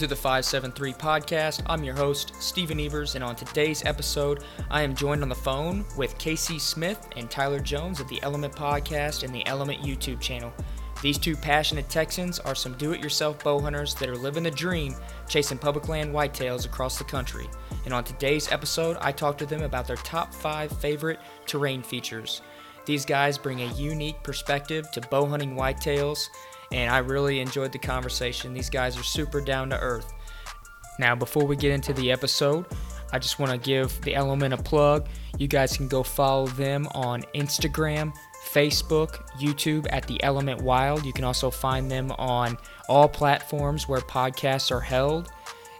to 0.00 0.06
the 0.06 0.16
573 0.16 0.94
podcast. 0.94 1.62
I'm 1.66 1.84
your 1.84 1.94
host, 1.94 2.32
Stephen 2.40 2.80
Evers, 2.80 3.16
and 3.16 3.22
on 3.22 3.36
today's 3.36 3.84
episode, 3.84 4.44
I 4.70 4.80
am 4.80 4.94
joined 4.94 5.22
on 5.22 5.28
the 5.28 5.34
phone 5.34 5.84
with 5.94 6.16
Casey 6.16 6.58
Smith 6.58 7.06
and 7.16 7.30
Tyler 7.30 7.60
Jones 7.60 8.00
of 8.00 8.08
the 8.08 8.18
Element 8.22 8.54
Podcast 8.54 9.24
and 9.24 9.34
the 9.34 9.46
Element 9.46 9.82
YouTube 9.82 10.18
channel. 10.18 10.54
These 11.02 11.18
two 11.18 11.36
passionate 11.36 11.90
Texans 11.90 12.38
are 12.38 12.54
some 12.54 12.78
do 12.78 12.92
it 12.92 13.02
yourself 13.02 13.44
bow 13.44 13.60
hunters 13.60 13.94
that 13.96 14.08
are 14.08 14.16
living 14.16 14.44
the 14.44 14.50
dream 14.50 14.94
chasing 15.28 15.58
public 15.58 15.86
land 15.86 16.14
whitetails 16.14 16.64
across 16.64 16.96
the 16.96 17.04
country. 17.04 17.46
And 17.84 17.92
on 17.92 18.02
today's 18.02 18.50
episode, 18.50 18.96
I 19.02 19.12
talk 19.12 19.36
to 19.36 19.46
them 19.46 19.64
about 19.64 19.86
their 19.86 19.96
top 19.96 20.32
five 20.32 20.72
favorite 20.80 21.20
terrain 21.44 21.82
features. 21.82 22.40
These 22.86 23.04
guys 23.04 23.36
bring 23.36 23.60
a 23.60 23.72
unique 23.74 24.22
perspective 24.22 24.90
to 24.92 25.02
bow 25.02 25.26
hunting 25.26 25.56
whitetails 25.56 26.30
and 26.72 26.90
I 26.90 26.98
really 26.98 27.40
enjoyed 27.40 27.72
the 27.72 27.78
conversation. 27.78 28.54
These 28.54 28.70
guys 28.70 28.98
are 28.98 29.02
super 29.02 29.40
down 29.40 29.70
to 29.70 29.78
earth. 29.78 30.12
Now, 30.98 31.14
before 31.14 31.46
we 31.46 31.56
get 31.56 31.72
into 31.72 31.92
the 31.92 32.12
episode, 32.12 32.66
I 33.12 33.18
just 33.18 33.38
want 33.38 33.52
to 33.52 33.58
give 33.58 34.00
the 34.02 34.14
Element 34.14 34.54
a 34.54 34.58
plug. 34.58 35.08
You 35.38 35.48
guys 35.48 35.76
can 35.76 35.88
go 35.88 36.02
follow 36.02 36.46
them 36.46 36.86
on 36.94 37.22
Instagram, 37.34 38.12
Facebook, 38.50 39.22
YouTube 39.38 39.86
at 39.90 40.06
The 40.06 40.22
Element 40.22 40.62
Wild. 40.62 41.04
You 41.04 41.12
can 41.12 41.24
also 41.24 41.50
find 41.50 41.90
them 41.90 42.12
on 42.12 42.56
all 42.88 43.08
platforms 43.08 43.88
where 43.88 44.00
podcasts 44.00 44.70
are 44.70 44.80
held, 44.80 45.28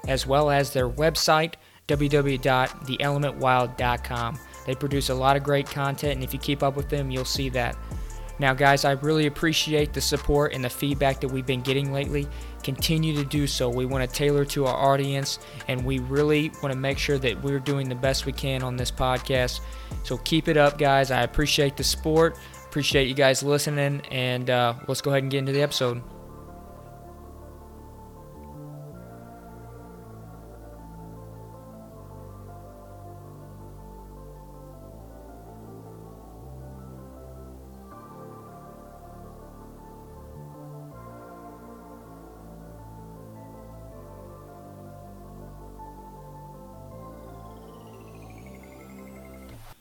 as 0.08 0.26
well 0.26 0.50
as 0.50 0.72
their 0.72 0.88
website, 0.88 1.54
www.theelementwild.com. 1.88 4.38
They 4.66 4.74
produce 4.74 5.08
a 5.08 5.14
lot 5.14 5.36
of 5.36 5.42
great 5.42 5.66
content, 5.66 6.14
and 6.14 6.24
if 6.24 6.32
you 6.32 6.38
keep 6.38 6.62
up 6.62 6.76
with 6.76 6.88
them, 6.88 7.10
you'll 7.10 7.24
see 7.24 7.48
that. 7.50 7.76
Now, 8.40 8.54
guys, 8.54 8.86
I 8.86 8.92
really 8.92 9.26
appreciate 9.26 9.92
the 9.92 10.00
support 10.00 10.54
and 10.54 10.64
the 10.64 10.70
feedback 10.70 11.20
that 11.20 11.28
we've 11.28 11.44
been 11.44 11.60
getting 11.60 11.92
lately. 11.92 12.26
Continue 12.64 13.14
to 13.16 13.24
do 13.24 13.46
so. 13.46 13.68
We 13.68 13.84
want 13.84 14.08
to 14.08 14.16
tailor 14.16 14.46
to 14.46 14.64
our 14.64 14.74
audience, 14.74 15.40
and 15.68 15.84
we 15.84 15.98
really 15.98 16.50
want 16.62 16.72
to 16.72 16.78
make 16.78 16.96
sure 16.96 17.18
that 17.18 17.42
we're 17.42 17.58
doing 17.58 17.86
the 17.86 17.94
best 17.94 18.24
we 18.24 18.32
can 18.32 18.62
on 18.62 18.78
this 18.78 18.90
podcast. 18.90 19.60
So 20.04 20.16
keep 20.16 20.48
it 20.48 20.56
up, 20.56 20.78
guys. 20.78 21.10
I 21.10 21.22
appreciate 21.22 21.76
the 21.76 21.84
support. 21.84 22.38
Appreciate 22.64 23.08
you 23.08 23.14
guys 23.14 23.42
listening, 23.42 24.00
and 24.10 24.48
uh, 24.48 24.72
let's 24.88 25.02
go 25.02 25.10
ahead 25.10 25.22
and 25.22 25.30
get 25.30 25.38
into 25.38 25.52
the 25.52 25.60
episode. 25.60 26.02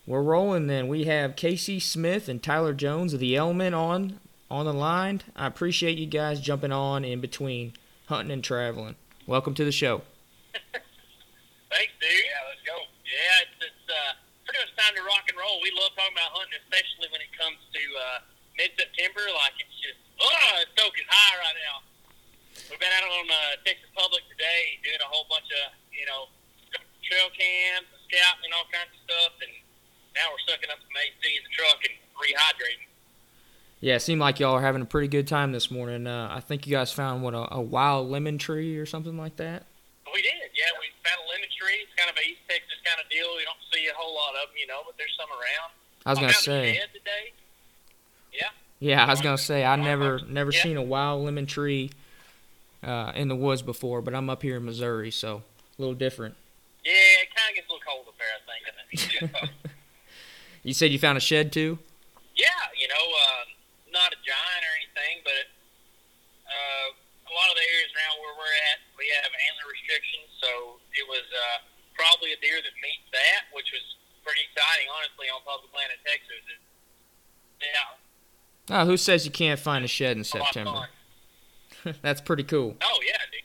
We're 0.10 0.26
rolling 0.26 0.66
then. 0.66 0.88
We 0.90 1.06
have 1.06 1.38
Casey 1.38 1.78
Smith 1.78 2.26
and 2.26 2.42
Tyler 2.42 2.74
Jones 2.74 3.14
of 3.14 3.22
the 3.22 3.38
Element 3.38 3.78
on 3.78 4.18
on 4.50 4.66
the 4.66 4.74
line. 4.74 5.22
I 5.38 5.46
appreciate 5.46 6.02
you 6.02 6.10
guys 6.10 6.42
jumping 6.42 6.74
on 6.74 7.06
in 7.06 7.22
between 7.22 7.78
hunting 8.10 8.34
and 8.34 8.42
traveling. 8.42 8.98
Welcome 9.30 9.54
to 9.54 9.62
the 9.62 9.70
show. 9.70 10.02
Thanks, 11.70 11.94
dude. 12.02 12.10
Yeah, 12.10 12.42
let's 12.50 12.66
go. 12.66 12.74
Yeah, 13.06 13.46
it's, 13.46 13.70
it's 13.70 13.86
uh, 13.86 14.18
pretty 14.50 14.58
much 14.66 14.74
time 14.82 14.98
to 14.98 15.06
rock 15.06 15.30
and 15.30 15.38
roll. 15.38 15.62
We 15.62 15.70
love 15.78 15.94
talking 15.94 16.18
about 16.18 16.34
hunting, 16.34 16.58
especially 16.58 17.14
when 17.14 17.22
it 17.22 17.30
comes 17.38 17.62
to 17.70 17.82
uh, 17.94 18.26
mid-September. 18.58 19.30
Like 19.30 19.62
it's 19.62 19.78
just, 19.78 20.02
oh, 20.26 20.66
it's 20.66 20.74
stoking 20.74 21.06
high 21.06 21.38
right 21.38 21.60
now. 21.70 21.86
We've 22.66 22.82
been 22.82 22.98
out 22.98 23.06
on 23.06 23.30
uh, 23.30 23.62
Texas 23.62 23.94
Public 23.94 24.26
today, 24.26 24.82
doing 24.82 25.06
a 25.06 25.10
whole 25.14 25.30
bunch 25.30 25.54
of, 25.54 25.78
you 25.94 26.10
know, 26.10 26.34
trail 27.06 27.30
cams, 27.30 27.86
scouting, 28.10 28.50
and 28.50 28.58
all 28.58 28.66
kinds 28.74 28.90
of 28.90 29.06
stuff, 29.06 29.38
and 29.46 29.54
now 30.16 30.28
we're 30.36 30.44
sucking 30.52 30.70
up 30.70 30.80
some 30.82 30.96
AC 31.00 31.22
in 31.38 31.44
the 31.48 31.54
truck 31.54 31.80
and 31.86 31.96
rehydrating. 32.18 32.92
Yeah, 33.80 33.96
it 33.96 33.99
seemed 34.10 34.22
like 34.22 34.40
y'all 34.40 34.56
are 34.56 34.62
having 34.62 34.82
a 34.82 34.86
pretty 34.86 35.08
good 35.08 35.28
time 35.28 35.52
this 35.52 35.70
morning. 35.70 36.08
Uh, 36.08 36.30
I 36.32 36.40
think 36.40 36.66
you 36.66 36.72
guys 36.74 36.92
found 36.92 37.22
what 37.22 37.36
a, 37.36 37.54
a 37.54 37.62
wild 37.62 38.10
lemon 38.10 38.40
tree 38.40 38.76
or 38.80 38.88
something 38.88 39.16
like 39.20 39.36
that. 39.36 39.68
We 40.12 40.24
did, 40.24 40.34
yeah. 40.58 40.66
We 40.82 40.88
found 41.06 41.22
a 41.22 41.30
lemon 41.30 41.48
tree. 41.56 41.86
It's 41.86 41.94
kind 41.94 42.10
of 42.10 42.18
a 42.18 42.26
East 42.28 42.42
Texas 42.50 42.82
kind 42.84 42.98
of 43.00 43.08
deal. 43.12 43.28
We 43.38 43.46
don't 43.46 43.62
see 43.72 43.86
a 43.86 43.94
whole 43.96 44.16
lot 44.16 44.34
of 44.42 44.50
them, 44.50 44.58
you 44.60 44.66
know, 44.66 44.82
but 44.84 44.98
there's 44.98 45.14
some 45.16 45.30
around. 45.30 45.70
I 46.08 46.10
was 46.10 46.18
I 46.18 46.22
gonna 46.22 46.34
say. 46.34 46.82
today. 46.92 47.34
Yeah. 48.34 48.50
Yeah, 48.80 49.06
I 49.06 49.12
was 49.12 49.22
gonna 49.22 49.38
say 49.38 49.64
I 49.64 49.76
never 49.76 50.18
Yeah. 50.18 50.26
never 50.28 50.52
seen 50.52 50.76
a 50.76 50.82
wild 50.82 51.24
lemon 51.24 51.46
tree 51.46 51.92
uh, 52.82 53.12
in 53.14 53.28
the 53.28 53.36
woods 53.36 53.62
before, 53.62 54.02
but 54.02 54.16
I'm 54.16 54.28
up 54.28 54.42
here 54.42 54.58
in 54.58 54.66
Missouri, 54.66 55.12
so 55.12 55.44
a 55.78 55.82
little 55.82 55.94
different. 55.94 56.34
Yeah, 56.84 56.94
it 57.22 57.30
kind 57.36 57.46
of 57.52 57.56
gets 57.62 57.70
a 57.70 57.74
little 57.74 57.86
cold 57.86 58.08
up 58.10 58.18
there, 58.18 58.34
I 58.34 59.30
think. 59.30 59.52
You 60.64 60.74
said 60.74 60.90
you 60.92 60.98
found 60.98 61.16
a 61.16 61.22
shed 61.24 61.54
too. 61.54 61.78
yeah, 62.36 62.50
you 62.76 62.88
know, 62.92 63.06
um, 63.32 63.48
not 63.96 64.12
a 64.12 64.20
giant 64.22 64.62
or 64.68 64.74
anything, 64.76 65.24
but 65.24 65.46
uh, 66.46 66.88
a 66.94 67.32
lot 67.34 67.48
of 67.50 67.56
the 67.58 67.64
areas 67.74 67.90
around 67.96 68.16
where 68.22 68.36
we're 68.38 68.58
at, 68.76 68.84
we 69.00 69.08
have 69.24 69.32
antler 69.50 69.72
restrictions, 69.72 70.28
so 70.44 70.78
it 71.00 71.08
was 71.08 71.24
uh, 71.32 71.64
probably 71.96 72.36
a 72.36 72.40
deer 72.44 72.60
that 72.60 72.76
meets 72.84 73.08
that, 73.16 73.48
which 73.56 73.72
was 73.72 73.82
pretty 74.28 74.44
exciting, 74.52 74.92
honestly, 74.94 75.32
on 75.32 75.40
public 75.48 75.72
land 75.74 75.96
in 75.96 76.00
Texas. 76.04 76.44
It, 76.52 76.60
yeah, 77.64 77.96
Oh, 78.70 78.86
who 78.86 78.98
says 78.98 79.26
you 79.26 79.32
can't 79.32 79.60
find 79.60 79.84
a 79.84 79.88
shed 79.88 80.16
in 80.16 80.22
of 80.22 80.28
September? 80.28 80.88
That's 82.02 82.22
pretty 82.22 82.44
cool. 82.44 82.76
Oh 82.82 83.00
yeah, 83.06 83.18
dude. 83.32 83.42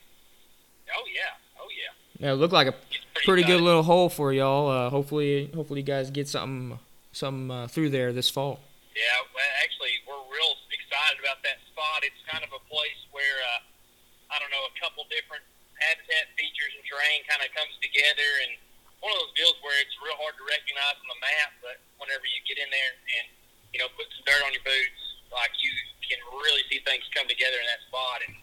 Oh 0.94 1.04
yeah. 1.08 1.60
Oh 1.60 1.68
yeah. 1.70 2.26
Yeah, 2.26 2.32
it 2.32 2.36
looked 2.36 2.52
like 2.52 2.68
a 2.68 2.74
It's 3.16 3.24
pretty 3.24 3.44
good 3.44 3.60
little 3.60 3.82
hole 3.82 4.08
for 4.08 4.32
y'all. 4.32 4.68
Uh, 4.68 4.90
hopefully, 4.90 5.50
hopefully 5.54 5.80
you 5.80 5.86
guys 5.86 6.10
get 6.10 6.28
something 6.28 6.78
something 7.12 7.50
uh, 7.50 7.66
through 7.68 7.90
there 7.90 8.12
this 8.12 8.28
fall. 8.28 8.60
Yeah, 8.94 9.02
well, 9.34 9.50
actually, 9.62 9.90
we're 10.06 10.22
real 10.30 10.54
excited 10.70 11.18
about 11.18 11.42
that 11.42 11.58
spot. 11.72 12.02
It's 12.06 12.20
kind 12.30 12.42
of 12.46 12.50
a 12.54 12.62
place 12.70 13.00
where 13.10 13.38
uh, 13.54 14.34
I 14.34 14.38
don't 14.42 14.50
know, 14.50 14.66
a 14.66 14.74
couple 14.78 15.06
different 15.10 15.42
habitat 15.78 16.30
features 16.38 16.74
and 16.74 16.82
terrain 16.86 17.22
kind 17.26 17.42
of 17.42 17.50
comes 17.54 17.74
together, 17.82 18.30
and 18.46 18.58
one 19.02 19.10
of 19.14 19.18
those 19.24 19.34
deals 19.36 19.56
where 19.62 19.74
it's 19.82 19.94
real 20.02 20.16
hard 20.18 20.34
to 20.38 20.44
recognize 20.46 20.96
on 20.96 21.08
the 21.10 21.20
map, 21.20 21.50
but 21.60 21.76
whenever 22.00 22.24
you 22.24 22.40
get 22.48 22.56
in 22.56 22.70
there 22.72 22.92
and 23.20 23.26
you 23.74 23.78
know 23.82 23.90
put 23.98 24.06
some 24.14 24.24
dirt 24.24 24.42
on 24.46 24.54
your 24.54 24.64
boots, 24.64 25.03
like 25.34 25.50
you 25.58 25.70
can 26.06 26.22
really 26.30 26.62
see 26.70 26.78
things 26.86 27.02
come 27.10 27.26
together 27.26 27.58
in 27.58 27.66
that 27.66 27.82
spot. 27.90 28.22
And 28.22 28.38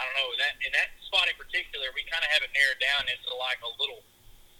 I 0.00 0.08
don't 0.08 0.16
know 0.16 0.30
that 0.40 0.56
in 0.64 0.72
that 0.72 0.96
spot 1.04 1.28
in 1.28 1.36
particular, 1.36 1.92
we 1.92 2.02
kind 2.08 2.24
of 2.24 2.30
have 2.32 2.42
it 2.42 2.50
narrowed 2.56 2.80
down 2.80 3.04
into 3.06 3.30
like 3.36 3.60
a 3.60 3.70
little, 3.76 4.00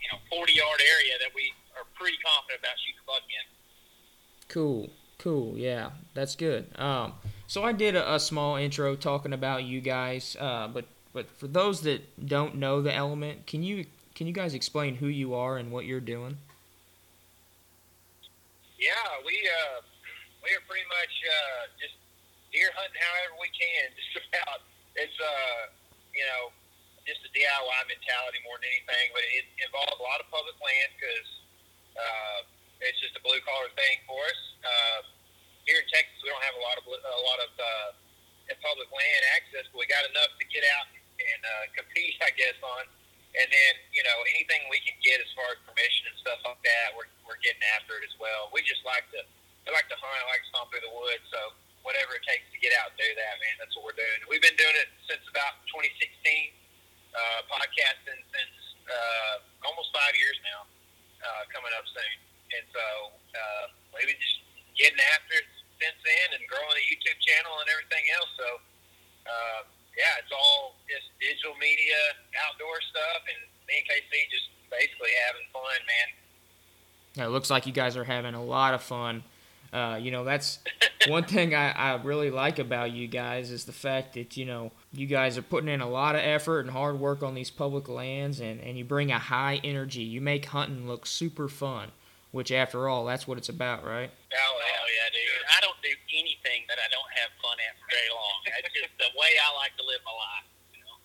you 0.04 0.08
know, 0.12 0.20
forty 0.28 0.60
yard 0.60 0.78
area 0.78 1.16
that 1.24 1.32
we 1.32 1.56
are 1.74 1.88
pretty 1.96 2.20
confident 2.20 2.60
about 2.60 2.76
shooting 2.78 3.06
buck 3.08 3.24
in. 3.24 3.46
Cool, 4.52 4.92
cool. 5.16 5.56
Yeah, 5.56 5.96
that's 6.12 6.36
good. 6.36 6.68
Um, 6.76 7.16
so 7.47 7.65
I 7.65 7.72
did 7.72 7.97
a, 7.97 8.04
a 8.15 8.21
small 8.21 8.56
intro 8.56 8.94
talking 8.94 9.33
about 9.33 9.65
you 9.65 9.80
guys, 9.80 10.36
uh, 10.38 10.68
but 10.68 10.84
but 11.12 11.30
for 11.38 11.48
those 11.48 11.80
that 11.83 12.04
don't 12.26 12.56
know 12.56 12.83
the 12.83 12.94
element, 12.94 13.47
can 13.47 13.62
you 13.62 13.86
can 14.15 14.26
you 14.26 14.33
guys 14.33 14.54
explain 14.54 14.97
who 14.97 15.06
you 15.06 15.34
are 15.34 15.56
and 15.56 15.72
what 15.72 15.84
you're 15.86 16.00
doing? 16.00 16.36
Yeah, 18.78 18.92
we 19.26 19.36
uh, 19.48 19.80
we 20.41 20.51
are 20.57 20.65
pretty 20.65 20.87
much 20.89 21.15
uh, 21.25 21.63
just 21.81 21.97
deer 22.51 22.72
hunting 22.75 23.01
however 23.01 23.39
we 23.39 23.51
can. 23.54 23.92
Just 24.01 24.27
about 24.27 24.66
it's 24.98 25.15
uh, 25.22 25.71
you 26.10 26.27
know 26.27 26.51
just 27.07 27.22
a 27.25 27.31
DIY 27.33 27.81
mentality 27.89 28.39
more 28.45 28.60
than 28.60 28.69
anything, 28.69 29.07
but 29.16 29.25
it 29.25 29.47
involves 29.65 29.97
a 29.97 30.04
lot 30.04 30.21
of 30.21 30.27
public 30.28 30.54
land 30.60 30.91
because 30.95 31.31
uh, 31.97 32.39
it's 32.84 33.01
just 33.01 33.16
a 33.16 33.22
blue 33.25 33.41
collar 33.42 33.72
thing 33.75 33.98
for 34.04 34.21
us. 34.21 34.41
Uh, 34.60 35.01
here 35.65 35.81
in 35.81 35.87
Texas, 35.89 36.19
we 36.21 36.28
don't 36.28 36.45
have 36.45 36.59
a 36.59 36.63
lot 36.63 36.77
of 36.77 36.84
a 36.86 37.22
lot 37.25 37.39
of 37.41 37.51
uh, 37.57 37.91
public 38.59 38.91
land 38.91 39.22
access, 39.39 39.65
but 39.71 39.78
we 39.78 39.86
got 39.86 40.03
enough 40.10 40.34
to 40.39 40.45
get 40.51 40.66
out 40.77 40.91
and 40.91 41.41
uh, 41.45 41.65
compete, 41.77 42.16
I 42.25 42.33
guess, 42.34 42.57
on. 42.65 42.84
And 43.39 43.47
then, 43.47 43.72
you 43.95 44.03
know, 44.03 44.16
anything 44.34 44.66
we 44.66 44.83
can 44.83 44.98
get 45.07 45.22
as 45.22 45.31
far 45.39 45.54
as 45.54 45.59
permission 45.63 46.10
and 46.10 46.16
stuff 46.19 46.43
like 46.43 46.59
that, 46.66 46.98
we're, 46.98 47.07
we're 47.22 47.39
getting 47.39 47.63
after 47.78 47.95
it 48.03 48.03
as 48.03 48.15
well. 48.19 48.51
We 48.51 48.66
just 48.66 48.83
like 48.83 49.07
to, 49.15 49.22
we 49.71 49.78
like 49.78 49.87
to 49.87 49.99
hunt, 50.03 50.19
I 50.19 50.27
like 50.34 50.43
to 50.43 50.51
stomp 50.51 50.75
through 50.75 50.83
the 50.83 50.91
woods. 50.91 51.22
So 51.31 51.55
whatever 51.87 52.19
it 52.19 52.27
takes 52.27 52.43
to 52.51 52.59
get 52.59 52.75
out 52.83 52.91
and 52.91 52.99
do 52.99 53.07
that, 53.07 53.39
man, 53.39 53.55
that's 53.63 53.71
what 53.78 53.87
we're 53.87 53.95
doing. 53.95 54.19
We've 54.27 54.43
been 54.43 54.59
doing 54.59 54.75
it 54.83 54.91
since 55.07 55.22
about 55.31 55.63
2016, 55.71 56.11
uh, 57.15 57.47
podcasting 57.47 58.19
since 58.34 58.55
uh, 58.91 59.71
almost 59.71 59.95
five 59.95 60.11
years 60.19 60.34
now, 60.43 60.67
uh, 61.22 61.47
coming 61.55 61.71
up 61.78 61.87
soon. 61.87 62.15
And 62.51 62.67
so 62.75 62.84
uh, 63.15 63.65
we've 63.95 64.11
been 64.11 64.19
just 64.19 64.43
getting 64.75 64.99
after 65.15 65.39
it 65.39 65.47
since 65.78 65.99
then 66.03 66.34
and 66.34 66.43
growing 66.51 66.75
the 66.75 66.87
YouTube 66.91 67.22
channel 67.22 67.55
and 67.63 67.71
everything 67.71 68.03
else. 68.19 68.33
So, 68.34 68.49
uh, 69.31 69.61
yeah, 69.95 70.19
it's 70.19 70.34
all 70.34 70.83
just 70.91 71.15
digital 71.22 71.55
media, 71.63 72.19
outdoor 72.43 72.83
stuff, 72.91 73.22
and 73.31 73.39
me 73.71 73.78
and 73.78 73.87
KC 73.87 74.11
just 74.34 74.51
basically 74.67 75.15
having 75.31 75.47
fun, 75.55 75.78
man. 75.87 76.09
It 77.22 77.31
looks 77.31 77.55
like 77.55 77.71
you 77.71 77.75
guys 77.75 77.95
are 77.95 78.07
having 78.07 78.34
a 78.34 78.43
lot 78.43 78.75
of 78.75 78.83
fun. 78.83 79.22
Uh, 79.72 79.99
you 80.01 80.11
know, 80.11 80.25
that's 80.25 80.59
one 81.07 81.25
thing 81.28 81.55
I, 81.55 81.71
I 81.71 82.03
really 82.03 82.31
like 82.31 82.59
about 82.59 82.91
you 82.91 83.07
guys 83.07 83.51
is 83.51 83.65
the 83.65 83.72
fact 83.72 84.15
that 84.15 84.37
you 84.37 84.45
know 84.45 84.72
you 84.93 85.07
guys 85.07 85.39
are 85.39 85.43
putting 85.43 85.69
in 85.69 85.81
a 85.81 85.89
lot 85.89 86.17
of 86.17 86.22
effort 86.22 86.61
and 86.61 86.71
hard 86.71 86.99
work 86.99 87.22
on 87.22 87.34
these 87.34 87.51
public 87.51 87.89
lands, 87.89 88.41
and 88.41 88.61
and 88.61 88.77
you 88.77 88.84
bring 88.84 89.13
a 89.13 89.19
high 89.19 89.61
energy. 89.63 90.03
You 90.03 90.21
make 90.21 90.47
hunting 90.47 90.89
look 90.89 91.07
super 91.07 91.49
fun, 91.49 91.93
which 92.33 92.51
after 92.51 92.89
all, 92.89 93.05
that's 93.05 93.28
what 93.28 93.39
it's 93.39 93.49
about, 93.49 93.84
right? 93.84 94.11
Oh, 94.33 94.61
hell 94.61 94.89
yeah, 94.91 95.11
dude! 95.13 95.47
I 95.57 95.61
don't 95.61 95.81
do 95.83 95.95
anything 96.19 96.63
that 96.69 96.78
I 96.78 96.91
don't 96.91 97.11
have 97.15 97.31
fun 97.41 97.57
at 97.69 97.78
for 97.78 97.87
very 97.91 98.11
long. 98.13 98.41
That's 98.47 98.75
just 98.75 98.99
the 98.99 99.19
way 99.19 99.28
I 99.39 99.57
like 99.57 99.77
to 99.77 99.84
live 99.84 100.01
my 100.05 100.13
life. 100.13 100.47
You 100.75 100.81
know? 100.81 100.99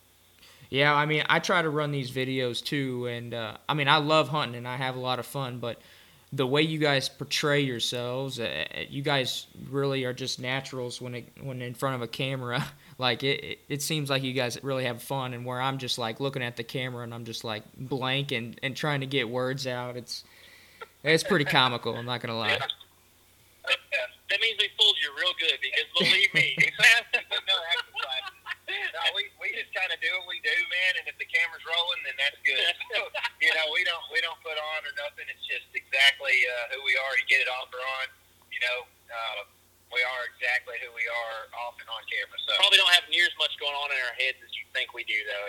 Yeah, 0.72 0.96
I 0.96 1.06
mean, 1.06 1.24
I 1.30 1.38
try 1.38 1.62
to 1.62 1.70
run 1.70 1.92
these 1.92 2.10
videos 2.10 2.64
too, 2.66 3.06
and 3.06 3.36
uh, 3.36 3.58
I 3.70 3.76
mean, 3.76 3.88
I 3.88 3.98
love 3.98 4.30
hunting 4.30 4.58
and 4.58 4.68
I 4.68 4.78
have 4.78 4.96
a 4.96 5.00
lot 5.00 5.20
of 5.20 5.28
fun, 5.28 5.60
but 5.60 5.80
the 6.36 6.46
way 6.46 6.62
you 6.62 6.80
guys 6.80 7.08
portray 7.08 7.62
yourselves, 7.62 8.40
uh, 8.40 8.66
you 8.90 9.02
guys 9.02 9.48
really 9.70 10.04
are 10.04 10.14
just 10.14 10.40
naturals 10.40 11.00
when 11.00 11.16
it, 11.16 11.32
when 11.42 11.62
in 11.62 11.74
front 11.74 11.96
of 11.96 12.02
a 12.02 12.08
camera. 12.08 12.66
like 12.98 13.24
it, 13.24 13.60
it 13.70 13.82
seems 13.82 14.10
like 14.10 14.22
you 14.22 14.34
guys 14.34 14.62
really 14.62 14.86
have 14.86 15.02
fun, 15.02 15.34
and 15.34 15.46
where 15.46 15.62
I'm 15.62 15.78
just 15.78 15.98
like 15.98 16.20
looking 16.20 16.44
at 16.44 16.58
the 16.58 16.64
camera 16.64 17.04
and 17.04 17.14
I'm 17.14 17.26
just 17.26 17.44
like 17.44 17.64
blank 17.78 18.32
and, 18.32 18.60
and 18.62 18.76
trying 18.76 19.00
to 19.00 19.06
get 19.06 19.30
words 19.30 19.66
out. 19.66 19.96
It's 19.96 20.24
it's 21.04 21.24
pretty 21.24 21.46
comical. 21.46 21.96
I'm 21.96 22.06
not 22.06 22.22
gonna 22.22 22.38
lie. 22.38 22.60
That 24.28 24.42
means 24.42 24.58
we 24.60 24.70
fooled 24.78 24.96
you 25.02 25.12
real 25.16 25.34
good 25.40 25.58
because 25.62 25.86
believe 25.98 26.34
me, 26.34 26.58
no, 26.80 27.56
no, 28.96 29.04
we, 29.12 29.28
we 29.44 29.52
just 29.52 29.76
kind 29.76 29.92
of 29.92 30.00
do 30.00 30.08
what 30.16 30.32
we 30.32 30.40
do, 30.40 30.56
man. 30.56 31.04
And 31.04 31.06
if 31.12 31.20
the 31.20 31.28
camera's 31.28 31.68
rolling, 31.68 32.00
then 32.08 32.16
that's 32.16 32.40
good. 32.48 32.56
So, 32.96 33.04
you 33.44 33.52
know, 33.52 33.68
we 33.76 33.84
don't 33.84 34.06
we 34.08 34.24
don't 34.24 34.40
put 34.40 34.56
on 34.56 34.80
or 34.88 34.94
nothing. 34.96 35.28
It's 35.28 35.44
just 35.44 35.68
exactly 35.76 36.32
uh, 36.48 36.72
who 36.72 36.80
we 36.88 36.96
are. 36.96 37.12
You 37.20 37.28
get 37.28 37.44
it 37.44 37.52
off 37.52 37.68
or 37.76 37.84
on. 37.84 38.08
You 38.48 38.62
know, 38.64 38.78
uh, 39.12 39.44
we 39.92 40.00
are 40.00 40.22
exactly 40.32 40.80
who 40.80 40.96
we 40.96 41.04
are 41.12 41.52
off 41.60 41.76
and 41.76 41.90
on 41.92 42.00
camera. 42.08 42.40
So 42.48 42.56
probably 42.56 42.80
don't 42.80 42.96
have 42.96 43.04
near 43.12 43.28
as 43.28 43.36
much 43.36 43.52
going 43.60 43.76
on 43.76 43.92
in 43.92 44.00
our 44.00 44.16
heads 44.16 44.40
as 44.40 44.52
you 44.56 44.64
think 44.72 44.96
we 44.96 45.04
do, 45.04 45.20
though. 45.28 45.48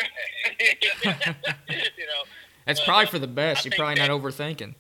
you 2.03 2.07
know, 2.11 2.23
that's 2.67 2.83
probably 2.83 3.07
for 3.07 3.23
the 3.23 3.31
best. 3.31 3.63
You're 3.63 3.79
probably 3.79 4.03
not 4.03 4.11
overthinking. 4.11 4.75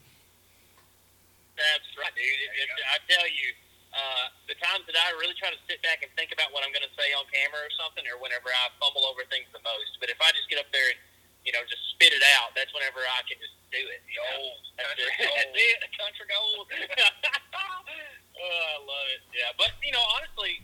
That's 1.55 1.89
right, 1.97 2.15
dude. 2.19 2.27
It, 2.27 2.51
it, 2.51 2.69
I 2.91 2.99
tell 3.07 3.27
you, 3.31 3.49
uh, 3.97 4.29
the 4.45 4.57
times 4.61 4.85
that 4.85 4.93
I 4.93 5.17
really 5.17 5.33
try 5.41 5.49
to 5.49 5.61
sit 5.65 5.81
back 5.81 6.05
and 6.05 6.13
think 6.21 6.29
about 6.29 6.53
what 6.53 6.61
I'm 6.61 6.71
going 6.71 6.85
to 6.85 6.95
say 7.01 7.17
on 7.17 7.25
camera 7.33 7.65
or 7.65 7.73
something, 7.81 8.05
or 8.13 8.21
whenever 8.21 8.53
I 8.53 8.69
fumble 8.77 9.09
over 9.09 9.25
things 9.33 9.49
the 9.57 9.65
most. 9.65 9.97
But 9.97 10.13
if 10.13 10.21
I 10.21 10.29
just 10.37 10.53
get 10.53 10.61
up 10.61 10.69
there 10.69 10.85
and 10.93 11.01
you 11.49 11.57
know 11.57 11.65
just 11.65 11.81
spit 11.97 12.13
it 12.13 12.21
out, 12.37 12.53
that's 12.53 12.69
whenever 12.77 13.01
I 13.01 13.25
can 13.25 13.41
just 13.41 13.57
do 13.73 13.81
it. 13.81 14.05
That's, 14.05 14.85
country 14.85 15.09
it. 15.09 15.17
gold. 15.17 15.37
that's 15.41 15.57
it. 15.57 15.79
Country 15.97 16.27
gold. 16.37 16.67
oh, 18.37 18.69
I 18.69 18.79
love 18.85 19.09
it. 19.17 19.23
Yeah, 19.33 19.57
but 19.57 19.73
you 19.81 19.97
know, 19.97 20.05
honestly, 20.13 20.61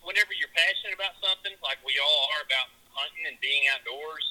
whenever 0.00 0.32
you're 0.32 0.52
passionate 0.56 0.96
about 0.96 1.20
something, 1.20 1.52
like 1.60 1.76
we 1.84 1.92
all 2.00 2.24
are 2.40 2.44
about 2.48 2.72
hunting 2.96 3.28
and 3.28 3.36
being 3.44 3.68
outdoors, 3.68 4.24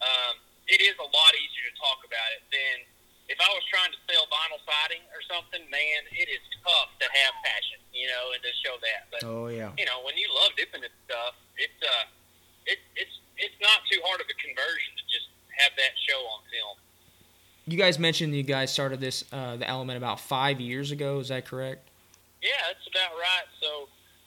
um, 0.00 0.40
it 0.64 0.80
is 0.80 0.96
a 0.96 1.08
lot 1.12 1.32
easier 1.36 1.68
to 1.68 1.74
talk 1.76 2.00
about 2.08 2.30
it 2.40 2.42
than 2.48 2.88
if 3.32 3.40
I 3.40 3.48
was 3.56 3.64
trying 3.72 3.88
to 3.96 4.00
sell 4.04 4.28
vinyl 4.28 4.60
siding 4.68 5.00
or 5.16 5.24
something, 5.24 5.64
man, 5.72 6.00
it 6.12 6.28
is 6.28 6.44
tough 6.60 6.92
to 7.00 7.08
have 7.08 7.32
passion, 7.40 7.80
you 7.96 8.04
know, 8.04 8.36
and 8.36 8.44
to 8.44 8.52
show 8.60 8.76
that. 8.84 9.08
But 9.08 9.24
oh 9.24 9.48
yeah, 9.48 9.72
you 9.80 9.88
know, 9.88 10.04
when 10.04 10.20
you 10.20 10.28
love 10.36 10.52
dipping 10.60 10.84
this 10.84 10.92
stuff, 11.08 11.32
it's 11.56 11.80
uh, 11.80 12.68
it, 12.68 12.76
it's 12.92 13.16
it's 13.40 13.56
not 13.64 13.80
too 13.88 14.04
hard 14.04 14.20
of 14.20 14.28
a 14.28 14.36
conversion 14.36 14.92
to 15.00 15.04
just 15.08 15.32
have 15.56 15.72
that 15.80 15.96
show 15.96 16.20
on 16.28 16.44
film. 16.52 16.76
You 17.64 17.80
guys 17.80 17.96
mentioned 17.96 18.36
you 18.36 18.44
guys 18.44 18.68
started 18.68 19.00
this 19.00 19.24
uh, 19.32 19.56
the 19.56 19.64
element 19.64 19.96
about 19.96 20.20
five 20.20 20.60
years 20.60 20.92
ago. 20.92 21.16
Is 21.24 21.32
that 21.32 21.48
correct? 21.48 21.88
Yeah, 22.44 22.60
that's 22.68 22.84
about 22.84 23.16
right. 23.16 23.48
So, 23.62 23.86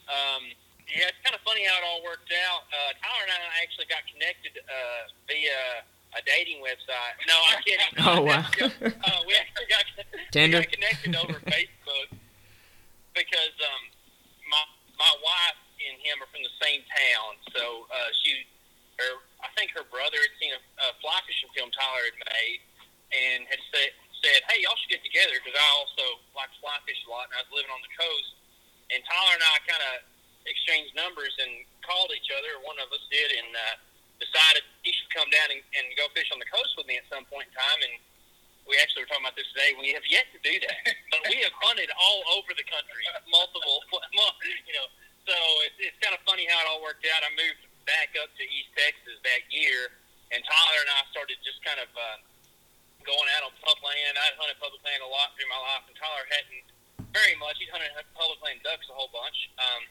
um, 0.10 0.50
yeah, 0.88 1.12
it's 1.12 1.20
kind 1.22 1.36
of 1.36 1.44
funny 1.46 1.68
how 1.68 1.78
it 1.78 1.86
all 1.86 2.02
worked 2.02 2.32
out. 2.32 2.66
Uh, 2.72 2.96
Tyler 2.98 3.28
and 3.28 3.36
I 3.38 3.60
actually 3.62 3.92
got 3.92 4.08
connected 4.08 4.56
uh, 4.66 5.12
via 5.28 5.84
a 6.16 6.22
dating 6.24 6.64
website. 6.64 7.16
No, 7.28 7.36
I'm 7.52 7.60
kidding. 7.62 7.92
Oh 8.08 8.22
wow. 8.24 8.48
uh, 8.64 9.20
we 9.28 9.34
actually 9.36 9.68
got, 9.68 9.84
Tinder? 10.32 10.64
We 10.64 10.66
got 10.66 10.72
connected 10.72 11.12
over 11.16 11.38
Facebook 11.52 12.10
because 13.12 13.56
um, 13.60 13.84
my 14.48 14.64
my 14.96 15.14
wife 15.20 15.60
and 15.84 16.00
him 16.00 16.24
are 16.24 16.30
from 16.32 16.44
the 16.44 16.56
same 16.64 16.82
town. 16.88 17.36
So 17.52 17.88
uh, 17.92 18.10
she, 18.24 18.48
her, 18.98 19.12
I 19.44 19.52
think 19.60 19.76
her 19.76 19.84
brother 19.92 20.16
had 20.16 20.34
seen 20.40 20.56
a, 20.56 20.62
a 20.88 20.88
fly 21.04 21.20
fishing 21.28 21.52
film 21.52 21.68
Tyler 21.76 22.04
had 22.08 22.18
made, 22.32 22.60
and 23.12 23.40
had 23.52 23.60
said 23.76 23.92
said, 24.24 24.40
"Hey, 24.48 24.64
y'all 24.64 24.80
should 24.80 24.96
get 24.96 25.04
together 25.04 25.36
because 25.44 25.56
I 25.56 25.68
also 25.76 26.24
like 26.32 26.52
to 26.56 26.60
fly 26.64 26.80
fish 26.88 27.00
a 27.04 27.10
lot, 27.12 27.28
and 27.28 27.36
I 27.36 27.44
was 27.44 27.52
living 27.52 27.72
on 27.72 27.84
the 27.84 27.92
coast." 27.92 28.40
And 28.94 29.02
Tyler 29.04 29.34
and 29.36 29.44
I 29.44 29.56
kind 29.66 29.84
of 29.92 29.96
exchanged 30.46 30.94
numbers 30.94 31.34
and 31.42 31.66
called 31.82 32.14
each 32.14 32.30
other. 32.32 32.62
One 32.64 32.78
of 32.78 32.88
us 32.94 33.02
did, 33.10 33.34
and 33.34 33.50
uh, 33.52 33.76
decided 34.20 34.64
he 34.84 34.92
should 34.96 35.12
come 35.12 35.28
down 35.32 35.52
and, 35.52 35.62
and 35.76 35.86
go 36.00 36.05
fish 36.16 36.32
on 36.32 36.40
the 36.40 36.48
coast 36.48 36.72
with 36.80 36.88
me 36.88 36.96
at 36.96 37.06
some 37.12 37.28
point 37.28 37.52
in 37.52 37.54
time. 37.54 37.80
And 37.84 37.94
we 38.66 38.80
actually 38.82 39.06
were 39.06 39.12
talking 39.12 39.28
about 39.28 39.38
this 39.38 39.46
today. 39.54 39.76
We 39.78 39.94
have 39.94 40.08
yet 40.10 40.26
to 40.34 40.40
do 40.42 40.56
that, 40.64 40.80
but 41.14 41.22
we 41.28 41.44
have 41.46 41.54
hunted 41.62 41.92
all 42.00 42.24
over 42.40 42.56
the 42.56 42.66
country, 42.66 43.04
multiple, 43.30 43.84
you 44.66 44.74
know. 44.74 44.88
So 45.28 45.36
it's, 45.66 45.78
it's 45.92 46.00
kind 46.02 46.14
of 46.14 46.22
funny 46.26 46.50
how 46.50 46.64
it 46.64 46.68
all 46.70 46.82
worked 46.82 47.06
out. 47.10 47.22
I 47.22 47.30
moved 47.36 47.62
back 47.86 48.14
up 48.18 48.30
to 48.34 48.44
East 48.46 48.74
Texas 48.74 49.18
that 49.26 49.46
year, 49.54 49.94
and 50.34 50.42
Tyler 50.42 50.80
and 50.82 50.92
I 50.98 51.02
started 51.14 51.38
just 51.46 51.62
kind 51.62 51.82
of 51.82 51.90
uh, 51.94 52.18
going 53.06 53.28
out 53.38 53.46
on 53.46 53.54
public 53.62 53.86
land. 53.86 54.18
I'd 54.18 54.38
hunted 54.38 54.58
public 54.58 54.82
land 54.82 55.02
a 55.06 55.10
lot 55.10 55.34
through 55.38 55.50
my 55.50 55.62
life, 55.62 55.86
and 55.86 55.98
Tyler 55.98 56.26
hadn't 56.30 56.66
very 57.14 57.38
much. 57.38 57.58
He'd 57.62 57.70
hunted 57.74 57.94
public 58.18 58.42
land 58.42 58.62
ducks 58.66 58.86
a 58.90 58.96
whole 58.98 59.10
bunch, 59.14 59.50
um, 59.62 59.82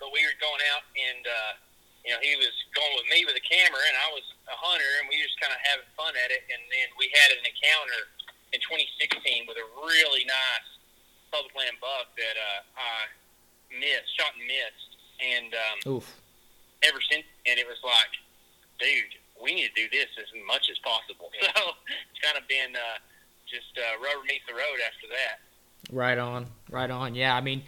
but 0.00 0.12
we 0.14 0.24
were 0.24 0.36
going 0.40 0.62
out 0.72 0.86
and. 0.96 1.24
Uh, 1.26 1.52
you 2.04 2.12
know, 2.12 2.20
he 2.20 2.36
was 2.36 2.52
going 2.76 2.92
with 3.00 3.08
me 3.08 3.24
with 3.24 3.32
a 3.32 3.44
camera, 3.48 3.80
and 3.80 3.96
I 3.96 4.12
was 4.12 4.28
a 4.44 4.56
hunter, 4.60 4.92
and 5.00 5.08
we 5.08 5.16
were 5.16 5.24
just 5.24 5.40
kind 5.40 5.56
of 5.56 5.60
having 5.64 5.88
fun 5.96 6.12
at 6.20 6.28
it. 6.28 6.44
And 6.52 6.60
then 6.68 6.88
we 7.00 7.08
had 7.16 7.32
an 7.32 7.48
encounter 7.48 8.12
in 8.52 8.60
2016 8.60 9.48
with 9.48 9.56
a 9.56 9.66
really 9.80 10.28
nice 10.28 10.68
public 11.32 11.56
land 11.56 11.80
buck 11.80 12.12
that 12.20 12.36
uh, 12.36 12.60
I 12.76 13.08
missed, 13.72 14.12
shot 14.20 14.36
and 14.36 14.44
missed, 14.44 14.90
and 15.16 15.50
um, 15.56 15.78
Oof. 15.96 16.06
ever 16.84 17.00
since, 17.08 17.24
and 17.48 17.56
it 17.56 17.64
was 17.64 17.80
like, 17.80 18.12
dude, 18.76 19.16
we 19.40 19.56
need 19.56 19.72
to 19.72 19.76
do 19.80 19.88
this 19.88 20.12
as 20.20 20.28
much 20.44 20.68
as 20.68 20.76
possible. 20.84 21.32
So 21.40 21.72
it's 22.12 22.20
kind 22.20 22.36
of 22.36 22.44
been 22.48 22.76
uh, 22.76 23.00
just 23.48 23.72
uh, 23.80 23.96
rubber 23.96 24.24
meets 24.28 24.44
the 24.44 24.54
road 24.54 24.78
after 24.84 25.08
that. 25.08 25.40
Right 25.88 26.20
on, 26.20 26.46
right 26.70 26.90
on. 27.04 27.14
Yeah, 27.14 27.34
I 27.36 27.40
mean, 27.40 27.62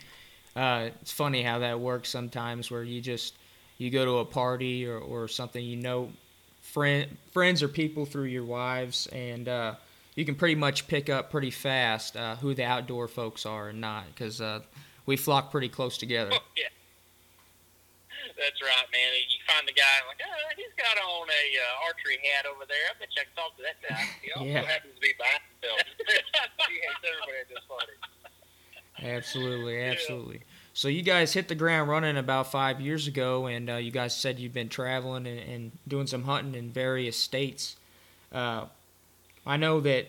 uh, 0.54 0.88
it's 1.00 1.12
funny 1.12 1.42
how 1.42 1.60
that 1.60 1.78
works 1.80 2.08
sometimes, 2.08 2.70
where 2.70 2.82
you 2.82 3.00
just 3.00 3.34
you 3.78 3.90
go 3.90 4.04
to 4.04 4.18
a 4.18 4.24
party 4.24 4.86
or, 4.86 4.98
or 4.98 5.28
something, 5.28 5.64
you 5.64 5.76
know, 5.76 6.10
friend 6.62 7.16
friends 7.32 7.62
or 7.62 7.68
people 7.68 8.06
through 8.06 8.24
your 8.24 8.44
wives, 8.44 9.06
and 9.08 9.48
uh, 9.48 9.74
you 10.14 10.24
can 10.24 10.34
pretty 10.34 10.54
much 10.54 10.88
pick 10.88 11.08
up 11.10 11.30
pretty 11.30 11.50
fast 11.50 12.16
uh, 12.16 12.36
who 12.36 12.54
the 12.54 12.64
outdoor 12.64 13.06
folks 13.08 13.44
are 13.46 13.68
and 13.68 13.80
not, 13.80 14.04
because 14.14 14.40
uh, 14.40 14.60
we 15.04 15.16
flock 15.16 15.50
pretty 15.50 15.68
close 15.68 15.98
together. 15.98 16.30
Oh, 16.32 16.38
yeah. 16.56 16.64
That's 18.36 18.60
right, 18.60 18.88
man. 18.92 19.08
You 19.16 19.40
find 19.48 19.64
the 19.64 19.72
guy 19.72 19.96
like, 20.12 20.20
oh, 20.20 20.48
he's 20.60 20.72
got 20.76 20.92
on 21.00 21.24
a 21.24 21.44
uh, 21.56 21.86
archery 21.88 22.20
hat 22.20 22.44
over 22.44 22.68
there. 22.68 22.92
I 22.92 22.98
bet 23.00 23.08
you 23.16 23.22
I 23.22 23.24
can 23.24 23.32
talk 23.32 23.56
to 23.56 23.64
that 23.64 23.80
guy. 23.80 23.96
He 24.20 24.28
also 24.36 24.44
Yeah. 24.44 24.60
happens 24.68 24.92
to 24.92 25.00
be 25.00 25.16
by 25.16 25.30
himself. 25.40 25.80
he 26.68 26.76
hates 26.84 27.00
everybody 27.00 27.38
at 27.40 27.48
this 27.48 27.64
party. 27.64 27.96
Absolutely, 29.02 29.82
absolutely. 29.82 30.40
So 30.72 30.88
you 30.88 31.02
guys 31.02 31.32
hit 31.32 31.48
the 31.48 31.54
ground 31.54 31.88
running 31.88 32.16
about 32.16 32.50
five 32.52 32.80
years 32.80 33.06
ago, 33.06 33.46
and 33.46 33.70
uh, 33.70 33.76
you 33.76 33.90
guys 33.90 34.14
said 34.14 34.38
you've 34.38 34.52
been 34.52 34.68
traveling 34.68 35.26
and, 35.26 35.38
and 35.38 35.72
doing 35.88 36.06
some 36.06 36.24
hunting 36.24 36.54
in 36.54 36.70
various 36.70 37.16
states. 37.16 37.76
Uh, 38.32 38.66
I 39.46 39.56
know 39.56 39.80
that 39.80 40.06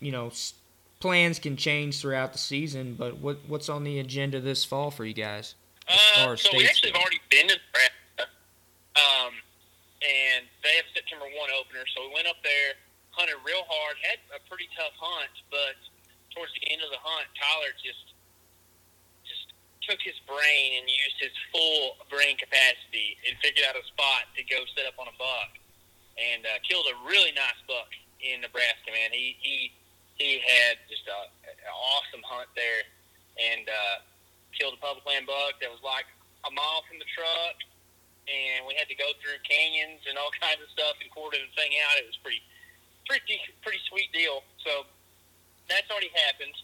you 0.00 0.12
know 0.12 0.28
s- 0.28 0.54
plans 1.00 1.38
can 1.38 1.56
change 1.56 2.00
throughout 2.00 2.32
the 2.32 2.38
season, 2.38 2.94
but 2.98 3.18
what 3.18 3.38
what's 3.46 3.68
on 3.68 3.84
the 3.84 3.98
agenda 3.98 4.40
this 4.40 4.64
fall 4.64 4.90
for 4.90 5.04
you 5.04 5.14
guys? 5.14 5.54
Uh, 5.88 6.36
so 6.36 6.50
we 6.56 6.66
actually 6.66 6.92
have 6.92 7.00
already 7.00 7.20
been 7.30 7.48
to 7.48 7.56
Nebraska, 7.56 8.28
um, 8.96 9.32
and 10.04 10.44
they 10.62 10.76
have 10.76 10.84
September 10.94 11.24
one 11.38 11.48
opener. 11.58 11.84
So 11.96 12.06
we 12.08 12.14
went 12.14 12.28
up 12.28 12.36
there, 12.44 12.76
hunted 13.10 13.36
real 13.44 13.64
hard, 13.68 13.96
had 14.04 14.20
a 14.36 14.40
pretty 14.48 14.68
tough 14.76 14.92
hunt, 15.00 15.32
but 15.50 15.80
towards 16.36 16.52
the 16.60 16.68
end 16.70 16.82
of 16.84 16.90
the 16.92 17.00
hunt, 17.00 17.26
Tyler 17.34 17.72
just 17.82 18.12
took 19.86 20.00
his 20.04 20.16
brain 20.28 20.80
and 20.80 20.84
used 20.88 21.18
his 21.18 21.34
full 21.50 21.96
brain 22.12 22.36
capacity 22.36 23.16
and 23.24 23.36
figured 23.40 23.64
out 23.66 23.76
a 23.76 23.84
spot 23.88 24.28
to 24.36 24.42
go 24.46 24.62
set 24.76 24.84
up 24.84 24.96
on 25.00 25.08
a 25.08 25.16
buck, 25.16 25.56
and 26.20 26.44
uh, 26.44 26.60
killed 26.66 26.86
a 26.90 26.96
really 27.08 27.32
nice 27.32 27.60
buck 27.64 27.90
in 28.20 28.40
Nebraska. 28.44 28.92
Man, 28.92 29.10
he 29.10 29.36
he 29.40 29.72
he 30.20 30.40
had 30.44 30.76
just 30.92 31.08
a, 31.08 31.32
an 31.48 31.72
awesome 31.72 32.24
hunt 32.24 32.48
there, 32.54 32.84
and. 33.38 33.64
Uh, 33.68 34.04
killed 34.60 34.74
a 34.74 34.80
public 34.82 35.06
land 35.06 35.26
buck 35.26 35.56
that 35.62 35.70
was 35.70 35.80
like 35.80 36.06
a 36.44 36.50
mile 36.52 36.82
from 36.84 36.98
the 36.98 37.08
truck, 37.14 37.56
and 38.26 38.66
we 38.66 38.74
had 38.74 38.84
to 38.92 38.96
go 38.98 39.08
through 39.22 39.40
canyons 39.46 40.04
and 40.04 40.18
all 40.18 40.28
kinds 40.44 40.60
of 40.60 40.68
stuff 40.74 40.98
and 41.00 41.08
quarter 41.08 41.38
the 41.38 41.50
thing 41.54 41.72
out. 41.80 41.96
It 41.96 42.04
was 42.04 42.18
pretty, 42.20 42.42
pretty, 43.06 43.40
pretty 43.62 43.80
sweet 43.88 44.10
deal. 44.12 44.42
So 44.60 44.84
that's 45.70 45.88
already 45.88 46.12
happened, 46.12 46.54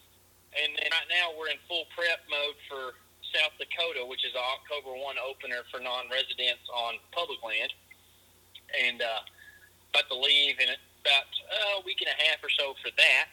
and 0.56 0.76
then 0.76 0.90
right 0.90 1.08
now 1.08 1.32
we're 1.32 1.48
in 1.48 1.60
full 1.64 1.86
prep 1.94 2.20
mode 2.28 2.58
for 2.68 2.98
South 3.36 3.52
Dakota, 3.60 4.00
which 4.08 4.24
is 4.24 4.32
an 4.32 4.40
October 4.40 4.96
1 4.96 5.20
opener 5.20 5.60
for 5.68 5.76
non 5.76 6.08
residents 6.08 6.64
on 6.72 6.96
public 7.12 7.36
land. 7.44 7.72
And 8.72 9.04
uh, 9.04 9.22
about 9.92 10.08
to 10.08 10.16
leave 10.16 10.56
in 10.56 10.72
about 10.72 11.28
uh, 11.46 11.80
a 11.80 11.82
week 11.84 12.00
and 12.00 12.08
a 12.08 12.18
half 12.24 12.40
or 12.40 12.48
so 12.50 12.72
for 12.80 12.88
that. 12.96 13.32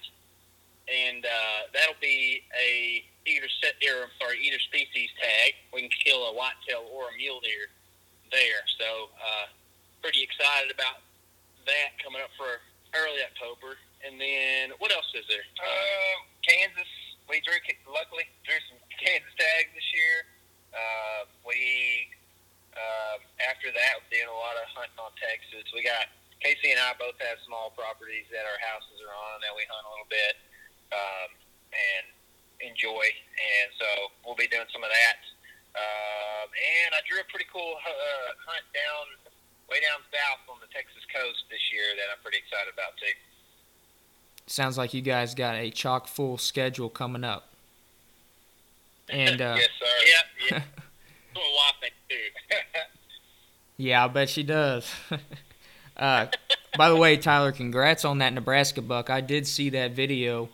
And 0.92 1.24
uh, 1.24 1.72
that'll 1.72 2.00
be 2.04 2.44
a 2.52 3.08
either 3.24 3.48
set 3.64 3.80
or 3.80 4.12
sorry, 4.20 4.44
either 4.44 4.60
species 4.68 5.08
tag. 5.16 5.56
We 5.72 5.88
can 5.88 5.94
kill 6.04 6.28
a 6.28 6.36
whitetail 6.36 6.84
or 6.92 7.08
a 7.08 7.16
mule 7.16 7.40
deer 7.40 7.72
there. 8.36 8.62
So 8.76 9.08
uh, 9.16 9.48
pretty 10.04 10.20
excited 10.20 10.76
about 10.76 11.00
that 11.64 11.96
coming 12.04 12.20
up 12.20 12.36
for 12.36 12.60
early 13.00 13.24
October. 13.24 13.80
And 14.04 14.20
then 14.20 14.76
what 14.84 14.92
else 14.92 15.08
is 15.16 15.24
there? 15.32 15.48
Uh, 15.56 16.16
Kansas. 16.44 16.92
We 17.32 17.40
drew 17.40 17.56
luckily 17.88 18.28
drew 18.44 18.60
some 18.68 18.83
Kansas 19.00 19.34
tags 19.38 19.72
this 19.74 19.90
year. 19.94 20.28
Uh, 20.74 21.30
we 21.46 22.10
uh, 22.74 23.18
after 23.46 23.70
that 23.70 24.02
doing 24.10 24.30
a 24.30 24.40
lot 24.40 24.58
of 24.58 24.66
hunting 24.74 24.98
on 24.98 25.14
Texas. 25.22 25.66
We 25.74 25.86
got 25.86 26.10
Casey 26.42 26.74
and 26.74 26.82
I 26.82 26.98
both 26.98 27.16
have 27.22 27.40
small 27.46 27.72
properties 27.78 28.28
that 28.34 28.44
our 28.44 28.60
houses 28.60 29.00
are 29.00 29.14
on 29.14 29.40
that 29.46 29.54
we 29.54 29.64
hunt 29.70 29.86
a 29.86 29.92
little 29.94 30.12
bit 30.12 30.34
um, 30.92 31.30
and 31.72 32.06
enjoy. 32.60 33.06
And 33.06 33.70
so 33.78 33.88
we'll 34.26 34.40
be 34.40 34.50
doing 34.50 34.68
some 34.74 34.84
of 34.84 34.92
that. 34.92 35.18
Um, 35.74 36.48
and 36.54 36.94
I 36.94 37.02
drew 37.10 37.18
a 37.22 37.28
pretty 37.30 37.50
cool 37.50 37.78
uh, 37.82 38.30
hunt 38.46 38.66
down 38.74 39.06
way 39.72 39.80
down 39.80 40.04
south 40.12 40.44
on 40.52 40.60
the 40.60 40.70
Texas 40.70 41.02
coast 41.10 41.48
this 41.50 41.62
year 41.72 41.96
that 41.96 42.12
I'm 42.12 42.22
pretty 42.22 42.38
excited 42.38 42.70
about 42.74 42.94
too. 43.00 43.16
Sounds 44.46 44.78
like 44.78 44.94
you 44.94 45.02
guys 45.02 45.34
got 45.34 45.56
a 45.56 45.72
chock 45.72 46.08
full 46.08 46.38
schedule 46.38 46.90
coming 46.90 47.24
up. 47.24 47.53
And 49.10 49.42
uh, 49.42 49.56
yes, 49.60 49.70
sir. 49.80 49.86
Yeah, 50.06 50.58
yeah. 50.58 50.64
my 51.36 51.42
wife 51.42 51.76
thinks 51.82 51.96
too. 52.10 52.58
yeah, 53.78 54.06
I 54.06 54.08
bet 54.08 54.30
she 54.30 54.44
does. 54.44 54.92
uh, 55.98 56.28
by 56.78 56.90
the 56.90 56.96
way, 56.96 57.18
Tyler, 57.18 57.52
congrats 57.52 58.06
on 58.06 58.20
that 58.20 58.34
Nebraska 58.34 58.82
buck. 58.82 59.10
I 59.10 59.22
did 59.22 59.46
see 59.48 59.70
that 59.72 59.92
video, 59.92 60.50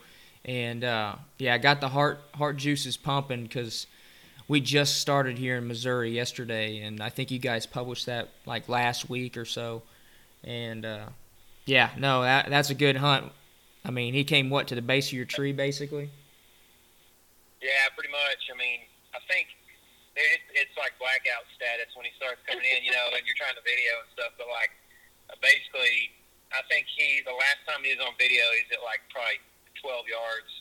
and 0.45 0.83
uh, 0.83 1.15
yeah, 1.37 1.53
I 1.53 1.57
got 1.57 1.81
the 1.81 1.89
heart 1.89 2.19
heart 2.33 2.57
juices 2.57 2.97
pumping 2.97 3.43
because 3.43 3.87
we 4.47 4.59
just 4.59 4.99
started 4.99 5.37
here 5.37 5.57
in 5.57 5.67
Missouri 5.67 6.11
yesterday, 6.11 6.79
and 6.79 7.01
I 7.01 7.09
think 7.09 7.31
you 7.31 7.39
guys 7.39 7.65
published 7.65 8.07
that 8.07 8.29
like 8.45 8.67
last 8.67 9.09
week 9.09 9.37
or 9.37 9.45
so. 9.45 9.83
And 10.43 10.85
uh, 10.85 11.05
yeah, 11.65 11.91
no, 11.97 12.23
that, 12.23 12.49
that's 12.49 12.71
a 12.71 12.75
good 12.75 12.97
hunt. 12.97 13.31
I 13.85 13.91
mean, 13.91 14.13
he 14.13 14.23
came 14.23 14.49
what 14.49 14.67
to 14.67 14.75
the 14.75 14.81
base 14.81 15.07
of 15.07 15.13
your 15.13 15.25
tree, 15.25 15.53
basically. 15.53 16.09
Yeah, 17.59 17.91
pretty 17.95 18.11
much. 18.11 18.47
I 18.47 18.55
mean, 18.55 18.87
I 19.11 19.19
think 19.27 19.51
it, 20.15 20.41
it's 20.55 20.75
like 20.79 20.95
blackout 20.99 21.43
status 21.55 21.91
when 21.95 22.07
he 22.07 22.13
starts 22.15 22.39
coming 22.47 22.63
in, 22.63 22.83
you 22.87 22.95
know, 22.95 23.11
and 23.11 23.23
you're 23.27 23.37
trying 23.39 23.55
to 23.59 23.63
video 23.63 23.99
and 24.03 24.09
stuff. 24.15 24.31
But 24.39 24.47
like, 24.47 24.71
uh, 25.27 25.37
basically, 25.43 26.15
I 26.55 26.63
think 26.71 26.87
he 26.87 27.21
the 27.27 27.35
last 27.35 27.61
time 27.67 27.83
he 27.83 27.91
was 27.93 28.01
on 28.01 28.15
video, 28.15 28.43
he's 28.57 28.71
at 28.71 28.81
like 28.81 29.03
probably 29.11 29.43
12 29.83 30.07
yards, 30.07 30.51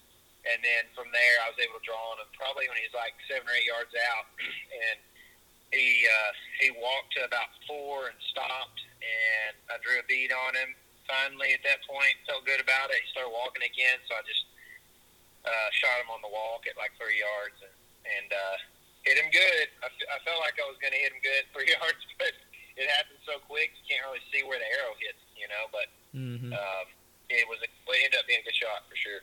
and 0.46 0.58
then 0.62 0.90
from 0.94 1.10
there, 1.14 1.36
I 1.46 1.50
was 1.50 1.58
able 1.62 1.78
to 1.78 1.86
draw 1.86 2.14
on 2.14 2.22
him 2.22 2.30
probably 2.34 2.66
when 2.66 2.78
he 2.78 2.86
was 2.86 2.96
like 2.98 3.14
seven 3.30 3.46
or 3.46 3.54
eight 3.54 3.66
yards 3.66 3.94
out, 4.10 4.26
and 4.90 4.98
he 5.70 6.06
uh, 6.06 6.32
he 6.60 6.68
walked 6.76 7.14
to 7.18 7.24
about 7.24 7.50
four 7.64 8.10
and 8.10 8.18
stopped, 8.34 8.80
and 9.00 9.54
I 9.70 9.78
drew 9.80 10.02
a 10.02 10.06
bead 10.06 10.34
on 10.34 10.54
him. 10.58 10.74
Finally, 11.08 11.56
at 11.56 11.64
that 11.64 11.80
point, 11.88 12.12
felt 12.28 12.44
good 12.44 12.60
about 12.60 12.92
it. 12.92 13.00
He 13.00 13.08
started 13.16 13.32
walking 13.32 13.64
again, 13.64 13.96
so 14.04 14.12
I 14.12 14.22
just 14.28 14.44
uh, 15.48 15.68
shot 15.72 15.96
him 16.04 16.12
on 16.12 16.20
the 16.20 16.28
walk 16.28 16.68
at 16.68 16.76
like 16.76 16.92
three 17.00 17.16
yards 17.18 17.56
and, 17.64 17.72
and 18.04 18.28
uh, 18.30 18.54
hit 19.08 19.16
him 19.16 19.32
good. 19.32 19.66
I, 19.80 19.88
f- 19.88 20.08
I 20.12 20.18
felt 20.28 20.44
like 20.44 20.60
I 20.60 20.68
was 20.68 20.76
going 20.78 20.92
to 20.92 21.00
hit 21.00 21.10
him 21.16 21.20
good 21.24 21.42
three 21.56 21.72
yards, 21.72 21.98
but 22.20 22.36
it 22.76 22.86
happened 22.92 23.18
so 23.24 23.40
quick 23.48 23.72
you 23.80 23.84
can't 23.88 24.04
really 24.06 24.20
see 24.30 24.44
where 24.46 24.60
the 24.60 24.68
arrow 24.68 24.92
hits, 25.00 25.24
you 25.34 25.48
know. 25.48 25.66
But 25.72 25.88
Mm-hmm. 26.16 26.52
um, 26.56 26.86
it 27.28 27.44
was 27.48 27.58
a, 27.60 27.68
it 27.68 28.00
ended 28.04 28.18
up 28.20 28.26
being 28.26 28.40
a 28.40 28.46
good 28.48 28.56
shot 28.56 28.80
for 28.88 28.96
sure. 28.96 29.20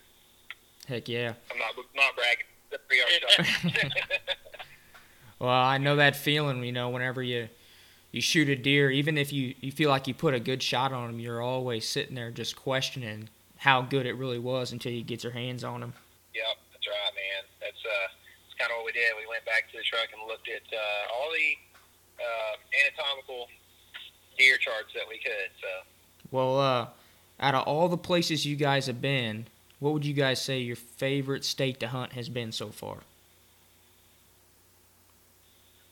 Heck 0.88 1.10
yeah. 1.10 1.34
I'm 1.50 1.58
not 1.58 1.74
not 1.96 2.14
bragging. 2.16 2.46
The 2.70 2.78
three 2.86 3.00
yard 3.02 3.10
shot. 3.30 3.94
Well, 5.40 5.50
I 5.50 5.78
know 5.78 5.96
that 5.98 6.16
feeling. 6.16 6.64
You 6.64 6.72
know, 6.72 6.90
whenever 6.90 7.22
you 7.22 7.50
you 8.12 8.22
shoot 8.22 8.48
a 8.50 8.56
deer, 8.56 8.90
even 8.90 9.18
if 9.18 9.34
you 9.34 9.56
you 9.60 9.72
feel 9.72 9.90
like 9.90 10.08
you 10.08 10.14
put 10.14 10.34
a 10.34 10.40
good 10.40 10.64
shot 10.64 10.94
on 10.94 11.10
him, 11.10 11.20
you're 11.20 11.42
always 11.42 11.88
sitting 11.88 12.16
there 12.16 12.32
just 12.32 12.56
questioning 12.56 13.30
how 13.58 13.82
good 13.82 14.06
it 14.06 14.14
really 14.14 14.40
was 14.40 14.72
until 14.72 14.92
you 14.92 15.04
get 15.04 15.24
your 15.24 15.34
hands 15.34 15.64
on 15.64 15.82
him. 15.84 15.94
Yep, 16.34 16.44
that's 16.72 16.88
right, 16.88 17.14
man. 17.16 17.44
That's 17.66 17.82
uh, 17.82 18.08
that's 18.46 18.56
kind 18.62 18.70
of 18.70 18.78
what 18.78 18.86
we 18.86 18.94
did. 18.94 19.10
We 19.18 19.26
went 19.26 19.42
back 19.50 19.66
to 19.74 19.78
the 19.82 19.84
truck 19.84 20.14
and 20.14 20.22
looked 20.30 20.46
at 20.46 20.62
uh, 20.70 21.14
all 21.18 21.34
the 21.34 21.50
uh, 22.22 22.54
anatomical 22.86 23.50
deer 24.38 24.58
charts 24.58 24.94
that 24.94 25.10
we 25.10 25.18
could. 25.18 25.50
So. 25.58 25.72
Well, 26.30 26.60
uh, 26.62 26.88
out 27.40 27.56
of 27.56 27.68
all 27.68 27.90
the 27.90 27.98
places 27.98 28.46
you 28.46 28.56
guys 28.56 28.86
have 28.86 29.02
been, 29.02 29.48
what 29.80 29.94
would 29.94 30.06
you 30.06 30.14
guys 30.14 30.40
say 30.40 30.60
your 30.60 30.76
favorite 30.76 31.44
state 31.44 31.80
to 31.80 31.88
hunt 31.88 32.14
has 32.14 32.30
been 32.30 32.52
so 32.52 32.70
far? 32.70 33.00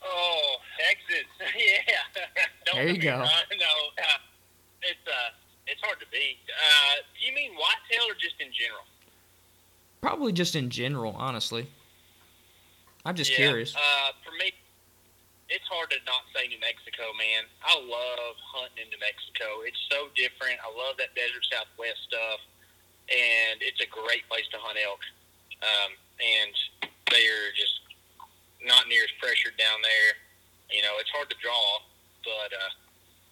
Oh, 0.04 0.56
Texas. 0.78 1.26
yeah. 1.58 2.22
There 2.72 2.88
you 2.88 2.94
me 2.94 2.98
go. 2.98 3.18
No, 3.18 3.22
uh, 3.22 4.18
it's 4.82 5.06
uh, 5.06 5.30
it's 5.68 5.80
hard 5.84 6.00
to 6.00 6.06
beat. 6.10 6.42
Uh, 6.48 7.06
do 7.14 7.26
you 7.26 7.32
mean 7.32 7.52
whitetail 7.54 8.10
or 8.10 8.14
just 8.14 8.34
in 8.40 8.50
general? 8.50 8.82
Probably 10.04 10.36
just 10.36 10.52
in 10.52 10.68
general, 10.68 11.16
honestly. 11.16 11.64
I'm 13.08 13.16
just 13.16 13.32
yeah. 13.32 13.48
curious. 13.48 13.72
Uh, 13.72 14.12
for 14.20 14.36
me, 14.36 14.52
it's 15.48 15.64
hard 15.64 15.88
to 15.96 15.98
not 16.04 16.28
say 16.36 16.44
New 16.44 16.60
Mexico, 16.60 17.08
man. 17.16 17.48
I 17.64 17.72
love 17.80 18.36
hunting 18.52 18.84
in 18.84 18.92
New 18.92 19.00
Mexico. 19.00 19.64
It's 19.64 19.80
so 19.88 20.12
different. 20.12 20.60
I 20.60 20.68
love 20.68 21.00
that 21.00 21.16
desert 21.16 21.40
Southwest 21.48 22.04
stuff, 22.04 22.44
and 23.08 23.64
it's 23.64 23.80
a 23.80 23.88
great 23.88 24.28
place 24.28 24.44
to 24.52 24.60
hunt 24.60 24.76
elk. 24.76 25.00
Um, 25.64 25.96
and 26.20 26.52
they're 27.08 27.56
just 27.56 27.80
not 28.60 28.84
near 28.92 29.08
as 29.08 29.14
pressured 29.16 29.56
down 29.56 29.80
there. 29.80 30.20
You 30.68 30.84
know, 30.84 31.00
it's 31.00 31.08
hard 31.16 31.32
to 31.32 31.38
draw, 31.40 31.80
but 32.28 32.52
uh, 32.52 32.72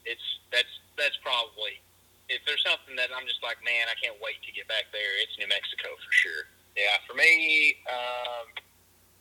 it's 0.09 0.25
that's 0.49 0.73
that's 0.97 1.21
probably 1.21 1.85
if 2.33 2.41
there's 2.49 2.65
something 2.65 2.97
that 2.97 3.13
I'm 3.13 3.29
just 3.29 3.45
like, 3.45 3.61
man, 3.61 3.93
I 3.93 3.97
can't 4.01 4.17
wait 4.25 4.41
to 4.49 4.51
get 4.57 4.65
back 4.73 4.89
there. 4.89 5.21
It's 5.21 5.37
New 5.37 5.53
Mexico 5.53 5.93
for 6.01 6.13
sure. 6.17 6.49
Yeah, 6.73 6.97
for 7.05 7.13
me, 7.13 7.77
um, 7.85 8.49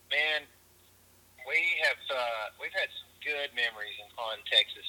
man, 0.07 0.47
we 1.43 1.59
have 1.83 1.99
uh, 2.07 2.45
we've 2.63 2.71
had 2.71 2.87
some 2.87 3.11
good 3.19 3.51
memories 3.51 3.97
on 4.15 4.39
Texas 4.47 4.87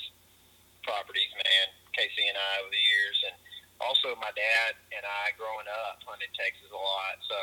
properties, 0.87 1.31
man. 1.35 1.67
Casey 1.93 2.25
and 2.31 2.39
I 2.39 2.53
over 2.63 2.71
the 2.73 2.87
years, 2.87 3.19
and 3.29 3.37
also 3.83 4.15
my 4.23 4.31
dad 4.33 4.79
and 4.95 5.03
I 5.03 5.35
growing 5.35 5.67
up 5.69 6.01
hunted 6.07 6.31
Texas 6.39 6.71
a 6.71 6.79
lot. 6.79 7.17
So 7.27 7.39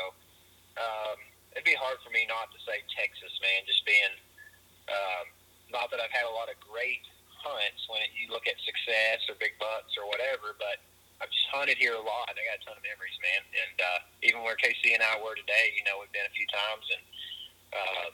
um, 0.80 1.18
it'd 1.52 1.68
be 1.68 1.76
hard 1.76 2.00
for 2.00 2.10
me 2.10 2.24
not 2.26 2.48
to 2.56 2.58
say 2.64 2.80
Texas, 2.96 3.32
man. 3.44 3.62
Just 3.68 3.84
being 3.84 4.14
um, 4.88 5.24
not 5.70 5.92
that 5.92 6.02
I've 6.02 6.14
had 6.16 6.26
a 6.26 6.34
lot 6.34 6.50
of 6.50 6.56
great 6.64 7.04
hunts 7.44 7.84
when 7.88 8.04
you 8.16 8.32
look 8.32 8.48
at 8.48 8.56
success 8.64 9.24
or 9.28 9.36
big 9.36 9.56
bucks 9.60 9.94
or 10.00 10.08
whatever, 10.08 10.56
but 10.56 10.80
I've 11.20 11.28
just 11.32 11.48
hunted 11.52 11.76
here 11.76 11.92
a 11.94 12.00
lot. 12.02 12.32
I 12.32 12.40
got 12.48 12.60
a 12.60 12.64
ton 12.64 12.76
of 12.80 12.84
memories, 12.84 13.16
man. 13.20 13.42
And 13.52 13.76
uh, 13.80 14.00
even 14.24 14.40
where 14.40 14.56
Casey 14.56 14.96
and 14.96 15.04
I 15.04 15.20
were 15.20 15.36
today, 15.36 15.72
you 15.76 15.84
know, 15.84 16.00
we've 16.00 16.12
been 16.16 16.24
a 16.24 16.32
few 16.32 16.48
times, 16.48 16.84
and 16.88 17.04
uh, 17.76 18.08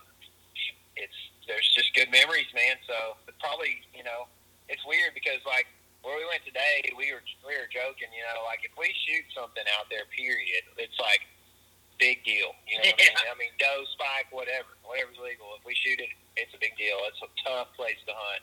it's 0.99 1.19
there's 1.47 1.67
just 1.75 1.95
good 1.95 2.11
memories, 2.11 2.51
man. 2.55 2.77
So 2.91 3.15
but 3.27 3.39
probably, 3.39 3.79
you 3.95 4.03
know, 4.03 4.27
it's 4.67 4.83
weird 4.87 5.15
because 5.15 5.39
like 5.47 5.71
where 6.03 6.19
we 6.19 6.27
went 6.27 6.43
today, 6.43 6.83
we 6.99 7.15
were 7.15 7.23
we 7.47 7.55
were 7.55 7.71
joking, 7.71 8.11
you 8.11 8.27
know, 8.27 8.43
like 8.43 8.67
if 8.67 8.75
we 8.75 8.91
shoot 9.07 9.27
something 9.35 9.65
out 9.79 9.87
there, 9.89 10.07
period, 10.11 10.67
it's 10.79 10.99
like 10.99 11.23
big 12.03 12.27
deal. 12.27 12.53
You 12.67 12.83
know, 12.83 12.91
what 12.91 12.99
I 12.99 13.07
mean? 13.23 13.31
I 13.31 13.35
mean, 13.39 13.55
doe, 13.63 13.87
spike, 13.95 14.29
whatever, 14.35 14.75
whatever's 14.83 15.19
legal. 15.23 15.55
If 15.57 15.63
we 15.63 15.79
shoot 15.79 16.03
it, 16.03 16.11
it's 16.35 16.53
a 16.55 16.61
big 16.61 16.75
deal. 16.75 16.99
It's 17.07 17.23
a 17.23 17.31
tough 17.47 17.71
place 17.79 17.99
to 18.11 18.15
hunt, 18.15 18.43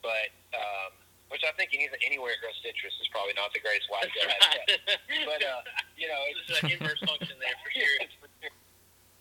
but. 0.00 0.32
um 0.56 0.96
which 1.28 1.44
I 1.44 1.52
think 1.56 1.70
any, 1.76 1.88
anywhere 2.06 2.32
it 2.32 2.40
grows 2.40 2.56
citrus 2.64 2.96
is 3.00 3.08
probably 3.12 3.36
not 3.36 3.52
the 3.52 3.60
greatest 3.60 3.88
whitetail 3.92 4.28
habitat. 4.28 5.00
But 5.28 5.40
uh, 5.44 5.60
you 5.96 6.08
know, 6.08 6.20
it's 6.32 6.40
There's 6.48 6.64
an 6.64 6.72
inverse 6.80 7.00
function 7.04 7.36
there 7.40 7.56
for 7.62 7.70
sure. 7.72 7.98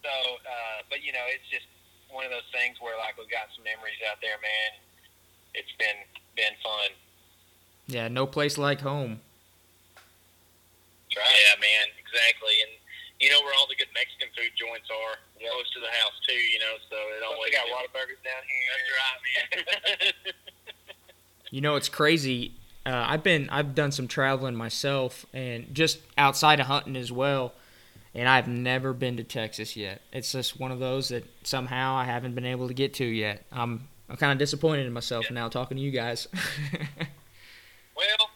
So, 0.04 0.14
uh, 0.44 0.88
but 0.88 1.04
you 1.04 1.12
know, 1.12 1.26
it's 1.28 1.48
just 1.52 1.68
one 2.08 2.24
of 2.24 2.32
those 2.32 2.48
things 2.56 2.80
where 2.80 2.96
like 2.98 3.20
we've 3.20 3.28
got 3.32 3.52
some 3.56 3.68
memories 3.68 4.00
out 4.08 4.24
there, 4.24 4.40
man. 4.40 4.72
It's 5.56 5.72
been 5.76 6.00
been 6.40 6.56
fun. 6.64 6.96
Yeah, 7.88 8.08
no 8.08 8.28
place 8.28 8.56
like 8.60 8.80
home. 8.84 9.20
That's 9.96 11.16
right. 11.24 11.28
Yeah, 11.44 11.56
man, 11.60 11.88
exactly. 12.00 12.56
And 12.68 12.74
you 13.20 13.32
know 13.34 13.42
where 13.42 13.56
all 13.58 13.66
the 13.68 13.76
good 13.76 13.90
Mexican 13.96 14.30
food 14.38 14.54
joints 14.56 14.88
are, 14.92 15.18
Yep. 15.42 15.50
close 15.52 15.70
to 15.76 15.80
the 15.82 15.92
house 16.02 16.16
too. 16.28 16.38
You 16.38 16.60
know, 16.64 16.74
so 16.90 16.98
it 16.98 17.20
Plus, 17.20 17.32
always 17.36 17.52
we 17.52 17.58
got 17.58 17.66
Whataburgers 17.74 18.22
down 18.24 18.44
here. 18.48 18.70
That's 18.72 18.92
right, 18.96 19.20
man. 19.26 20.34
You 21.52 21.62
know, 21.62 21.76
it's 21.76 21.90
crazy. 21.90 22.54
Uh, 22.86 23.06
I've 23.08 23.24
been 23.24 23.50
I've 23.50 23.76
done 23.76 23.92
some 23.92 24.08
traveling 24.08 24.56
myself, 24.56 25.26
and 25.34 25.74
just 25.74 26.00
outside 26.18 26.60
of 26.60 26.68
hunting 26.68 26.96
as 26.96 27.12
well. 27.12 27.54
and 28.16 28.28
I've 28.28 28.48
never 28.48 28.94
been 28.94 29.18
to 29.18 29.24
Texas 29.24 29.76
yet. 29.76 30.02
It's 30.12 30.32
just 30.32 30.60
one 30.60 30.72
of 30.72 30.80
those 30.80 31.10
that 31.10 31.24
somehow 31.44 31.96
I 31.96 32.06
haven't 32.06 32.34
been 32.36 32.46
able 32.46 32.68
to 32.70 32.74
get 32.74 32.94
to 32.96 33.06
yet. 33.06 33.44
I'm 33.52 33.88
I'm 34.10 34.16
kind 34.18 34.32
of 34.32 34.38
disappointed 34.40 34.86
in 34.88 34.94
myself 34.94 35.26
Yeah. 35.30 35.34
now 35.36 35.50
talking 35.50 35.78
to 35.78 35.84
you 35.84 35.92
guys. 35.92 36.28
Well, 37.98 38.30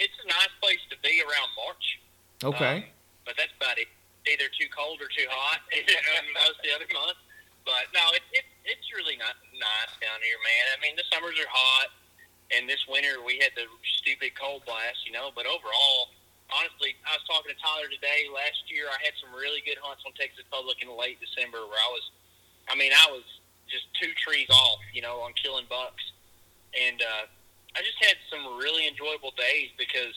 it's 0.00 0.16
a 0.24 0.26
nice 0.28 0.54
place 0.62 0.80
to 0.88 0.96
be 1.04 1.20
around 1.20 1.48
March. 1.56 2.00
okay. 2.44 2.76
Um, 2.80 2.84
but 3.28 3.36
that's 3.36 3.52
about 3.60 3.76
it. 3.78 3.88
Either 4.24 4.48
too 4.56 4.68
cold 4.72 5.00
or 5.00 5.08
too 5.12 5.28
hot 5.28 5.60
most 6.32 6.56
of 6.56 6.64
the 6.64 6.72
other 6.72 6.88
months. 6.92 7.20
But 7.68 7.92
no, 7.92 8.00
it, 8.16 8.24
it, 8.32 8.44
it's 8.64 8.88
really 8.96 9.16
not 9.20 9.36
nice 9.52 9.92
down 10.00 10.16
here, 10.24 10.40
man. 10.40 10.64
I 10.72 10.76
mean, 10.80 10.96
the 10.96 11.04
summers 11.12 11.36
are 11.36 11.48
hot, 11.52 11.92
and 12.50 12.68
this 12.68 12.82
winter 12.90 13.22
we 13.22 13.38
had 13.38 13.54
the 13.54 13.66
stupid 14.02 14.34
cold 14.34 14.66
blast, 14.66 15.06
you 15.06 15.12
know. 15.12 15.30
But 15.34 15.46
overall, 15.46 16.10
honestly, 16.50 16.98
I 17.06 17.14
was 17.14 17.24
talking 17.26 17.50
to 17.54 17.58
Tyler 17.58 17.86
today. 17.90 18.26
Last 18.30 18.66
year, 18.66 18.90
I 18.90 18.98
had 19.02 19.14
some 19.22 19.30
really 19.34 19.62
good 19.62 19.78
hunts 19.78 20.02
on 20.06 20.12
Texas 20.18 20.44
Public 20.50 20.82
in 20.82 20.90
late 20.90 21.22
December 21.22 21.62
where 21.66 21.78
I 21.78 21.90
was, 21.94 22.04
I 22.66 22.74
mean, 22.74 22.90
I 22.92 23.06
was 23.10 23.24
just 23.70 23.86
two 24.02 24.10
trees 24.18 24.50
off, 24.50 24.82
you 24.90 25.02
know, 25.02 25.22
on 25.22 25.32
killing 25.38 25.66
bucks. 25.70 26.02
And 26.74 26.98
uh, 27.02 27.24
I 27.74 27.80
just 27.82 27.98
had 28.02 28.18
some 28.30 28.58
really 28.58 28.86
enjoyable 28.86 29.34
days 29.38 29.70
because 29.78 30.14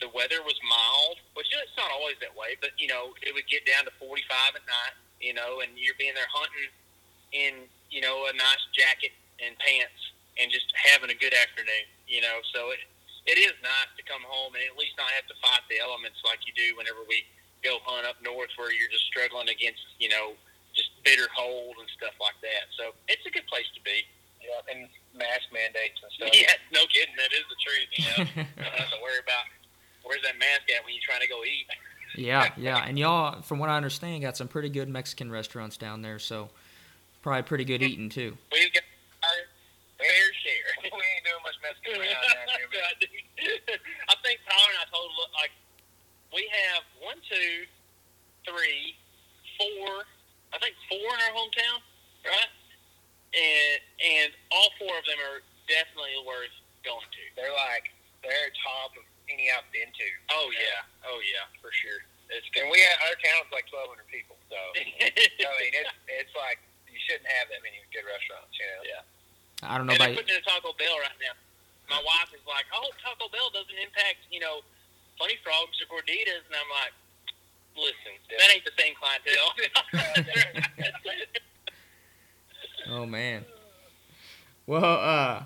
the 0.00 0.12
weather 0.12 0.44
was 0.44 0.56
mild, 0.64 1.20
which 1.32 1.48
it's 1.52 1.76
not 1.76 1.88
always 1.92 2.16
that 2.20 2.32
way, 2.34 2.58
but 2.60 2.74
you 2.76 2.88
know, 2.88 3.16
it 3.22 3.32
would 3.32 3.46
get 3.48 3.64
down 3.64 3.84
to 3.86 3.92
45 4.02 4.58
at 4.58 4.64
night, 4.66 4.96
you 5.20 5.32
know, 5.32 5.62
and 5.62 5.70
you're 5.76 5.96
being 5.96 6.16
there 6.16 6.28
hunting 6.32 6.72
in, 7.32 7.52
you 7.88 8.02
know, 8.02 8.26
a 8.28 8.34
nice 8.34 8.64
jacket 8.74 9.14
and 9.38 9.54
pants 9.62 10.12
and 10.40 10.50
just 10.50 10.68
having 10.72 11.10
a 11.10 11.18
good 11.18 11.34
afternoon, 11.34 11.86
you 12.08 12.20
know. 12.20 12.40
So 12.54 12.72
it 12.72 12.80
it 13.26 13.38
is 13.38 13.54
nice 13.62 13.90
to 13.94 14.02
come 14.02 14.22
home 14.26 14.54
and 14.58 14.62
at 14.66 14.74
least 14.74 14.98
not 14.98 15.10
have 15.14 15.26
to 15.30 15.36
fight 15.38 15.62
the 15.70 15.78
elements 15.78 16.18
like 16.26 16.42
you 16.42 16.52
do 16.54 16.74
whenever 16.74 17.06
we 17.06 17.22
go 17.62 17.78
hunt 17.86 18.02
up 18.02 18.18
north 18.18 18.50
where 18.58 18.74
you're 18.74 18.90
just 18.90 19.06
struggling 19.06 19.46
against, 19.46 19.82
you 20.02 20.10
know, 20.10 20.34
just 20.74 20.90
bitter 21.06 21.30
cold 21.30 21.78
and 21.78 21.86
stuff 21.94 22.18
like 22.18 22.34
that. 22.42 22.66
So 22.74 22.90
it's 23.06 23.22
a 23.22 23.30
good 23.30 23.46
place 23.46 23.68
to 23.78 23.80
be. 23.86 24.02
Yeah, 24.42 24.74
and 24.74 24.90
mask 25.14 25.54
mandates 25.54 26.02
and 26.02 26.10
stuff. 26.10 26.34
Yeah, 26.34 26.50
no 26.74 26.82
kidding. 26.90 27.14
That 27.14 27.30
is 27.30 27.46
the 27.46 27.58
truth. 27.62 27.88
You 27.94 28.04
know, 28.10 28.42
don't 28.58 28.74
have 28.74 28.90
to 28.90 28.98
worry 28.98 29.22
about 29.22 29.46
where's 30.02 30.22
that 30.22 30.34
mask 30.38 30.66
at 30.66 30.82
when 30.84 30.94
you're 30.94 31.06
trying 31.06 31.22
to 31.22 31.28
go 31.28 31.44
eat. 31.44 31.66
Yeah, 32.16 32.50
yeah, 32.56 32.82
and 32.84 32.98
y'all, 32.98 33.40
from 33.42 33.60
what 33.60 33.70
I 33.70 33.76
understand, 33.76 34.20
got 34.22 34.36
some 34.36 34.48
pretty 34.48 34.68
good 34.68 34.88
Mexican 34.88 35.30
restaurants 35.30 35.76
down 35.76 36.02
there, 36.02 36.18
so 36.18 36.50
probably 37.22 37.42
pretty 37.42 37.64
good 37.64 37.82
mm-hmm. 37.82 37.92
eating 37.92 38.08
too. 38.08 38.36
We've 38.50 38.72
got 38.72 38.82
fair 40.02 40.26
share. 40.42 40.70
we 40.90 41.04
ain't 41.14 41.24
doing 41.24 41.42
much 41.46 41.58
messing 41.62 41.94
around 41.94 42.18
down 42.18 42.46
here, 42.58 42.70
man. 42.74 42.94
I 44.12 44.14
think 44.26 44.42
Tyler 44.42 44.70
and 44.74 44.82
I 44.82 44.86
told 44.90 45.14
like 45.38 45.54
we 46.34 46.48
have 46.50 46.82
one, 46.98 47.18
two, 47.30 47.68
three, 48.42 48.98
four. 49.56 50.02
I 50.52 50.58
think 50.58 50.74
four 50.90 51.06
in 51.06 51.20
our 51.22 51.32
hometown, 51.32 51.78
right? 52.26 52.52
And 53.32 53.78
and 54.02 54.28
all 54.52 54.74
four 54.76 54.92
of 54.92 55.04
them 55.06 55.20
are 55.32 55.40
definitely 55.70 56.18
worth 56.26 56.52
going 56.84 57.06
to. 57.06 57.24
They're 57.38 57.54
like 57.54 57.94
they're 58.20 58.52
top 58.60 58.92
of 58.98 59.04
any 59.30 59.48
I've 59.48 59.66
been 59.72 59.88
to. 59.88 60.08
Oh 60.34 60.50
yeah, 60.52 61.08
oh 61.08 61.18
yeah, 61.24 61.48
for 61.62 61.72
sure. 61.72 62.04
It's 62.32 62.48
And 62.56 62.72
we 62.72 62.80
had, 62.80 62.96
our 63.12 63.16
town's 63.20 63.52
like 63.52 63.68
1,200 63.68 64.08
people, 64.08 64.40
so 64.48 64.56
I 64.56 65.52
mean 65.60 65.72
it's 65.76 65.92
it's 66.08 66.34
like 66.36 66.60
you 66.88 66.96
shouldn't 67.08 67.28
have 67.28 67.48
that 67.52 67.60
many 67.64 67.80
good 67.92 68.04
restaurants, 68.04 68.52
you 68.56 68.68
know. 68.68 68.82
Yeah. 68.84 69.02
I 69.62 69.78
don't 69.78 69.86
know 69.86 69.94
and 69.94 70.02
they're 70.02 70.14
putting 70.14 70.34
in 70.34 70.42
a 70.42 70.44
Taco 70.44 70.74
Bell 70.74 70.98
right 70.98 71.18
now. 71.22 71.34
My 71.90 72.02
wife 72.02 72.34
is 72.34 72.42
like, 72.46 72.66
"Oh, 72.74 72.90
Taco 73.02 73.28
Bell 73.30 73.50
doesn't 73.54 73.78
impact, 73.78 74.26
you 74.30 74.40
know, 74.40 74.60
funny 75.18 75.38
frogs 75.44 75.78
or 75.82 75.86
gorditas," 75.86 76.42
and 76.46 76.54
I'm 76.56 76.70
like, 76.70 76.92
"Listen, 77.76 78.14
that 78.30 78.50
ain't 78.50 78.64
the 78.64 78.74
same 78.78 78.94
clientele." 78.98 79.54
Oh 82.90 83.06
man. 83.06 83.44
Well, 84.66 84.84
uh, 84.84 85.44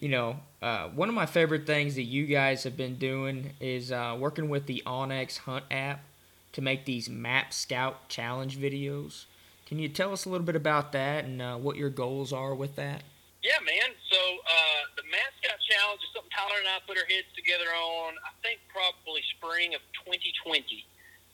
you 0.00 0.08
know, 0.08 0.40
uh, 0.60 0.88
one 0.88 1.08
of 1.08 1.14
my 1.14 1.26
favorite 1.26 1.66
things 1.66 1.94
that 1.94 2.02
you 2.02 2.26
guys 2.26 2.64
have 2.64 2.76
been 2.76 2.96
doing 2.96 3.52
is 3.60 3.92
uh, 3.92 4.16
working 4.18 4.48
with 4.48 4.66
the 4.66 4.82
onX 4.84 5.38
Hunt 5.38 5.64
app 5.70 6.04
to 6.52 6.60
make 6.60 6.84
these 6.84 7.08
Map 7.08 7.52
Scout 7.52 8.08
challenge 8.08 8.58
videos. 8.58 9.24
Can 9.66 9.78
you 9.78 9.88
tell 9.88 10.12
us 10.12 10.24
a 10.24 10.28
little 10.28 10.44
bit 10.44 10.56
about 10.56 10.92
that 10.92 11.24
and 11.24 11.40
uh, 11.40 11.56
what 11.56 11.76
your 11.76 11.90
goals 11.90 12.32
are 12.32 12.54
with 12.54 12.76
that? 12.76 13.02
Yeah, 13.42 13.58
man. 13.66 13.90
So 14.06 14.18
uh, 14.22 14.82
the 14.94 15.02
Map 15.10 15.34
Scout 15.42 15.58
challenge 15.66 15.98
is 16.06 16.14
something 16.14 16.30
Tyler 16.30 16.62
and 16.62 16.70
I 16.70 16.78
put 16.86 16.94
our 16.94 17.06
heads 17.10 17.26
together 17.34 17.66
on. 17.74 18.14
I 18.22 18.30
think 18.38 18.62
probably 18.70 19.18
spring 19.34 19.74
of 19.74 19.82
2020, 20.06 20.62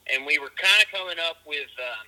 and 0.09 0.25
we 0.25 0.41
were 0.41 0.49
kind 0.57 0.81
of 0.81 0.89
coming 0.89 1.21
up 1.21 1.45
with, 1.45 1.69
uh, 1.77 2.03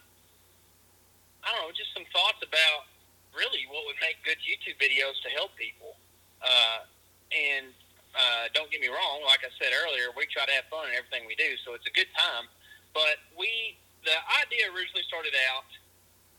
I 1.45 1.53
don't 1.53 1.69
know, 1.69 1.73
just 1.77 1.93
some 1.93 2.09
thoughts 2.17 2.41
about 2.41 2.89
really 3.37 3.69
what 3.69 3.85
would 3.93 4.01
make 4.01 4.17
good 4.25 4.41
YouTube 4.41 4.81
videos 4.81 5.21
to 5.21 5.29
help 5.37 5.53
people. 5.61 6.01
Uh, 6.41 6.89
and 7.37 7.69
uh, 8.17 8.49
don't 8.57 8.73
get 8.73 8.81
me 8.81 8.89
wrong, 8.89 9.21
like 9.29 9.45
I 9.45 9.53
said 9.61 9.77
earlier, 9.85 10.17
we 10.17 10.25
try 10.33 10.49
to 10.49 10.55
have 10.57 10.65
fun 10.73 10.89
in 10.89 10.97
everything 10.97 11.29
we 11.29 11.37
do, 11.37 11.61
so 11.61 11.77
it's 11.77 11.85
a 11.85 11.93
good 11.93 12.09
time. 12.17 12.49
But 12.97 13.21
we, 13.37 13.77
the 14.09 14.17
idea 14.41 14.73
originally 14.73 15.05
started 15.05 15.37
out, 15.53 15.69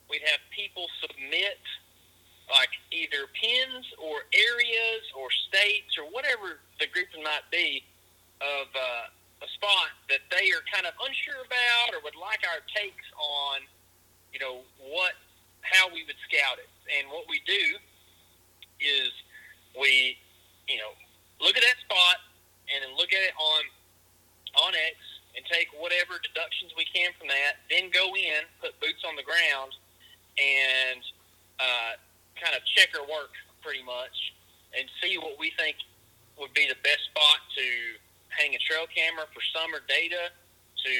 we'd 0.10 0.26
have 0.26 0.42
people 0.50 0.90
submit 0.98 1.62
like 2.52 2.76
either 2.92 3.32
pins 3.32 3.88
or 3.96 4.28
areas 4.36 5.04
or 5.16 5.32
states 5.48 5.96
or 5.96 6.06
whatever 6.12 6.60
the 6.84 6.88
grouping 6.92 7.24
might 7.24 7.48
be 7.48 7.84
of 8.44 8.68
uh, 8.76 9.46
a 9.46 9.50
spot 9.56 9.96
that 10.12 10.22
they 10.30 10.52
are 10.52 10.62
kind 10.68 10.84
of 10.84 10.94
unsure 11.00 11.40
about 11.48 11.96
or 11.96 12.04
would 12.04 12.20
like 12.20 12.44
our 12.52 12.60
takes 12.76 13.08
on, 13.16 13.64
you 14.36 14.40
know, 14.44 14.68
what 14.84 15.16
how 15.64 15.88
we 15.94 16.04
would 16.04 16.18
scout 16.28 16.60
it. 16.60 16.70
And 16.90 17.08
what 17.08 17.30
we 17.30 17.40
do 17.48 17.78
is 18.82 19.14
we, 19.78 20.18
you 20.68 20.78
know, 20.78 20.92
look 21.40 21.56
at 21.56 21.64
that 21.64 21.80
spot 21.86 22.20
and 22.68 22.84
then 22.84 22.92
look 22.98 23.14
at 23.14 23.24
it 23.24 23.36
on 23.40 23.64
on 24.68 24.74
X 24.76 25.00
and 25.36 25.46
take 25.48 25.72
whatever 25.80 26.20
deductions 26.20 26.76
we 26.76 26.84
can 26.92 27.16
from 27.16 27.32
that, 27.32 27.64
then 27.72 27.88
go 27.88 28.12
in, 28.20 28.44
put 28.60 28.76
boots 28.84 29.00
on 29.08 29.16
the 29.16 29.24
ground, 29.24 29.72
and 30.36 31.00
uh, 31.56 31.96
kind 32.42 32.58
of 32.58 32.66
check 32.66 32.90
our 32.98 33.06
work 33.06 33.32
pretty 33.62 33.86
much 33.86 34.34
and 34.74 34.90
see 34.98 35.18
what 35.22 35.38
we 35.38 35.54
think 35.62 35.78
would 36.42 36.54
be 36.58 36.66
the 36.66 36.80
best 36.82 37.06
spot 37.14 37.40
to 37.54 37.66
hang 38.34 38.58
a 38.58 38.62
trail 38.66 38.90
camera 38.90 39.30
for 39.30 39.42
summer 39.54 39.86
data, 39.86 40.34
to 40.82 40.96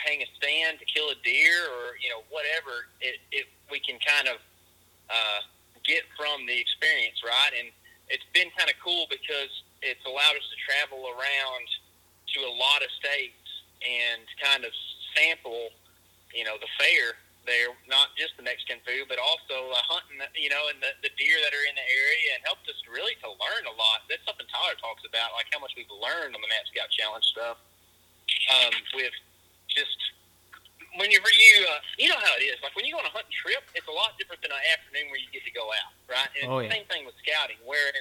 hang 0.00 0.24
a 0.24 0.28
stand 0.40 0.80
to 0.80 0.86
kill 0.88 1.12
a 1.12 1.18
deer, 1.20 1.68
or 1.68 2.00
you 2.00 2.08
know 2.08 2.24
whatever 2.32 2.88
it, 3.04 3.20
it 3.30 3.44
we 3.68 3.76
can 3.82 4.00
kind 4.00 4.32
of 4.32 4.40
uh, 5.12 5.40
get 5.84 6.08
from 6.16 6.46
the 6.48 6.56
experience, 6.56 7.20
right? 7.20 7.52
And 7.52 7.68
it's 8.08 8.24
been 8.32 8.48
kind 8.56 8.70
of 8.70 8.76
cool 8.80 9.04
because 9.10 9.52
it's 9.82 10.02
allowed 10.06 10.38
us 10.38 10.46
to 10.48 10.56
travel 10.64 11.04
around 11.12 11.66
to 12.34 12.38
a 12.42 12.52
lot 12.56 12.80
of 12.80 12.88
states 12.96 13.44
and 13.84 14.24
kind 14.40 14.64
of 14.64 14.72
sample, 15.14 15.70
you 16.32 16.44
know, 16.44 16.56
the 16.56 16.70
fare 16.78 17.18
there, 17.46 17.70
not 17.86 18.12
just 18.18 18.34
the 18.36 18.44
Mexican 18.44 18.82
food, 18.84 19.06
but 19.08 19.16
also 19.22 19.70
uh, 19.72 19.78
hunting, 19.86 20.18
you 20.34 20.50
know, 20.50 20.68
and 20.68 20.78
the, 20.82 20.92
the 21.06 21.10
deer 21.16 21.38
that 21.46 21.54
are 21.54 21.66
in 21.66 21.74
the 21.78 21.86
area, 21.86 22.36
and 22.36 22.42
helped 22.44 22.66
us 22.68 22.76
really 22.90 23.14
to 23.22 23.28
learn 23.30 23.64
a 23.70 23.74
lot. 23.78 24.04
That's 24.10 24.22
something 24.26 24.44
Tyler 24.50 24.74
talks 24.82 25.06
about, 25.06 25.32
like 25.38 25.46
how 25.54 25.62
much 25.62 25.72
we've 25.78 25.90
learned 25.90 26.34
on 26.34 26.42
the 26.42 26.50
Map 26.50 26.66
Scout 26.68 26.90
Challenge 26.90 27.24
stuff. 27.24 27.58
Um, 28.50 28.74
with 28.98 29.14
just 29.70 29.96
whenever 30.98 31.30
you, 31.30 31.54
uh, 31.70 31.78
you 31.98 32.10
know 32.10 32.18
how 32.18 32.34
it 32.34 32.42
is. 32.42 32.58
Like 32.62 32.74
when 32.74 32.82
you 32.82 32.92
go 32.94 33.00
on 33.00 33.06
a 33.06 33.14
hunting 33.14 33.32
trip, 33.38 33.62
it's 33.78 33.86
a 33.86 33.94
lot 33.94 34.18
different 34.18 34.42
than 34.42 34.50
an 34.50 34.62
afternoon 34.74 35.14
where 35.14 35.20
you 35.22 35.30
get 35.30 35.46
to 35.46 35.54
go 35.54 35.70
out, 35.70 35.94
right? 36.10 36.26
And 36.42 36.50
Oh, 36.50 36.58
it's 36.58 36.66
yeah. 36.66 36.74
the 36.74 36.74
same 36.82 36.86
thing 36.90 37.02
with 37.06 37.14
scouting, 37.22 37.58
where 37.62 37.94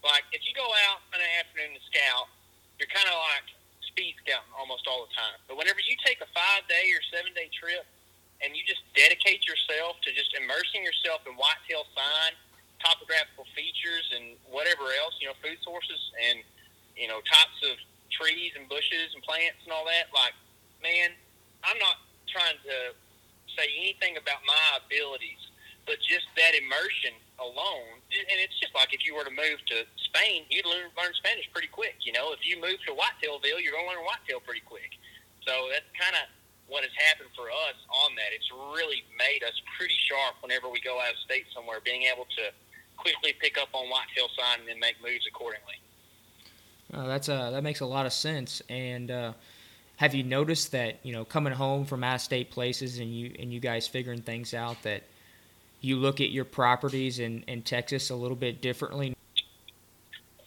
like 0.00 0.24
if 0.32 0.40
you 0.48 0.56
go 0.56 0.64
out 0.88 1.04
on 1.12 1.20
an 1.20 1.32
afternoon 1.40 1.76
to 1.76 1.82
scout, 1.92 2.32
you're 2.80 2.88
kind 2.88 3.04
of 3.04 3.16
like 3.36 3.52
speed 3.84 4.16
scouting 4.24 4.48
almost 4.56 4.88
all 4.88 5.04
the 5.04 5.12
time. 5.12 5.36
But 5.44 5.60
whenever 5.60 5.84
you 5.84 5.92
take 6.00 6.24
a 6.24 6.28
five 6.32 6.64
day 6.72 6.88
or 6.96 7.04
seven 7.12 7.36
day 7.36 7.52
trip 7.52 7.84
and 8.40 8.56
you 8.56 8.64
just 8.64 8.80
dedicate 8.96 9.44
yourself 9.44 10.00
to 10.02 10.10
just 10.12 10.32
immersing 10.36 10.84
yourself 10.84 11.24
in 11.28 11.36
whitetail 11.36 11.84
sign, 11.92 12.32
topographical 12.80 13.44
features, 13.52 14.08
and 14.16 14.36
whatever 14.48 14.88
else, 14.96 15.16
you 15.20 15.28
know, 15.28 15.36
food 15.44 15.60
sources 15.60 16.00
and 16.16 16.40
you 16.96 17.08
know 17.08 17.20
types 17.28 17.60
of 17.68 17.76
trees 18.10 18.52
and 18.56 18.68
bushes 18.68 19.14
and 19.14 19.22
plants 19.22 19.60
and 19.64 19.72
all 19.72 19.84
that. 19.86 20.08
Like, 20.12 20.34
man, 20.82 21.12
I'm 21.64 21.78
not 21.78 22.00
trying 22.26 22.58
to 22.64 22.76
say 23.54 23.68
anything 23.76 24.16
about 24.16 24.40
my 24.46 24.80
abilities, 24.80 25.40
but 25.86 26.00
just 26.00 26.26
that 26.36 26.56
immersion 26.56 27.14
alone, 27.40 28.00
and 28.12 28.38
it's 28.40 28.56
just 28.60 28.74
like 28.76 28.92
if 28.92 29.04
you 29.04 29.16
were 29.16 29.24
to 29.24 29.32
move 29.32 29.58
to 29.72 29.84
Spain, 30.12 30.44
you'd 30.48 30.68
learn, 30.68 30.92
learn 30.96 31.12
Spanish 31.16 31.48
pretty 31.52 31.68
quick. 31.72 31.96
You 32.04 32.12
know, 32.12 32.32
if 32.32 32.44
you 32.44 32.60
move 32.60 32.78
to 32.86 32.92
Whitetailville, 32.92 33.60
you're 33.64 33.72
going 33.72 33.88
to 33.88 33.92
learn 33.96 34.04
Whitetail 34.04 34.40
pretty 34.44 34.62
quick. 34.64 34.92
So 35.46 35.72
that's 35.72 35.88
kind 35.96 36.14
of 36.14 36.28
what 36.70 36.86
has 36.86 36.94
happened 37.10 37.28
for 37.36 37.50
us 37.50 37.76
on 38.06 38.14
that. 38.14 38.30
It's 38.32 38.48
really 38.50 39.02
made 39.18 39.42
us 39.42 39.54
pretty 39.76 39.98
sharp 40.06 40.38
whenever 40.40 40.70
we 40.70 40.80
go 40.80 40.98
out 41.02 41.10
of 41.10 41.18
state 41.18 41.44
somewhere, 41.52 41.78
being 41.84 42.06
able 42.06 42.24
to 42.24 42.54
quickly 42.96 43.34
pick 43.38 43.58
up 43.58 43.68
on 43.72 43.90
whitetail 43.90 44.30
sign 44.38 44.60
and 44.60 44.68
then 44.68 44.78
make 44.78 44.96
moves 45.02 45.26
accordingly. 45.26 45.76
Uh, 46.92 47.06
that's 47.06 47.28
uh, 47.28 47.50
that 47.50 47.62
makes 47.62 47.80
a 47.80 47.86
lot 47.86 48.06
of 48.06 48.12
sense. 48.12 48.62
And 48.68 49.10
uh, 49.10 49.32
have 49.96 50.14
you 50.14 50.22
noticed 50.22 50.72
that 50.72 50.98
you 51.02 51.12
know 51.12 51.24
coming 51.24 51.52
home 51.52 51.84
from 51.84 52.02
out 52.02 52.16
of 52.16 52.20
state 52.20 52.50
places 52.50 52.98
and 52.98 53.12
you 53.14 53.34
and 53.38 53.52
you 53.52 53.60
guys 53.60 53.86
figuring 53.86 54.22
things 54.22 54.54
out 54.54 54.82
that 54.82 55.02
you 55.80 55.96
look 55.96 56.20
at 56.20 56.30
your 56.30 56.44
properties 56.44 57.18
in, 57.18 57.42
in 57.46 57.62
Texas 57.62 58.10
a 58.10 58.14
little 58.14 58.36
bit 58.36 58.60
differently? 58.60 59.14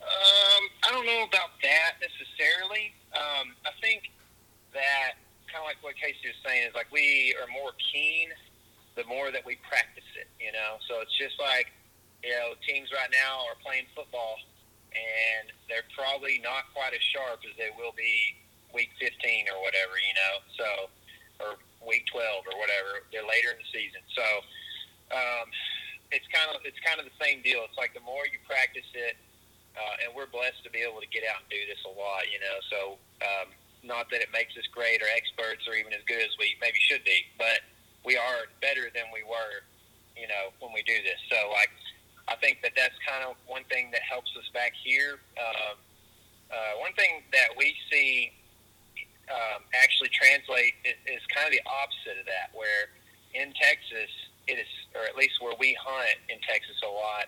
Um, 0.02 0.64
I 0.84 0.92
don't 0.92 1.06
know 1.06 1.24
about 1.24 1.50
that 1.64 1.94
necessarily. 2.00 2.94
Um, 3.16 3.54
I 3.66 3.72
think 3.82 4.12
that 4.74 5.14
kind 5.54 5.62
of 5.62 5.70
like 5.70 5.78
what 5.86 5.94
Casey 5.94 6.26
was 6.26 6.42
saying 6.42 6.66
is 6.66 6.74
like 6.74 6.90
we 6.90 7.38
are 7.38 7.46
more 7.54 7.78
keen 7.78 8.34
the 8.98 9.06
more 9.06 9.30
that 9.34 9.46
we 9.46 9.58
practice 9.66 10.06
it, 10.18 10.30
you 10.42 10.50
know. 10.50 10.82
So 10.90 11.02
it's 11.06 11.14
just 11.14 11.38
like 11.38 11.70
you 12.26 12.34
know 12.34 12.58
teams 12.66 12.90
right 12.90 13.14
now 13.14 13.46
are 13.46 13.58
playing 13.62 13.86
football 13.94 14.42
and 14.94 15.54
they're 15.70 15.86
probably 15.94 16.42
not 16.42 16.70
quite 16.74 16.94
as 16.94 17.02
sharp 17.02 17.42
as 17.46 17.54
they 17.58 17.70
will 17.74 17.94
be 17.94 18.38
week 18.74 18.94
15 19.02 19.10
or 19.54 19.62
whatever, 19.62 19.94
you 19.98 20.14
know. 20.18 20.34
So 20.58 20.68
or 21.42 21.50
week 21.86 22.06
12 22.10 22.50
or 22.50 22.58
whatever. 22.58 23.06
They're 23.14 23.26
later 23.26 23.54
in 23.54 23.62
the 23.62 23.70
season, 23.70 24.02
so 24.14 24.26
um, 25.14 25.46
it's 26.10 26.26
kind 26.34 26.50
of 26.54 26.66
it's 26.66 26.82
kind 26.82 26.98
of 26.98 27.06
the 27.06 27.18
same 27.22 27.46
deal. 27.46 27.62
It's 27.66 27.78
like 27.78 27.94
the 27.94 28.06
more 28.06 28.26
you 28.26 28.42
practice 28.50 28.90
it, 28.94 29.18
uh, 29.78 30.06
and 30.06 30.10
we're 30.18 30.30
blessed 30.30 30.66
to 30.66 30.72
be 30.74 30.82
able 30.82 31.02
to 31.02 31.10
get 31.10 31.26
out 31.30 31.46
and 31.46 31.50
do 31.50 31.62
this 31.70 31.82
a 31.86 31.94
lot, 31.94 32.26
you 32.30 32.42
know. 32.42 32.58
So 32.70 32.80
um, 33.22 33.48
not 33.84 34.10
that 34.12 34.22
it 34.24 34.32
makes 34.32 34.56
us 34.58 34.66
great 34.72 35.02
or 35.02 35.10
experts 35.16 35.68
or 35.68 35.76
even 35.76 35.94
as 35.94 36.02
good 36.08 36.24
as 36.24 36.32
we 36.40 36.56
maybe 36.60 36.80
should 36.80 37.04
be, 37.04 37.28
but 37.38 37.62
we 38.04 38.18
are 38.18 38.48
better 38.62 38.92
than 38.96 39.08
we 39.14 39.24
were, 39.24 39.64
you 40.16 40.28
know, 40.28 40.52
when 40.60 40.72
we 40.74 40.84
do 40.84 40.96
this. 41.04 41.20
So 41.30 41.38
like, 41.52 41.70
I 42.28 42.36
think 42.40 42.64
that 42.64 42.72
that's 42.76 42.96
kind 43.04 43.24
of 43.28 43.36
one 43.48 43.64
thing 43.68 43.92
that 43.92 44.02
helps 44.08 44.32
us 44.40 44.48
back 44.54 44.72
here. 44.80 45.20
Um, 45.36 45.76
uh, 46.52 46.80
one 46.80 46.94
thing 46.94 47.24
that 47.32 47.52
we 47.58 47.76
see 47.92 48.32
um, 49.28 49.64
actually 49.76 50.10
translate 50.10 50.76
is, 50.84 51.20
is 51.20 51.22
kind 51.32 51.48
of 51.48 51.54
the 51.54 51.64
opposite 51.68 52.20
of 52.20 52.26
that, 52.28 52.56
where 52.56 52.92
in 53.36 53.52
Texas 53.60 54.12
it 54.48 54.60
is, 54.60 54.72
or 54.96 55.04
at 55.04 55.16
least 55.16 55.42
where 55.42 55.56
we 55.60 55.76
hunt 55.80 56.20
in 56.30 56.40
Texas 56.48 56.80
a 56.84 56.92
lot, 56.92 57.28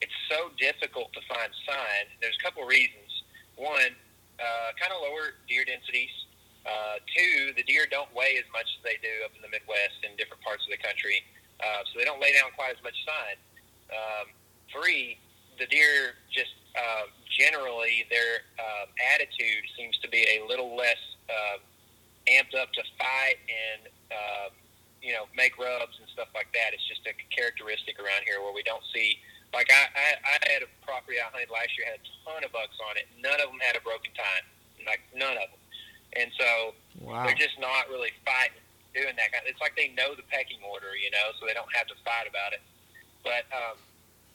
it's 0.00 0.14
so 0.28 0.50
difficult 0.58 1.12
to 1.14 1.20
find 1.26 1.50
sign. 1.66 2.04
There's 2.20 2.36
a 2.38 2.42
couple 2.42 2.62
reasons. 2.66 3.24
One, 3.56 3.96
uh, 4.38 4.70
kind 4.76 4.92
of 4.92 5.00
lower 5.02 5.36
deer 5.48 5.64
densities. 5.64 6.12
Uh, 6.66 6.98
two, 7.14 7.54
the 7.54 7.62
deer 7.62 7.86
don't 7.90 8.10
weigh 8.10 8.36
as 8.42 8.48
much 8.50 8.66
as 8.66 8.80
they 8.82 8.98
do 8.98 9.12
up 9.22 9.30
in 9.38 9.42
the 9.42 9.52
Midwest 9.52 10.02
in 10.02 10.16
different 10.18 10.42
parts 10.42 10.66
of 10.66 10.70
the 10.74 10.82
country, 10.82 11.22
uh, 11.62 11.86
so 11.86 11.98
they 11.98 12.04
don't 12.04 12.20
lay 12.20 12.34
down 12.34 12.50
quite 12.58 12.74
as 12.74 12.82
much 12.82 12.96
sign. 13.06 13.38
Um, 13.94 14.26
three, 14.74 15.18
the 15.62 15.66
deer 15.70 16.18
just 16.34 16.52
uh, 16.74 17.06
generally 17.30 18.04
their 18.10 18.42
uh, 18.58 18.90
attitude 19.14 19.62
seems 19.78 19.96
to 20.02 20.08
be 20.10 20.26
a 20.26 20.42
little 20.42 20.74
less 20.74 20.98
uh, 21.30 21.62
amped 22.26 22.58
up 22.58 22.72
to 22.74 22.82
fight 22.98 23.38
and 23.46 23.86
uh, 24.10 24.50
you 25.06 25.12
know, 25.12 25.30
make 25.38 25.54
rubs 25.54 25.94
and 26.02 26.08
stuff 26.10 26.26
like 26.34 26.50
that. 26.50 26.74
It's 26.74 26.82
just 26.90 27.06
a 27.06 27.14
characteristic 27.30 27.94
around 28.02 28.26
here 28.26 28.42
where 28.42 28.52
we 28.52 28.66
don't 28.66 28.82
see. 28.90 29.22
Like 29.54 29.70
I, 29.72 29.82
I, 29.94 30.08
I 30.22 30.36
had 30.52 30.62
a 30.62 30.70
property 30.84 31.16
I 31.18 31.28
hunted 31.30 31.50
last 31.50 31.72
year 31.78 31.88
had 31.88 32.00
a 32.00 32.04
ton 32.24 32.44
of 32.44 32.52
bucks 32.52 32.76
on 32.82 32.96
it. 33.00 33.08
None 33.18 33.38
of 33.40 33.48
them 33.50 33.60
had 33.62 33.76
a 33.76 33.82
broken 33.82 34.12
tine, 34.12 34.44
like 34.84 35.00
none 35.16 35.38
of 35.38 35.48
them. 35.48 35.62
And 36.16 36.28
so 36.36 36.76
wow. 37.00 37.24
they're 37.24 37.38
just 37.38 37.56
not 37.60 37.88
really 37.88 38.12
fighting, 38.24 38.60
doing 38.92 39.16
that. 39.16 39.32
It's 39.44 39.60
like 39.60 39.76
they 39.76 39.92
know 39.96 40.16
the 40.16 40.24
pecking 40.28 40.60
order, 40.64 40.96
you 40.96 41.12
know, 41.12 41.32
so 41.36 41.44
they 41.44 41.56
don't 41.56 41.70
have 41.76 41.88
to 41.92 41.96
fight 42.04 42.28
about 42.28 42.52
it. 42.56 42.64
But 43.24 43.44
um, 43.52 43.76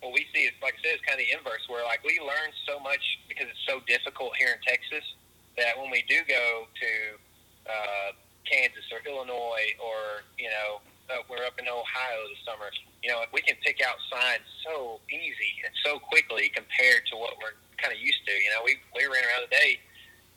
what 0.02 0.14
we 0.14 0.26
see 0.34 0.50
is, 0.50 0.54
like 0.62 0.78
I 0.78 0.80
said, 0.82 1.00
it's 1.00 1.06
kind 1.06 1.18
of 1.18 1.24
the 1.26 1.32
inverse, 1.34 1.66
where 1.70 1.86
like 1.86 2.04
we 2.04 2.18
learn 2.22 2.52
so 2.66 2.82
much 2.82 3.22
because 3.30 3.48
it's 3.50 3.66
so 3.66 3.82
difficult 3.86 4.36
here 4.38 4.58
in 4.58 4.62
Texas 4.66 5.06
that 5.58 5.78
when 5.78 5.90
we 5.90 6.04
do 6.10 6.22
go 6.28 6.68
to 6.68 6.92
uh, 7.70 8.10
Kansas 8.46 8.86
or 8.92 9.00
Illinois 9.06 9.72
or 9.78 10.26
you 10.38 10.50
know 10.50 10.82
uh, 11.10 11.22
we're 11.30 11.46
up 11.46 11.58
in 11.62 11.70
Ohio 11.70 12.20
this 12.30 12.42
summer. 12.46 12.70
You 13.04 13.10
know, 13.10 13.26
we 13.34 13.42
can 13.42 13.58
pick 13.66 13.82
out 13.82 13.98
signs 14.14 14.46
so 14.62 15.02
easy 15.10 15.58
and 15.66 15.74
so 15.82 15.98
quickly 15.98 16.54
compared 16.54 17.06
to 17.10 17.18
what 17.18 17.34
we're 17.42 17.58
kind 17.82 17.90
of 17.90 17.98
used 17.98 18.22
to. 18.30 18.34
You 18.34 18.50
know, 18.54 18.62
we 18.62 18.78
we 18.94 19.10
ran 19.10 19.26
around 19.26 19.50
today 19.50 19.82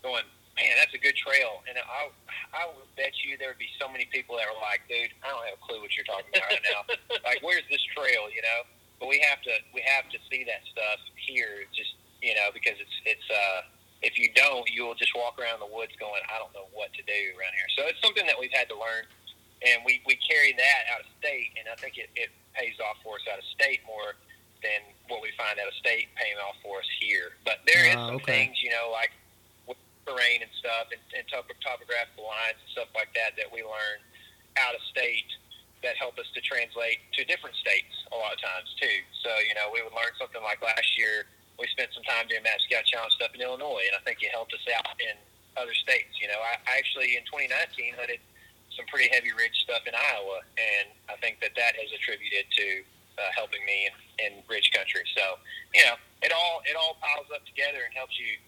going, 0.01 0.25
man, 0.57 0.73
that's 0.81 0.93
a 0.97 1.01
good 1.01 1.13
trail, 1.13 1.61
and 1.69 1.77
I 1.77 2.09
I 2.57 2.65
would 2.65 2.89
bet 2.97 3.13
you 3.21 3.37
there 3.37 3.53
would 3.53 3.61
be 3.61 3.69
so 3.77 3.85
many 3.85 4.09
people 4.09 4.37
that 4.41 4.49
were 4.49 4.57
like, 4.65 4.81
dude, 4.89 5.13
I 5.21 5.29
don't 5.29 5.45
have 5.45 5.61
a 5.61 5.63
clue 5.63 5.77
what 5.81 5.93
you're 5.93 6.09
talking 6.09 6.33
about 6.33 6.49
right 6.49 6.65
now. 6.73 6.81
like, 7.29 7.45
where's 7.45 7.65
this 7.69 7.83
trail? 7.93 8.33
You 8.33 8.41
know, 8.41 8.59
but 8.97 9.13
we 9.13 9.21
have 9.29 9.45
to 9.45 9.53
we 9.69 9.85
have 9.85 10.09
to 10.09 10.17
see 10.33 10.41
that 10.49 10.65
stuff 10.73 10.99
here, 11.21 11.69
just 11.69 11.93
you 12.25 12.33
know, 12.33 12.49
because 12.49 12.81
it's 12.81 12.97
it's 13.05 13.29
uh 13.29 13.69
if 14.05 14.21
you 14.21 14.29
don't, 14.37 14.69
you 14.69 14.85
will 14.85 14.93
just 14.93 15.17
walk 15.17 15.41
around 15.41 15.57
the 15.57 15.71
woods 15.71 15.97
going, 15.97 16.21
I 16.29 16.37
don't 16.37 16.53
know 16.53 16.69
what 16.77 16.93
to 16.93 17.01
do 17.09 17.19
around 17.33 17.57
here. 17.57 17.69
So 17.73 17.89
it's 17.89 17.97
something 18.05 18.29
that 18.29 18.37
we've 18.37 18.53
had 18.53 18.69
to 18.69 18.77
learn, 18.77 19.09
and 19.65 19.81
we, 19.81 20.05
we 20.05 20.13
carry 20.21 20.53
that 20.53 20.81
out 20.93 21.01
of 21.01 21.09
state, 21.17 21.54
I 21.75 21.77
think 21.83 21.99
it, 21.99 22.07
it 22.15 22.31
pays 22.55 22.79
off 22.79 22.95
for 23.03 23.19
us 23.19 23.25
out 23.27 23.35
of 23.35 23.43
state 23.51 23.83
more 23.83 24.15
than 24.63 24.79
what 25.11 25.19
we 25.19 25.35
find 25.35 25.59
out 25.59 25.67
of 25.67 25.75
state 25.75 26.07
paying 26.15 26.39
off 26.39 26.55
for 26.63 26.79
us 26.79 26.87
here. 27.03 27.35
But 27.43 27.67
there 27.67 27.83
is 27.83 27.99
uh, 27.99 28.15
some 28.15 28.23
okay. 28.23 28.47
things, 28.47 28.63
you 28.63 28.71
know, 28.71 28.87
like 28.95 29.11
terrain 30.07 30.39
and 30.39 30.53
stuff, 30.55 30.87
and, 30.95 31.01
and 31.17 31.27
top, 31.27 31.51
topographical 31.59 32.23
lines 32.23 32.55
and 32.63 32.69
stuff 32.71 32.89
like 32.95 33.11
that 33.19 33.35
that 33.35 33.51
we 33.51 33.59
learn 33.59 33.99
out 34.55 34.71
of 34.71 34.79
state 34.87 35.27
that 35.83 35.99
help 35.99 36.15
us 36.15 36.29
to 36.31 36.39
translate 36.39 37.03
to 37.11 37.27
different 37.27 37.57
states 37.59 37.91
a 38.13 38.17
lot 38.17 38.31
of 38.31 38.39
times 38.39 38.71
too. 38.79 38.97
So 39.19 39.29
you 39.43 39.53
know, 39.57 39.67
we 39.73 39.83
would 39.83 39.93
learn 39.93 40.15
something 40.15 40.41
like 40.41 40.63
last 40.63 40.95
year 40.95 41.27
we 41.59 41.67
spent 41.71 41.91
some 41.95 42.03
time 42.03 42.27
doing 42.27 42.43
Map 42.43 42.59
Scout 42.67 42.83
Challenge 42.83 43.13
stuff 43.15 43.31
in 43.35 43.39
Illinois, 43.39 43.83
and 43.87 43.95
I 43.95 44.01
think 44.03 44.19
it 44.19 44.31
helped 44.31 44.51
us 44.51 44.63
out 44.75 44.95
in 44.99 45.15
other 45.55 45.73
states. 45.73 46.19
You 46.19 46.27
know, 46.27 46.39
I, 46.39 46.59
I 46.67 46.71
actually 46.79 47.15
in 47.15 47.23
2019 47.27 47.95
hunted 47.95 48.19
some 48.75 48.85
pretty 48.85 49.09
heavy 49.11 49.31
ridge 49.31 49.55
stuff 49.63 49.83
in 49.87 49.93
Iowa, 49.95 50.43
and 50.59 50.91
I 51.09 51.15
think 51.17 51.39
that 51.41 51.55
that 51.55 51.73
has 51.75 51.89
attributed 51.95 52.45
to 52.51 52.67
uh, 53.17 53.31
helping 53.35 53.63
me 53.65 53.87
in, 53.87 53.93
in 54.25 54.31
ridge 54.49 54.71
country. 54.75 55.01
So, 55.15 55.39
you 55.73 55.83
know, 55.83 55.95
it 56.21 56.31
all 56.31 56.61
it 56.65 56.75
all 56.75 56.97
piles 57.01 57.27
up 57.33 57.45
together 57.45 57.79
and 57.85 57.93
helps 57.93 58.19
you. 58.19 58.39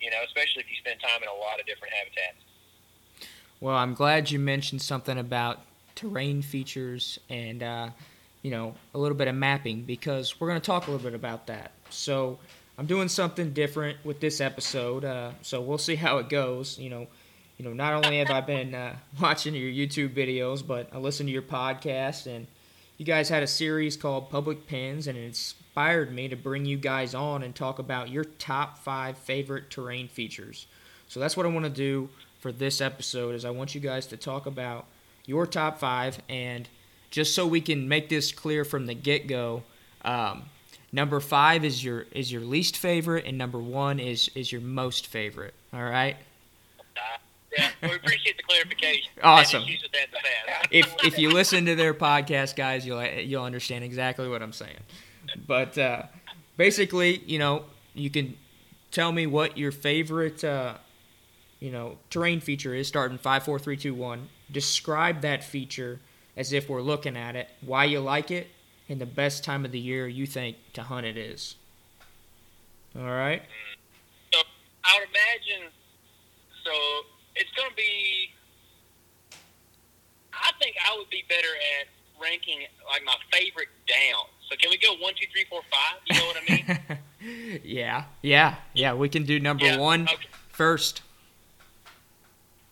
You 0.00 0.10
know, 0.10 0.20
especially 0.26 0.60
if 0.62 0.68
you 0.68 0.76
spend 0.76 1.00
time 1.00 1.22
in 1.22 1.28
a 1.28 1.38
lot 1.40 1.60
of 1.60 1.64
different 1.64 1.94
habitats. 1.94 2.36
Well, 3.60 3.76
I'm 3.76 3.94
glad 3.94 4.30
you 4.30 4.38
mentioned 4.38 4.82
something 4.82 5.16
about 5.16 5.60
terrain 5.94 6.42
features 6.42 7.18
and 7.30 7.62
uh, 7.62 7.88
you 8.42 8.50
know 8.50 8.74
a 8.92 8.98
little 8.98 9.16
bit 9.16 9.28
of 9.28 9.34
mapping 9.34 9.82
because 9.82 10.40
we're 10.40 10.48
going 10.48 10.60
to 10.60 10.66
talk 10.66 10.86
a 10.86 10.90
little 10.90 11.04
bit 11.04 11.14
about 11.14 11.46
that. 11.46 11.72
So 11.90 12.38
I'm 12.76 12.86
doing 12.86 13.08
something 13.08 13.52
different 13.52 14.04
with 14.04 14.20
this 14.20 14.40
episode. 14.40 15.04
Uh, 15.04 15.30
so 15.42 15.60
we'll 15.60 15.78
see 15.78 15.94
how 15.94 16.18
it 16.18 16.28
goes. 16.28 16.78
You 16.78 16.90
know, 16.90 17.06
you 17.56 17.64
know, 17.64 17.72
not 17.72 18.04
only 18.04 18.18
have 18.18 18.30
I 18.30 18.40
been 18.40 18.74
uh, 18.74 18.96
watching 19.20 19.54
your 19.54 19.70
YouTube 19.70 20.14
videos, 20.14 20.66
but 20.66 20.88
I 20.92 20.98
listened 20.98 21.28
to 21.28 21.32
your 21.32 21.42
podcast, 21.42 22.26
and 22.26 22.46
you 22.98 23.04
guys 23.04 23.28
had 23.28 23.42
a 23.42 23.46
series 23.46 23.96
called 23.96 24.30
Public 24.30 24.66
Pens, 24.66 25.06
and 25.06 25.16
it 25.18 25.24
inspired 25.24 26.12
me 26.12 26.28
to 26.28 26.36
bring 26.36 26.64
you 26.64 26.76
guys 26.76 27.14
on 27.14 27.42
and 27.42 27.54
talk 27.54 27.78
about 27.78 28.08
your 28.08 28.24
top 28.24 28.78
five 28.78 29.16
favorite 29.18 29.70
terrain 29.70 30.08
features. 30.08 30.66
So 31.08 31.20
that's 31.20 31.36
what 31.36 31.46
I 31.46 31.48
want 31.48 31.64
to 31.64 31.70
do 31.70 32.08
for 32.40 32.52
this 32.52 32.80
episode. 32.80 33.34
Is 33.34 33.44
I 33.44 33.50
want 33.50 33.74
you 33.74 33.80
guys 33.80 34.06
to 34.08 34.16
talk 34.16 34.46
about 34.46 34.86
your 35.26 35.46
top 35.46 35.78
five, 35.78 36.18
and 36.28 36.68
just 37.10 37.34
so 37.34 37.46
we 37.46 37.60
can 37.60 37.88
make 37.88 38.08
this 38.08 38.32
clear 38.32 38.64
from 38.64 38.86
the 38.86 38.94
get 38.94 39.26
go. 39.26 39.62
Um, 40.04 40.44
Number 40.94 41.18
five 41.18 41.64
is 41.64 41.82
your 41.82 42.06
is 42.12 42.30
your 42.30 42.42
least 42.42 42.76
favorite, 42.76 43.24
and 43.26 43.36
number 43.36 43.58
one 43.58 43.98
is 43.98 44.30
is 44.36 44.52
your 44.52 44.60
most 44.60 45.08
favorite. 45.08 45.52
All 45.72 45.82
right. 45.82 46.16
Yeah, 47.56 47.70
we 47.82 47.94
appreciate 47.96 48.36
the 48.36 48.42
clarification. 48.42 49.10
Awesome. 49.22 49.64
if 50.70 50.94
if 51.04 51.18
you 51.18 51.30
listen 51.30 51.66
to 51.66 51.74
their 51.74 51.94
podcast, 51.94 52.56
guys, 52.56 52.86
you'll 52.86 53.02
you'll 53.04 53.44
understand 53.44 53.84
exactly 53.84 54.28
what 54.28 54.42
I'm 54.42 54.52
saying. 54.52 54.80
But 55.46 55.78
uh, 55.78 56.02
basically, 56.56 57.18
you 57.26 57.38
know, 57.38 57.64
you 57.94 58.10
can 58.10 58.36
tell 58.90 59.12
me 59.12 59.26
what 59.26 59.56
your 59.56 59.72
favorite, 59.72 60.44
uh, 60.44 60.74
you 61.60 61.70
know, 61.70 61.98
terrain 62.10 62.40
feature 62.40 62.74
is. 62.74 62.86
Starting 62.88 63.18
five, 63.18 63.42
four, 63.44 63.58
three, 63.58 63.76
two, 63.76 63.94
one. 63.94 64.28
Describe 64.50 65.22
that 65.22 65.42
feature 65.42 66.00
as 66.36 66.52
if 66.52 66.68
we're 66.68 66.82
looking 66.82 67.16
at 67.16 67.36
it. 67.36 67.48
Why 67.60 67.84
you 67.84 68.00
like 68.00 68.30
it, 68.30 68.48
and 68.88 69.00
the 69.00 69.06
best 69.06 69.44
time 69.44 69.64
of 69.64 69.72
the 69.72 69.80
year 69.80 70.06
you 70.06 70.26
think 70.26 70.56
to 70.74 70.82
hunt 70.82 71.06
it 71.06 71.16
is. 71.16 71.56
All 72.96 73.04
right. 73.04 73.42
So 74.32 74.40
I 74.84 74.98
would 75.00 75.08
imagine. 75.08 75.70
So 76.64 76.72
it's 77.36 77.50
going 77.56 77.70
to 77.70 77.76
be. 77.76 78.30
I 80.32 80.50
think 80.60 80.76
I 80.84 80.96
would 80.98 81.03
be 81.14 81.24
better 81.28 81.54
at 81.78 81.86
ranking 82.20 82.66
like 82.90 83.04
my 83.06 83.14
favorite 83.30 83.70
down. 83.86 84.26
So 84.50 84.56
can 84.58 84.70
we 84.70 84.78
go 84.78 84.94
one, 84.98 85.14
two, 85.14 85.26
three, 85.30 85.46
four, 85.48 85.62
five? 85.70 86.02
You 86.10 86.18
know 86.18 86.26
what 86.26 86.36
I 86.36 86.44
mean? 86.50 87.60
yeah, 87.64 88.04
yeah, 88.22 88.56
yeah. 88.74 88.92
We 88.94 89.08
can 89.08 89.24
do 89.24 89.38
number 89.38 89.64
yeah, 89.64 89.78
one 89.78 90.04
okay. 90.10 90.28
first. 90.50 91.02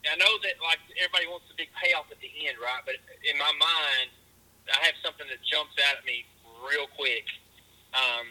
I 0.02 0.18
know 0.18 0.34
that 0.42 0.58
like 0.58 0.82
everybody 0.98 1.30
wants 1.30 1.46
the 1.46 1.54
big 1.54 1.70
payoff 1.78 2.10
at 2.10 2.18
the 2.18 2.30
end, 2.42 2.58
right? 2.58 2.82
But 2.82 2.98
in 3.22 3.38
my 3.38 3.54
mind, 3.54 4.10
I 4.66 4.82
have 4.82 4.98
something 4.98 5.24
that 5.30 5.38
jumps 5.46 5.78
out 5.86 6.02
at 6.02 6.04
me 6.04 6.26
real 6.58 6.90
quick, 6.98 7.24
um, 7.94 8.26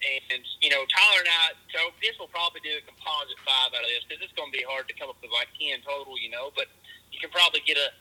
and 0.00 0.20
and 0.32 0.40
you 0.64 0.72
know, 0.72 0.80
Tyler 0.88 1.20
and 1.20 1.28
I, 1.28 1.44
so 1.76 1.92
this 2.00 2.16
will 2.16 2.32
probably 2.32 2.64
do 2.64 2.72
a 2.72 2.82
composite 2.88 3.36
five 3.44 3.76
out 3.76 3.84
of 3.84 3.90
this 3.92 4.02
because 4.08 4.24
it's 4.24 4.32
going 4.32 4.48
to 4.48 4.56
be 4.56 4.64
hard 4.64 4.88
to 4.88 4.96
come 4.96 5.12
up 5.12 5.20
with 5.20 5.30
like 5.30 5.52
ten 5.60 5.84
total, 5.84 6.16
you 6.16 6.32
know. 6.32 6.50
But 6.56 6.72
you 7.12 7.20
can 7.20 7.28
probably 7.30 7.60
get 7.68 7.76
a. 7.76 7.92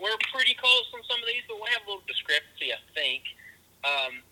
We're 0.00 0.18
pretty 0.32 0.54
close 0.54 0.86
on 0.94 1.00
some 1.08 1.20
of 1.22 1.28
these, 1.28 1.42
but 1.48 1.56
we'll 1.56 1.70
have 1.72 1.86
a 1.86 1.90
little 1.90 2.06
discrepancy, 2.06 2.72
I 2.72 2.82
think. 2.94 3.22
Um, 3.84 4.22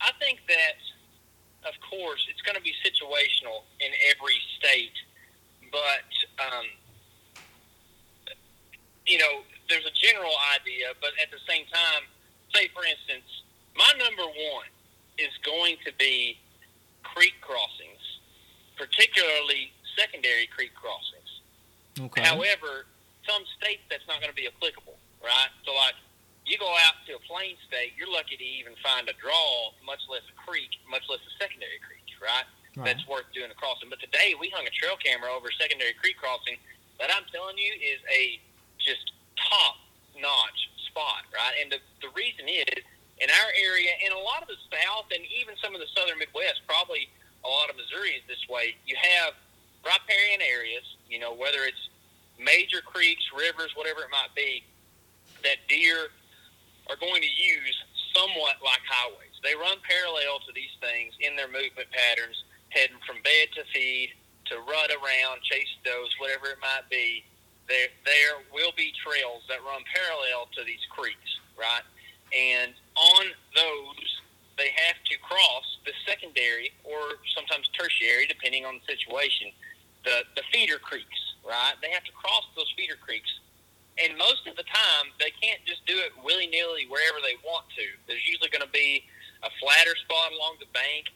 I 0.00 0.10
think 0.18 0.40
that, 0.48 0.78
of 1.68 1.74
course, 1.82 2.26
it's 2.30 2.42
going 2.42 2.56
to 2.56 2.62
be 2.62 2.74
situational 2.82 3.66
in 3.80 3.90
every 4.10 4.38
state, 4.58 4.96
but 5.70 6.08
um, 6.38 6.66
you 9.06 9.18
know, 9.18 9.42
there's 9.68 9.86
a 9.86 9.94
general 9.94 10.32
idea, 10.54 10.94
but 11.00 11.10
at 11.20 11.30
the 11.30 11.40
same 11.48 11.64
time, 11.72 12.02
say 12.54 12.68
for 12.74 12.84
instance, 12.84 13.26
my 13.74 13.90
number 13.98 14.22
one 14.22 14.68
is 15.18 15.32
going 15.44 15.76
to 15.84 15.92
be 15.98 16.38
creek 17.02 17.34
crossings, 17.40 18.02
particularly 18.76 19.72
secondary 19.98 20.46
creek 20.46 20.74
crossings. 20.74 21.30
Okay. 21.98 22.22
However, 22.22 22.86
some 23.28 23.42
states 23.58 23.82
that's 23.90 24.06
not 24.10 24.18
going 24.18 24.30
to 24.30 24.38
be 24.38 24.48
applicable, 24.48 24.98
right? 25.22 25.50
So, 25.64 25.74
like, 25.74 25.94
you 26.46 26.58
go 26.58 26.70
out 26.86 26.98
to 27.06 27.14
a 27.14 27.22
plain 27.30 27.54
state, 27.66 27.94
you're 27.94 28.10
lucky 28.10 28.34
to 28.34 28.44
even 28.44 28.74
find 28.82 29.06
a 29.06 29.14
draw, 29.18 29.70
much 29.86 30.02
less 30.10 30.26
a 30.26 30.34
creek, 30.34 30.74
much 30.90 31.06
less 31.06 31.22
a 31.22 31.32
secondary 31.38 31.78
creek, 31.86 32.02
right? 32.18 32.46
Right. 32.74 32.88
That's 32.88 33.04
worth 33.06 33.28
doing 33.30 33.52
a 33.52 33.58
crossing. 33.58 33.92
But 33.92 34.00
today 34.00 34.34
we 34.34 34.50
hung 34.50 34.66
a 34.66 34.74
trail 34.74 34.96
camera 34.98 35.30
over 35.30 35.52
a 35.52 35.56
secondary 35.60 35.92
creek 35.94 36.16
crossing 36.18 36.56
that 36.98 37.12
I'm 37.12 37.28
telling 37.30 37.58
you 37.60 37.72
is 37.78 38.00
a 38.10 38.40
just 38.80 39.12
top 39.38 39.76
notch 40.18 40.70
spot, 40.88 41.28
right? 41.30 41.54
And 41.60 41.70
the, 41.70 41.78
the 42.00 42.10
reason 42.16 42.48
is 42.48 42.82
in 43.22 43.28
our 43.30 43.50
area, 43.54 43.92
in 44.02 44.10
a 44.10 44.18
lot 44.18 44.42
of 44.42 44.48
the 44.48 44.58
South, 44.72 45.06
and 45.14 45.22
even 45.30 45.54
some 45.62 45.76
of 45.76 45.80
the 45.84 45.90
Southern 45.94 46.18
Midwest, 46.18 46.64
probably 46.66 47.06
a 47.44 47.50
lot 47.50 47.70
of 47.70 47.76
Missouri 47.76 48.18
is 48.18 48.24
this 48.26 48.42
way. 48.48 48.74
You 48.88 48.96
have 48.98 49.36
riparian 49.84 50.42
areas, 50.42 50.82
you 51.06 51.18
know, 51.18 51.34
whether 51.34 51.62
it's 51.66 51.91
major 52.38 52.80
creeks, 52.84 53.22
rivers, 53.36 53.72
whatever 53.74 54.00
it 54.00 54.10
might 54.10 54.34
be, 54.34 54.64
that 55.42 55.58
deer 55.68 56.08
are 56.90 56.96
going 56.96 57.22
to 57.22 57.32
use 57.32 57.76
somewhat 58.14 58.60
like 58.62 58.82
highways. 58.88 59.36
They 59.42 59.54
run 59.54 59.78
parallel 59.82 60.38
to 60.46 60.52
these 60.54 60.72
things 60.80 61.14
in 61.20 61.34
their 61.36 61.48
movement 61.48 61.90
patterns, 61.90 62.44
heading 62.70 63.00
from 63.06 63.22
bed 63.22 63.50
to 63.56 63.64
feed 63.72 64.14
to 64.52 64.58
rut 64.68 64.90
around, 64.90 65.42
chase 65.42 65.70
does, 65.84 66.10
whatever 66.18 66.46
it 66.52 66.60
might 66.60 66.86
be. 66.90 67.24
There, 67.68 67.88
there 68.04 68.42
will 68.52 68.72
be 68.76 68.92
trails 69.00 69.42
that 69.48 69.62
run 69.64 69.82
parallel 69.94 70.50
to 70.58 70.64
these 70.64 70.82
creeks, 70.90 71.30
right? 71.56 71.86
And 72.34 72.74
on 72.96 73.24
those, 73.54 74.08
they 74.58 74.74
have 74.76 74.98
to 75.08 75.14
cross 75.24 75.64
the 75.86 75.92
secondary 76.06 76.72
or 76.84 77.22
sometimes 77.34 77.70
tertiary, 77.72 78.26
depending 78.26 78.66
on 78.66 78.80
the 78.82 78.84
situation, 78.92 79.48
the, 80.04 80.26
the 80.36 80.42
feeder 80.52 80.78
creeks, 80.78 81.31
right? 81.46 81.74
They 81.82 81.90
have 81.90 82.04
to 82.04 82.12
cross 82.12 82.46
those 82.56 82.70
feeder 82.76 82.96
creeks. 82.98 83.30
And 84.00 84.16
most 84.16 84.48
of 84.48 84.56
the 84.56 84.64
time, 84.64 85.12
they 85.20 85.30
can't 85.36 85.60
just 85.68 85.84
do 85.84 85.94
it 86.00 86.16
willy 86.24 86.48
nilly 86.48 86.88
wherever 86.88 87.20
they 87.20 87.36
want 87.44 87.68
to. 87.76 87.86
There's 88.08 88.24
usually 88.24 88.48
going 88.48 88.64
to 88.64 88.72
be 88.72 89.04
a 89.44 89.50
flatter 89.60 89.92
spot 90.06 90.32
along 90.32 90.56
the 90.60 90.70
bank, 90.72 91.12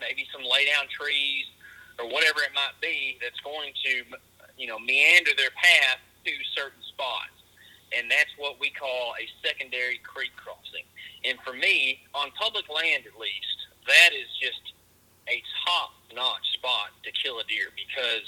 maybe 0.00 0.24
some 0.32 0.42
lay 0.42 0.64
down 0.64 0.88
trees 0.88 1.44
or 2.00 2.08
whatever 2.08 2.40
it 2.40 2.54
might 2.56 2.74
be 2.80 3.18
that's 3.20 3.38
going 3.44 3.76
to, 3.84 3.92
you 4.56 4.66
know, 4.66 4.78
meander 4.78 5.36
their 5.36 5.52
path 5.52 6.00
to 6.24 6.32
certain 6.56 6.80
spots. 6.88 7.36
And 7.92 8.08
that's 8.08 8.32
what 8.38 8.56
we 8.56 8.70
call 8.70 9.12
a 9.20 9.28
secondary 9.44 10.00
creek 10.00 10.32
crossing. 10.36 10.88
And 11.28 11.36
for 11.44 11.52
me, 11.52 12.00
on 12.14 12.32
public 12.40 12.64
land 12.72 13.04
at 13.04 13.20
least, 13.20 13.68
that 13.86 14.16
is 14.16 14.32
just 14.40 14.72
a 15.28 15.42
top 15.66 15.92
notch 16.14 16.46
spot 16.54 16.96
to 17.04 17.10
kill 17.12 17.38
a 17.38 17.44
deer 17.44 17.68
because 17.76 18.26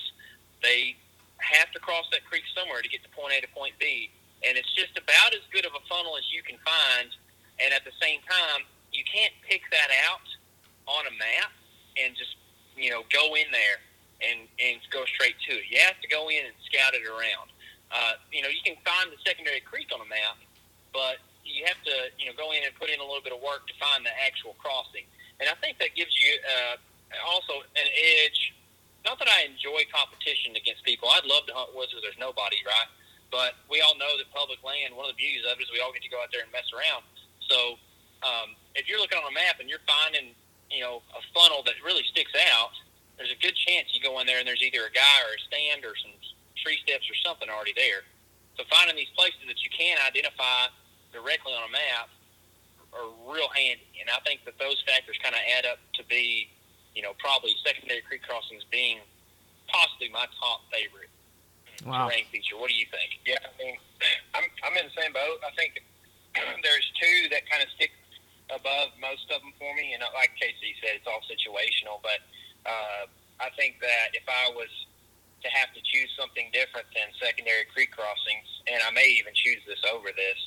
they 0.63 0.97
have 1.39 1.71
to 1.73 1.81
cross 1.81 2.07
that 2.13 2.25
creek 2.25 2.45
somewhere 2.55 2.83
to 2.83 2.89
get 2.89 3.03
to 3.03 3.11
point 3.11 3.33
A 3.37 3.41
to 3.41 3.51
point 3.53 3.75
B. 3.79 4.11
And 4.47 4.57
it's 4.59 4.71
just 4.75 4.97
about 4.99 5.33
as 5.33 5.43
good 5.53 5.65
of 5.65 5.73
a 5.73 5.83
funnel 5.89 6.17
as 6.17 6.27
you 6.33 6.43
can 6.43 6.61
find. 6.63 7.09
And 7.63 7.73
at 7.73 7.85
the 7.85 7.95
same 8.03 8.21
time, 8.29 8.67
you 8.93 9.03
can't 9.07 9.33
pick 9.47 9.63
that 9.71 9.91
out 10.07 10.27
on 10.87 11.07
a 11.07 11.15
map 11.17 11.53
and 11.97 12.15
just, 12.15 12.37
you 12.77 12.91
know, 12.91 13.03
go 13.11 13.35
in 13.35 13.49
there 13.51 13.79
and, 14.21 14.47
and 14.61 14.79
go 14.91 15.05
straight 15.17 15.39
to 15.49 15.59
it. 15.59 15.65
You 15.71 15.81
have 15.83 15.99
to 16.03 16.09
go 16.09 16.29
in 16.29 16.45
and 16.45 16.55
scout 16.67 16.95
it 16.95 17.07
around. 17.07 17.51
Uh, 17.91 18.19
you 18.33 18.43
know, 18.43 18.51
you 18.51 18.61
can 18.65 18.77
find 18.83 19.11
the 19.11 19.21
secondary 19.23 19.61
creek 19.61 19.89
on 19.95 20.03
a 20.03 20.09
map, 20.09 20.37
but 20.93 21.23
you 21.45 21.65
have 21.69 21.79
to, 21.85 22.11
you 22.19 22.27
know, 22.27 22.35
go 22.37 22.51
in 22.53 22.65
and 22.65 22.73
put 22.75 22.91
in 22.91 22.99
a 22.99 23.07
little 23.07 23.23
bit 23.23 23.33
of 23.33 23.41
work 23.41 23.67
to 23.71 23.75
find 23.79 24.05
the 24.05 24.15
actual 24.25 24.57
crossing. 24.59 25.07
And 25.39 25.49
I 25.49 25.55
think 25.61 25.79
that 25.79 25.95
gives 25.95 26.15
you 26.17 26.37
uh, 26.43 26.77
also 27.29 27.63
an 27.77 27.89
edge. 28.25 28.55
Not 29.05 29.21
that 29.21 29.29
I 29.29 29.45
enjoy 29.45 29.85
competition 29.93 30.57
against 30.57 30.83
people. 30.83 31.13
I'd 31.13 31.29
love 31.29 31.45
to 31.47 31.55
hunt 31.55 31.77
woods 31.77 31.93
where 31.93 32.01
there's 32.01 32.19
nobody, 32.19 32.57
right? 32.65 32.89
But 33.29 33.61
we 33.69 33.85
all 33.85 33.95
know 34.01 34.17
that 34.17 34.29
public 34.33 34.65
land, 34.65 34.97
one 34.97 35.05
of 35.05 35.13
the 35.13 35.21
beauties 35.21 35.45
of 35.45 35.61
it 35.61 35.63
is 35.63 35.71
we 35.73 35.85
all 35.85 35.93
get 35.93 36.01
to 36.03 36.13
go 36.13 36.23
out 36.25 36.33
there 36.33 36.41
and 36.41 36.51
mess 36.51 36.69
around. 36.73 37.05
So 37.51 37.77
um, 38.25 38.57
if 38.73 38.89
you're 38.89 39.01
looking 39.01 39.21
on 39.21 39.29
a 39.29 39.35
map 39.35 39.61
and 39.61 39.69
you're 39.69 39.85
finding, 39.85 40.33
you 40.73 40.81
know, 40.81 41.05
a 41.13 41.23
funnel 41.37 41.61
that 41.69 41.77
really 41.85 42.05
sticks 42.09 42.33
out, 42.57 42.73
there's 43.21 43.31
a 43.31 43.41
good 43.45 43.55
chance 43.55 43.93
you 43.93 44.01
go 44.01 44.19
in 44.19 44.27
there 44.27 44.41
and 44.41 44.49
there's 44.49 44.65
either 44.65 44.89
a 44.89 44.95
guy 44.95 45.19
or 45.29 45.37
a 45.37 45.41
stand 45.47 45.85
or 45.85 45.93
some 46.01 46.17
tree 46.57 46.81
steps 46.83 47.05
or 47.07 47.17
something 47.21 47.47
already 47.53 47.77
there. 47.77 48.09
So 48.57 48.65
finding 48.71 48.97
these 48.97 49.13
places 49.13 49.45
that 49.47 49.61
you 49.61 49.71
can 49.71 49.99
identify 50.01 50.73
directly 51.13 51.53
on 51.53 51.69
a 51.69 51.73
map 51.73 52.09
are 52.95 53.11
real 53.27 53.51
handy, 53.51 53.91
and 53.99 54.07
I 54.07 54.23
think 54.23 54.47
that 54.47 54.55
those 54.59 54.79
factors 54.87 55.19
kind 55.19 55.35
of 55.35 55.43
add 55.59 55.67
up 55.67 55.83
to 55.99 56.07
be, 56.07 56.54
you 56.95 57.03
know, 57.03 57.13
probably 57.19 57.55
secondary 57.67 58.01
creek 58.03 58.23
crossings 58.23 58.63
being 58.71 58.99
possibly 59.69 60.09
my 60.11 60.27
top 60.41 60.63
favorite 60.73 61.11
Wow. 61.85 62.09
terrain 62.09 62.25
feature. 62.33 62.57
What 62.57 62.71
do 62.71 62.77
you 62.79 62.87
think? 62.89 63.19
Yeah, 63.27 63.37
I 63.43 63.51
mean, 63.61 63.77
I'm 64.37 64.47
I'm 64.63 64.75
in 64.79 64.87
the 64.89 64.97
same 64.97 65.13
boat. 65.13 65.43
I 65.45 65.51
think 65.59 65.83
there's 66.63 66.89
two 66.97 67.29
that 67.35 67.45
kind 67.51 67.61
of 67.63 67.69
stick 67.77 67.91
above 68.49 68.95
most 69.01 69.27
of 69.35 69.43
them 69.43 69.53
for 69.59 69.75
me. 69.75 69.93
And 69.93 70.01
like 70.15 70.33
Casey 70.39 70.73
said, 70.81 70.97
it's 70.97 71.09
all 71.09 71.21
situational. 71.27 72.01
But 72.01 72.23
uh, 72.65 73.11
I 73.43 73.51
think 73.59 73.81
that 73.83 74.15
if 74.15 74.25
I 74.29 74.55
was 74.55 74.71
to 75.43 75.49
have 75.53 75.75
to 75.77 75.81
choose 75.85 76.09
something 76.17 76.49
different 76.57 76.87
than 76.97 77.11
secondary 77.21 77.69
creek 77.69 77.93
crossings, 77.93 78.49
and 78.71 78.81
I 78.81 78.89
may 78.95 79.11
even 79.21 79.35
choose 79.37 79.61
this 79.69 79.83
over 79.93 80.09
this, 80.15 80.41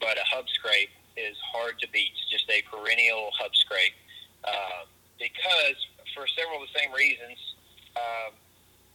but 0.00 0.16
a 0.16 0.24
hub 0.24 0.48
scrape 0.48 0.88
is 1.20 1.36
hard 1.52 1.76
to 1.84 1.86
beat. 1.92 2.14
It's 2.16 2.30
just 2.32 2.48
a 2.48 2.62
perennial 2.70 3.28
hub 3.36 3.52
scrape 3.52 3.92
uh, 4.44 4.88
because 5.20 5.76
for 6.18 6.26
several 6.34 6.58
of 6.58 6.66
the 6.66 6.74
same 6.74 6.90
reasons. 6.90 7.38
Um, 7.94 8.34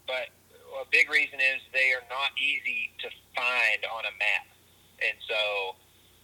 but 0.03 0.27
a 0.75 0.85
big 0.91 1.07
reason 1.07 1.39
is 1.39 1.63
they 1.71 1.95
are 1.95 2.03
not 2.11 2.35
easy 2.35 2.91
to 2.99 3.07
find 3.31 3.79
on 3.87 4.03
a 4.03 4.13
map, 4.19 4.47
and 4.99 5.15
so 5.23 5.41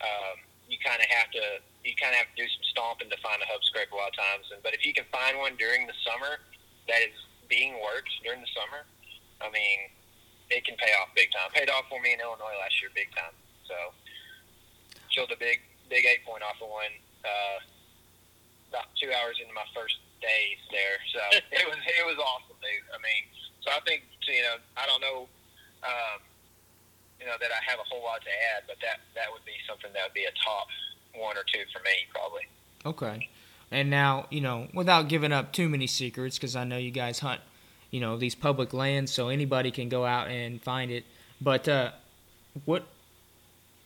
um, 0.04 0.36
you 0.68 0.76
kind 0.84 1.00
of 1.00 1.08
have 1.08 1.32
to 1.32 1.64
you 1.88 1.96
kind 1.96 2.12
of 2.12 2.20
have 2.20 2.30
to 2.36 2.38
do 2.44 2.44
some 2.44 2.66
stomping 2.76 3.08
to 3.08 3.16
find 3.24 3.40
a 3.40 3.48
hub 3.48 3.64
scrape 3.64 3.88
a 3.92 3.96
lot 3.96 4.12
of 4.12 4.18
times. 4.20 4.52
And 4.52 4.60
but 4.60 4.76
if 4.76 4.84
you 4.84 4.92
can 4.92 5.08
find 5.08 5.40
one 5.40 5.56
during 5.56 5.88
the 5.88 5.96
summer 6.04 6.44
that 6.92 7.00
is 7.00 7.16
being 7.48 7.80
worked 7.80 8.12
during 8.28 8.44
the 8.44 8.52
summer, 8.52 8.84
I 9.40 9.48
mean, 9.48 9.88
it 10.52 10.68
can 10.68 10.76
pay 10.76 10.92
off 11.00 11.16
big 11.16 11.32
time. 11.32 11.48
Paid 11.56 11.72
off 11.72 11.88
for 11.88 12.04
me 12.04 12.12
in 12.12 12.20
Illinois 12.20 12.60
last 12.60 12.76
year, 12.84 12.92
big 12.92 13.08
time. 13.16 13.34
So 13.64 13.96
killed 15.08 15.32
a 15.32 15.40
big 15.40 15.64
big 15.88 16.04
eight 16.04 16.28
point 16.28 16.44
off 16.44 16.60
of 16.60 16.68
one 16.68 16.94
uh, 17.24 17.58
about 18.70 18.92
two 19.00 19.10
hours 19.16 19.40
into 19.40 19.56
my 19.56 19.66
first 19.72 19.98
days 20.22 20.60
there. 20.72 20.98
So 21.12 21.22
it 21.60 21.66
was 21.68 21.80
it 21.80 22.06
was 22.06 22.18
awesome, 22.20 22.60
dude. 22.62 22.86
I 22.92 23.00
mean, 23.02 23.24
so 23.64 23.72
I 23.72 23.80
think 23.88 24.04
you 24.28 24.44
know 24.44 24.58
I 24.78 24.86
don't 24.86 25.02
know. 25.02 25.28
Um, 25.84 26.20
you 27.20 27.28
know 27.28 27.36
that 27.40 27.52
I 27.52 27.60
have 27.68 27.80
a 27.80 27.88
whole 27.88 28.04
lot 28.04 28.24
to 28.24 28.34
add, 28.56 28.64
but 28.68 28.80
that 28.80 29.04
that 29.16 29.28
would 29.32 29.44
be 29.44 29.56
something 29.68 29.92
that 29.92 30.04
would 30.08 30.16
be 30.16 30.28
a 30.28 30.36
top 30.40 30.68
one 31.16 31.36
or 31.36 31.44
two 31.48 31.64
for 31.72 31.80
me 31.84 32.08
probably. 32.12 32.48
Okay. 32.86 33.30
And 33.72 33.90
now, 33.90 34.26
you 34.30 34.42
know, 34.42 34.68
without 34.74 35.10
giving 35.10 35.32
up 35.32 35.54
too 35.54 35.70
many 35.70 35.86
secrets, 35.86 36.38
because 36.38 36.56
I 36.56 36.64
know 36.64 36.78
you 36.78 36.92
guys 36.92 37.20
hunt, 37.20 37.42
you 37.92 38.00
know, 38.00 38.18
these 38.18 38.36
public 38.36 38.74
lands, 38.74 39.12
so 39.12 39.30
anybody 39.30 39.70
can 39.70 39.90
go 39.90 40.06
out 40.06 40.28
and 40.28 40.62
find 40.62 40.90
it. 40.90 41.06
But 41.40 41.68
uh, 41.68 41.92
what, 42.66 42.88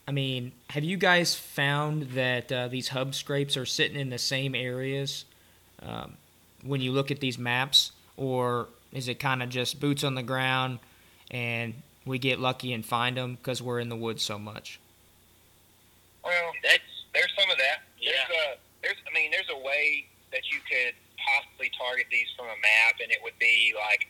I 0.07 0.11
mean, 0.11 0.53
have 0.69 0.83
you 0.83 0.95
guys 0.95 1.35
found 1.35 2.11
that 2.11 2.51
uh, 2.51 2.67
these 2.69 2.89
hub 2.89 3.13
scrapes 3.13 3.57
are 3.57 3.65
sitting 3.65 3.99
in 3.99 4.09
the 4.09 4.17
same 4.17 4.55
areas 4.55 5.25
um, 5.81 6.15
when 6.65 6.81
you 6.81 6.91
look 6.91 7.11
at 7.11 7.19
these 7.19 7.37
maps, 7.37 7.91
or 8.17 8.67
is 8.91 9.07
it 9.07 9.19
kind 9.19 9.43
of 9.43 9.49
just 9.49 9.79
boots 9.79 10.03
on 10.03 10.15
the 10.15 10.23
ground 10.23 10.79
and 11.31 11.73
we 12.05 12.19
get 12.19 12.39
lucky 12.39 12.73
and 12.73 12.85
find 12.85 13.17
them 13.17 13.35
because 13.35 13.61
we're 13.61 13.79
in 13.79 13.89
the 13.89 13.95
woods 13.95 14.23
so 14.23 14.37
much? 14.37 14.79
Well, 16.23 16.51
That's 16.63 16.83
there's 17.13 17.31
some 17.37 17.49
of 17.49 17.57
that. 17.57 17.83
Yeah. 17.99 18.11
There's 18.11 18.31
a 18.31 18.47
there's 18.81 19.01
I 19.07 19.11
mean 19.13 19.31
there's 19.31 19.49
a 19.51 19.59
way 19.59 20.05
that 20.31 20.41
you 20.49 20.59
could 20.65 20.95
possibly 21.19 21.71
target 21.77 22.07
these 22.11 22.27
from 22.35 22.47
a 22.47 22.57
map, 22.59 22.99
and 23.01 23.11
it 23.11 23.19
would 23.23 23.37
be 23.39 23.73
like, 23.77 24.07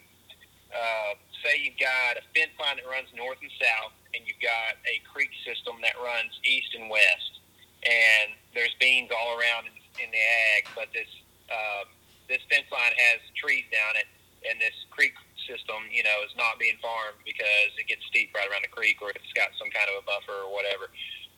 uh, 0.73 1.13
say 1.43 1.61
you've 1.61 1.77
got 1.77 2.17
a 2.17 2.23
fence 2.33 2.53
line 2.57 2.79
that 2.81 2.87
runs 2.89 3.11
north 3.13 3.37
and 3.41 3.51
south, 3.59 3.93
and 4.15 4.23
you've 4.25 4.41
got 4.41 4.79
a 4.89 5.03
creek 5.05 5.29
system 5.45 5.77
that 5.83 5.93
runs 6.01 6.33
east 6.47 6.73
and 6.73 6.89
west, 6.89 7.43
and 7.85 8.33
there's 8.55 8.73
beans 8.79 9.11
all 9.11 9.37
around 9.37 9.69
in, 9.69 9.75
in 10.01 10.09
the 10.09 10.23
ag, 10.57 10.65
but 10.73 10.89
this 10.95 11.09
um, 11.51 11.85
this 12.33 12.41
fence 12.49 12.65
line 12.73 12.97
has 13.13 13.21
trees 13.37 13.69
down 13.69 13.93
it, 13.93 14.09
and 14.49 14.57
this 14.57 14.73
creek 14.89 15.13
system, 15.45 15.85
you 15.93 16.01
know, 16.01 16.17
is 16.25 16.33
not 16.33 16.57
being 16.57 16.81
farmed 16.81 17.21
because 17.21 17.69
it 17.77 17.85
gets 17.85 18.01
steep 18.09 18.33
right 18.33 18.49
around 18.49 18.65
the 18.65 18.73
creek, 18.73 18.97
or 19.05 19.13
it's 19.13 19.33
got 19.37 19.53
some 19.61 19.69
kind 19.69 19.85
of 19.93 20.01
a 20.01 20.03
buffer 20.09 20.49
or 20.49 20.49
whatever. 20.49 20.89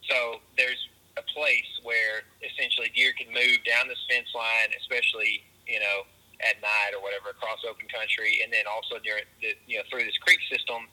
So 0.07 0.39
there's 0.55 0.79
a 1.19 1.25
place 1.35 1.67
where 1.83 2.23
essentially 2.39 2.95
deer 2.95 3.11
can 3.11 3.27
move 3.35 3.59
down 3.67 3.91
this 3.91 3.99
fence 4.07 4.31
line, 4.31 4.71
especially 4.79 5.43
you 5.67 5.83
know 5.83 6.07
at 6.39 6.55
night 6.63 6.95
or 6.95 7.03
whatever 7.03 7.35
across 7.35 7.59
open 7.67 7.91
country, 7.91 8.39
and 8.39 8.47
then 8.55 8.63
also 8.71 8.95
during 9.03 9.27
the, 9.43 9.51
you 9.67 9.75
know 9.75 9.85
through 9.91 10.07
this 10.07 10.15
creek 10.23 10.39
system, 10.47 10.87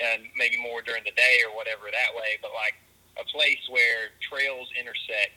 and 0.00 0.24
maybe 0.32 0.56
more 0.56 0.80
during 0.80 1.04
the 1.04 1.12
day 1.12 1.44
or 1.44 1.52
whatever 1.52 1.92
that 1.92 2.16
way. 2.16 2.40
But 2.40 2.56
like 2.56 2.80
a 3.20 3.24
place 3.28 3.60
where 3.68 4.16
trails 4.24 4.72
intersect, 4.72 5.36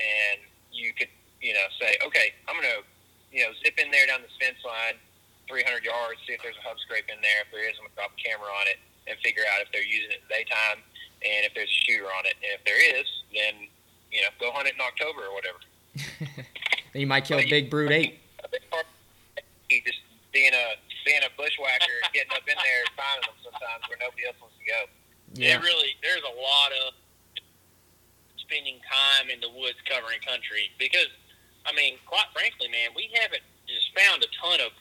and 0.00 0.40
you 0.72 0.96
could 0.96 1.12
you 1.44 1.52
know 1.52 1.68
say, 1.76 2.00
okay, 2.06 2.32
I'm 2.48 2.56
gonna 2.56 2.86
you 3.32 3.42
know 3.42 3.50
zip 3.64 3.74
in 3.80 3.90
there 3.90 4.06
down 4.06 4.20
this 4.22 4.36
fence 4.38 4.60
line, 4.62 5.00
300 5.48 5.82
yards, 5.82 6.20
see 6.28 6.36
if 6.36 6.40
there's 6.44 6.58
a 6.60 6.64
hub 6.64 6.78
scrape 6.84 7.08
in 7.08 7.18
there. 7.24 7.42
If 7.42 7.50
there 7.50 7.64
is, 7.64 7.74
I'm 7.80 7.88
gonna 7.88 7.96
drop 7.96 8.12
a 8.12 8.20
camera 8.20 8.52
on 8.52 8.66
it 8.68 8.78
and 9.08 9.18
figure 9.24 9.42
out 9.50 9.64
if 9.64 9.72
they're 9.72 9.86
using 9.86 10.12
it 10.12 10.22
in 10.22 10.24
the 10.28 10.32
daytime 10.44 10.84
and 11.24 11.42
if 11.48 11.56
there's 11.56 11.72
a 11.72 11.80
shooter 11.88 12.06
on 12.06 12.28
it. 12.28 12.36
And 12.44 12.50
if 12.54 12.62
there 12.68 12.78
is, 12.78 13.08
then 13.32 13.66
you 14.12 14.20
know 14.22 14.30
go 14.38 14.52
hunt 14.52 14.68
it 14.68 14.76
in 14.76 14.82
October 14.84 15.26
or 15.26 15.34
whatever. 15.34 15.60
you 16.94 17.08
might 17.08 17.24
kill 17.24 17.40
a 17.40 17.48
big 17.48 17.72
brute 17.72 17.90
eight. 17.90 18.20
Just 19.72 20.04
being 20.32 20.52
a 20.52 20.76
being 21.04 21.24
a 21.24 21.32
bushwhacker, 21.34 21.98
getting 22.12 22.32
up 22.36 22.46
in 22.46 22.54
there, 22.54 22.84
finding 22.94 23.26
them 23.26 23.38
sometimes 23.42 23.82
where 23.88 23.98
nobody 23.98 24.28
else 24.28 24.38
wants 24.38 24.54
to 24.60 24.66
go. 24.68 24.80
Yeah. 25.34 25.58
It 25.58 25.64
really, 25.64 25.96
there's 26.04 26.22
a 26.22 26.36
lot 26.36 26.70
of 26.86 26.94
spending 28.38 28.78
time 28.84 29.32
in 29.32 29.40
the 29.40 29.50
woods 29.50 29.80
covering 29.88 30.20
country 30.22 30.70
because, 30.76 31.08
I 31.66 31.72
mean, 31.72 31.98
quite 32.06 32.26
frankly, 32.34 32.68
man, 32.68 32.90
we 32.96 33.10
haven't 33.14 33.42
just 33.66 33.94
found 33.94 34.22
a 34.22 34.30
ton 34.38 34.58
of 34.60 34.74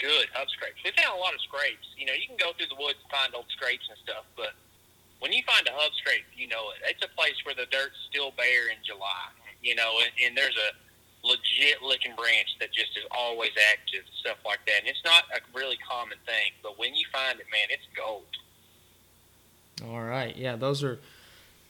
good 0.00 0.28
hub 0.32 0.48
scrapes. 0.48 0.80
We 0.84 0.92
found 0.96 1.16
a 1.16 1.20
lot 1.20 1.36
of 1.36 1.40
scrapes. 1.44 1.84
You 1.96 2.06
know, 2.08 2.16
you 2.16 2.28
can 2.28 2.40
go 2.40 2.52
through 2.56 2.72
the 2.72 2.80
woods 2.80 3.00
and 3.00 3.10
find 3.12 3.34
old 3.34 3.48
scrapes 3.52 3.84
and 3.88 3.98
stuff, 4.00 4.24
but 4.36 4.56
when 5.20 5.32
you 5.32 5.42
find 5.46 5.66
a 5.66 5.72
hub 5.72 5.92
scrape, 5.94 6.24
you 6.36 6.48
know 6.48 6.70
it. 6.76 6.84
It's 6.84 7.04
a 7.04 7.08
place 7.16 7.36
where 7.44 7.54
the 7.54 7.66
dirt's 7.72 7.96
still 8.08 8.32
bare 8.36 8.68
in 8.68 8.76
July. 8.84 9.32
You 9.62 9.74
know, 9.74 9.98
and, 10.04 10.12
and 10.24 10.36
there's 10.36 10.56
a 10.56 10.70
legit 11.26 11.82
licking 11.82 12.14
branch 12.14 12.48
that 12.60 12.72
just 12.72 12.96
is 12.96 13.04
always 13.10 13.50
active, 13.72 14.04
stuff 14.20 14.36
like 14.44 14.60
that. 14.66 14.80
And 14.80 14.88
it's 14.88 15.02
not 15.04 15.24
a 15.34 15.40
really 15.56 15.76
common 15.88 16.18
thing, 16.26 16.52
but 16.62 16.78
when 16.78 16.94
you 16.94 17.04
find 17.12 17.40
it, 17.40 17.46
man, 17.50 17.68
it's 17.70 17.86
gold. 17.96 18.24
All 19.84 20.02
right, 20.02 20.36
yeah, 20.36 20.56
those 20.56 20.84
are 20.84 20.98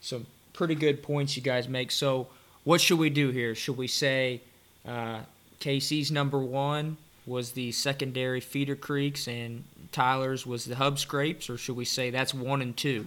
some 0.01 0.27
pretty 0.53 0.75
good 0.75 1.03
points 1.03 1.37
you 1.37 1.43
guys 1.43 1.69
make. 1.69 1.91
So, 1.91 2.29
what 2.67 2.81
should 2.81 2.99
we 2.99 3.11
do 3.11 3.31
here? 3.31 3.55
Should 3.55 3.79
we 3.79 3.87
say 3.87 4.43
uh, 4.83 5.23
Casey's 5.63 6.11
number 6.11 6.43
one 6.43 6.99
was 7.23 7.53
the 7.53 7.71
secondary 7.71 8.43
feeder 8.43 8.75
creeks 8.75 9.31
and 9.31 9.63
Tyler's 9.95 10.43
was 10.45 10.67
the 10.67 10.75
hub 10.75 10.99
scrapes, 10.99 11.47
or 11.49 11.57
should 11.57 11.79
we 11.79 11.87
say 11.87 12.11
that's 12.11 12.35
one 12.35 12.61
and 12.61 12.77
two? 12.77 13.07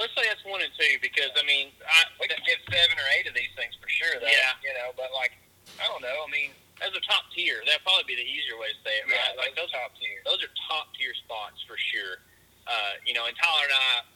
Let's 0.00 0.16
say 0.16 0.24
that's 0.24 0.40
one 0.48 0.64
and 0.64 0.72
two 0.80 0.96
because 1.04 1.28
I 1.36 1.44
mean, 1.44 1.68
I, 1.84 2.08
we 2.16 2.24
could 2.24 2.40
get 2.48 2.56
seven 2.72 2.96
or 2.96 3.04
eight 3.20 3.28
of 3.28 3.36
these 3.36 3.52
things 3.52 3.76
for 3.76 3.88
sure. 3.92 4.16
Though, 4.16 4.32
yeah, 4.32 4.56
you 4.64 4.72
know, 4.72 4.96
but 4.96 5.12
like 5.12 5.36
I 5.76 5.84
don't 5.84 6.00
know. 6.00 6.24
I 6.24 6.30
mean, 6.32 6.56
as 6.80 6.96
a 6.96 7.04
top 7.04 7.28
tier, 7.36 7.60
that'd 7.68 7.84
probably 7.84 8.08
be 8.08 8.16
the 8.16 8.24
easier 8.24 8.56
way 8.56 8.72
to 8.72 8.80
say 8.80 8.96
it, 8.96 9.12
right? 9.12 9.36
like 9.36 9.52
those 9.60 9.68
top 9.76 9.92
tier. 10.00 10.24
Those 10.24 10.40
are 10.40 10.48
top 10.72 10.88
tier 10.96 11.12
spots 11.20 11.60
for 11.68 11.76
sure. 11.76 12.24
Uh, 12.64 12.96
you 13.04 13.12
know, 13.12 13.28
and 13.28 13.36
Tyler 13.36 13.68
and 13.68 13.76
I, 13.76 14.08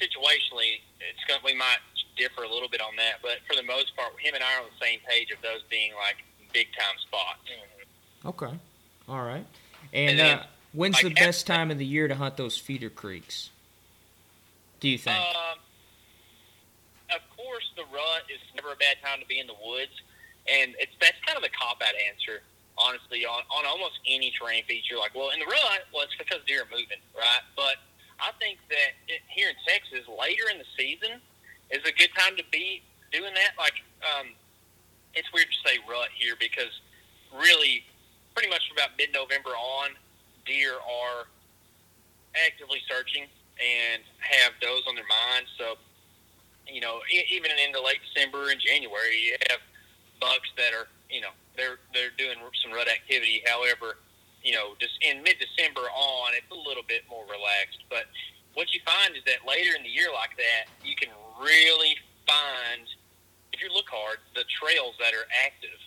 situationally, 0.00 0.80
it's 1.04 1.20
going 1.28 1.44
we 1.44 1.52
might 1.52 1.84
differ 2.18 2.42
a 2.42 2.52
little 2.52 2.68
bit 2.68 2.80
on 2.80 2.96
that, 2.96 3.22
but 3.22 3.38
for 3.48 3.54
the 3.54 3.62
most 3.62 3.94
part, 3.96 4.12
him 4.18 4.34
and 4.34 4.42
I 4.42 4.58
are 4.58 4.60
on 4.62 4.66
the 4.66 4.84
same 4.84 5.00
page 5.08 5.30
of 5.30 5.40
those 5.42 5.62
being 5.70 5.92
like 5.94 6.16
big 6.52 6.66
time 6.78 6.98
spots. 7.00 7.40
Mm-hmm. 7.46 8.28
Okay, 8.28 8.58
all 9.08 9.22
right. 9.22 9.46
And, 9.92 10.10
and 10.10 10.18
then, 10.18 10.38
uh, 10.38 10.46
when's 10.72 11.02
like, 11.02 11.14
the 11.14 11.14
best 11.14 11.46
time 11.46 11.70
of 11.70 11.78
the 11.78 11.86
year 11.86 12.08
to 12.08 12.14
hunt 12.14 12.36
those 12.36 12.58
feeder 12.58 12.90
creeks? 12.90 13.50
Do 14.80 14.88
you 14.88 14.98
think? 14.98 15.16
Um, 15.16 15.58
of 17.14 17.22
course, 17.36 17.70
the 17.76 17.84
rut 17.94 18.26
is 18.28 18.40
never 18.54 18.72
a 18.72 18.76
bad 18.76 18.96
time 19.02 19.20
to 19.20 19.26
be 19.26 19.38
in 19.40 19.46
the 19.46 19.56
woods, 19.64 19.94
and 20.46 20.74
it's 20.78 20.92
that's 21.00 21.18
kind 21.24 21.36
of 21.36 21.42
the 21.42 21.50
cop 21.50 21.80
out 21.80 21.94
answer. 22.10 22.42
Honestly, 22.78 23.26
on, 23.26 23.42
on 23.50 23.66
almost 23.66 23.98
any 24.06 24.30
terrain 24.38 24.62
feature, 24.70 24.94
like, 24.96 25.12
well, 25.12 25.30
in 25.30 25.40
the 25.40 25.46
rut, 25.50 25.82
well, 25.92 26.06
it's 26.06 26.14
because 26.14 26.38
deer 26.46 26.62
are 26.62 26.70
moving, 26.70 27.02
right? 27.10 27.42
But 27.56 27.82
I 28.22 28.30
think 28.38 28.62
that 28.70 28.94
it, 29.10 29.18
here 29.26 29.50
in 29.50 29.58
Texas, 29.66 30.06
later 30.06 30.46
in 30.46 30.62
the 30.62 30.68
season 30.78 31.18
is 31.70 31.82
a 31.84 31.92
good 31.92 32.10
time 32.16 32.36
to 32.36 32.44
be 32.50 32.82
doing 33.12 33.34
that. 33.34 33.52
Like, 33.58 33.74
um, 34.02 34.28
it's 35.14 35.30
weird 35.32 35.48
to 35.48 35.68
say 35.68 35.78
rut 35.88 36.08
here 36.14 36.34
because 36.38 36.72
really, 37.34 37.84
pretty 38.34 38.48
much 38.48 38.68
from 38.68 38.76
about 38.78 38.96
mid-November 38.96 39.50
on, 39.50 39.90
deer 40.46 40.74
are 40.74 41.26
actively 42.36 42.80
searching 42.88 43.26
and 43.58 44.02
have 44.20 44.52
those 44.62 44.82
on 44.88 44.94
their 44.94 45.08
mind. 45.08 45.46
So, 45.58 45.76
you 46.66 46.80
know, 46.80 47.00
even 47.10 47.50
into 47.50 47.80
late 47.80 47.98
December 48.06 48.50
and 48.50 48.60
January, 48.60 49.18
you 49.18 49.36
have 49.50 49.60
bucks 50.20 50.48
that 50.56 50.72
are, 50.74 50.86
you 51.10 51.20
know, 51.20 51.32
they're 51.56 51.80
they're 51.92 52.14
doing 52.16 52.38
some 52.62 52.72
rut 52.72 52.88
activity. 52.88 53.42
However, 53.46 53.98
you 54.44 54.52
know, 54.52 54.78
just 54.78 54.94
in 55.02 55.22
mid 55.22 55.36
December 55.40 55.88
on, 55.90 56.32
it's 56.36 56.50
a 56.52 56.68
little 56.68 56.84
bit 56.86 57.02
more 57.10 57.24
relaxed. 57.24 57.82
But 57.90 58.06
what 58.58 58.74
you 58.74 58.82
find 58.82 59.14
is 59.14 59.22
that 59.22 59.46
later 59.46 59.70
in 59.78 59.86
the 59.86 59.94
year, 59.94 60.10
like 60.10 60.34
that, 60.34 60.66
you 60.82 60.98
can 60.98 61.14
really 61.38 61.94
find, 62.26 62.90
if 63.54 63.62
you 63.62 63.70
look 63.70 63.86
hard, 63.86 64.18
the 64.34 64.42
trails 64.50 64.98
that 64.98 65.14
are 65.14 65.30
active 65.46 65.78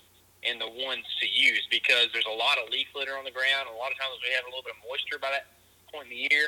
and 0.48 0.56
the 0.56 0.72
ones 0.80 1.04
to 1.20 1.28
use 1.28 1.68
because 1.68 2.08
there's 2.16 2.32
a 2.32 2.38
lot 2.40 2.56
of 2.64 2.72
leaf 2.72 2.88
litter 2.96 3.20
on 3.20 3.28
the 3.28 3.36
ground. 3.36 3.68
A 3.68 3.76
lot 3.76 3.92
of 3.92 4.00
times 4.00 4.16
we 4.24 4.32
have 4.32 4.48
a 4.48 4.52
little 4.56 4.64
bit 4.64 4.72
of 4.72 4.82
moisture 4.88 5.20
by 5.20 5.36
that 5.36 5.52
point 5.92 6.08
in 6.08 6.16
the 6.16 6.24
year 6.32 6.48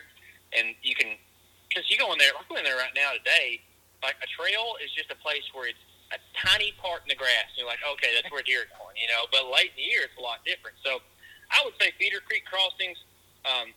and 0.56 0.72
you 0.80 0.96
can 0.96 1.20
because 1.68 1.84
you 1.92 2.00
go 2.00 2.08
in 2.16 2.18
there. 2.18 2.32
Like 2.32 2.48
we're 2.48 2.64
in 2.64 2.68
there 2.72 2.80
right 2.80 2.96
now 2.96 3.12
today. 3.20 3.60
Like 4.00 4.16
a 4.24 4.30
trail 4.32 4.80
is 4.80 4.96
just 4.96 5.12
a 5.12 5.20
place 5.20 5.44
where 5.52 5.68
it's 5.68 5.84
a 6.16 6.20
tiny 6.40 6.72
part 6.80 7.04
in 7.04 7.12
the 7.12 7.20
grass. 7.20 7.52
You're 7.60 7.68
like, 7.68 7.84
okay, 8.00 8.16
that's 8.16 8.32
where 8.32 8.46
deer 8.48 8.64
are 8.64 8.72
going, 8.80 8.96
you 8.96 9.12
know. 9.12 9.28
But 9.28 9.52
late 9.52 9.76
in 9.76 9.84
the 9.84 9.88
year, 9.92 10.08
it's 10.08 10.16
a 10.16 10.24
lot 10.24 10.46
different. 10.48 10.80
So 10.86 11.04
I 11.52 11.60
would 11.68 11.76
say 11.82 11.92
feeder 12.00 12.24
creek 12.24 12.48
crossings, 12.48 12.96
um, 13.44 13.76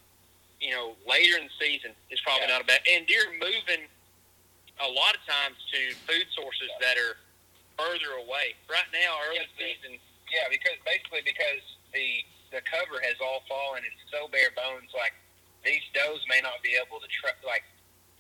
you 0.61 0.73
know, 0.73 0.97
later 1.05 1.37
in 1.37 1.49
the 1.49 1.57
season 1.61 1.93
is 2.11 2.21
probably 2.25 2.49
yeah. 2.49 2.61
not 2.61 2.65
a 2.65 2.69
bad. 2.69 2.81
And 2.89 3.07
deer 3.07 3.29
moving 3.37 3.87
a 4.81 4.89
lot 4.89 5.17
of 5.17 5.23
times 5.25 5.57
to 5.73 5.81
food 6.05 6.27
sources 6.33 6.69
yeah. 6.77 6.85
that 6.85 6.97
are 7.01 7.17
further 7.77 8.17
away. 8.21 8.57
Right 8.69 8.89
now, 8.93 9.21
early 9.29 9.45
yeah, 9.45 9.61
season. 9.61 10.01
Yeah, 10.33 10.49
because 10.51 10.77
basically 10.83 11.23
because 11.23 11.63
the 11.93 12.25
the 12.55 12.63
cover 12.65 13.03
has 13.03 13.19
all 13.21 13.43
fallen. 13.51 13.85
It's 13.85 14.01
so 14.09 14.31
bare 14.33 14.55
bones. 14.55 14.91
Like 14.97 15.13
these 15.67 15.85
does 15.93 16.23
may 16.31 16.41
not 16.41 16.63
be 16.65 16.79
able 16.79 17.03
to 17.03 17.09
tr- 17.11 17.37
like 17.45 17.67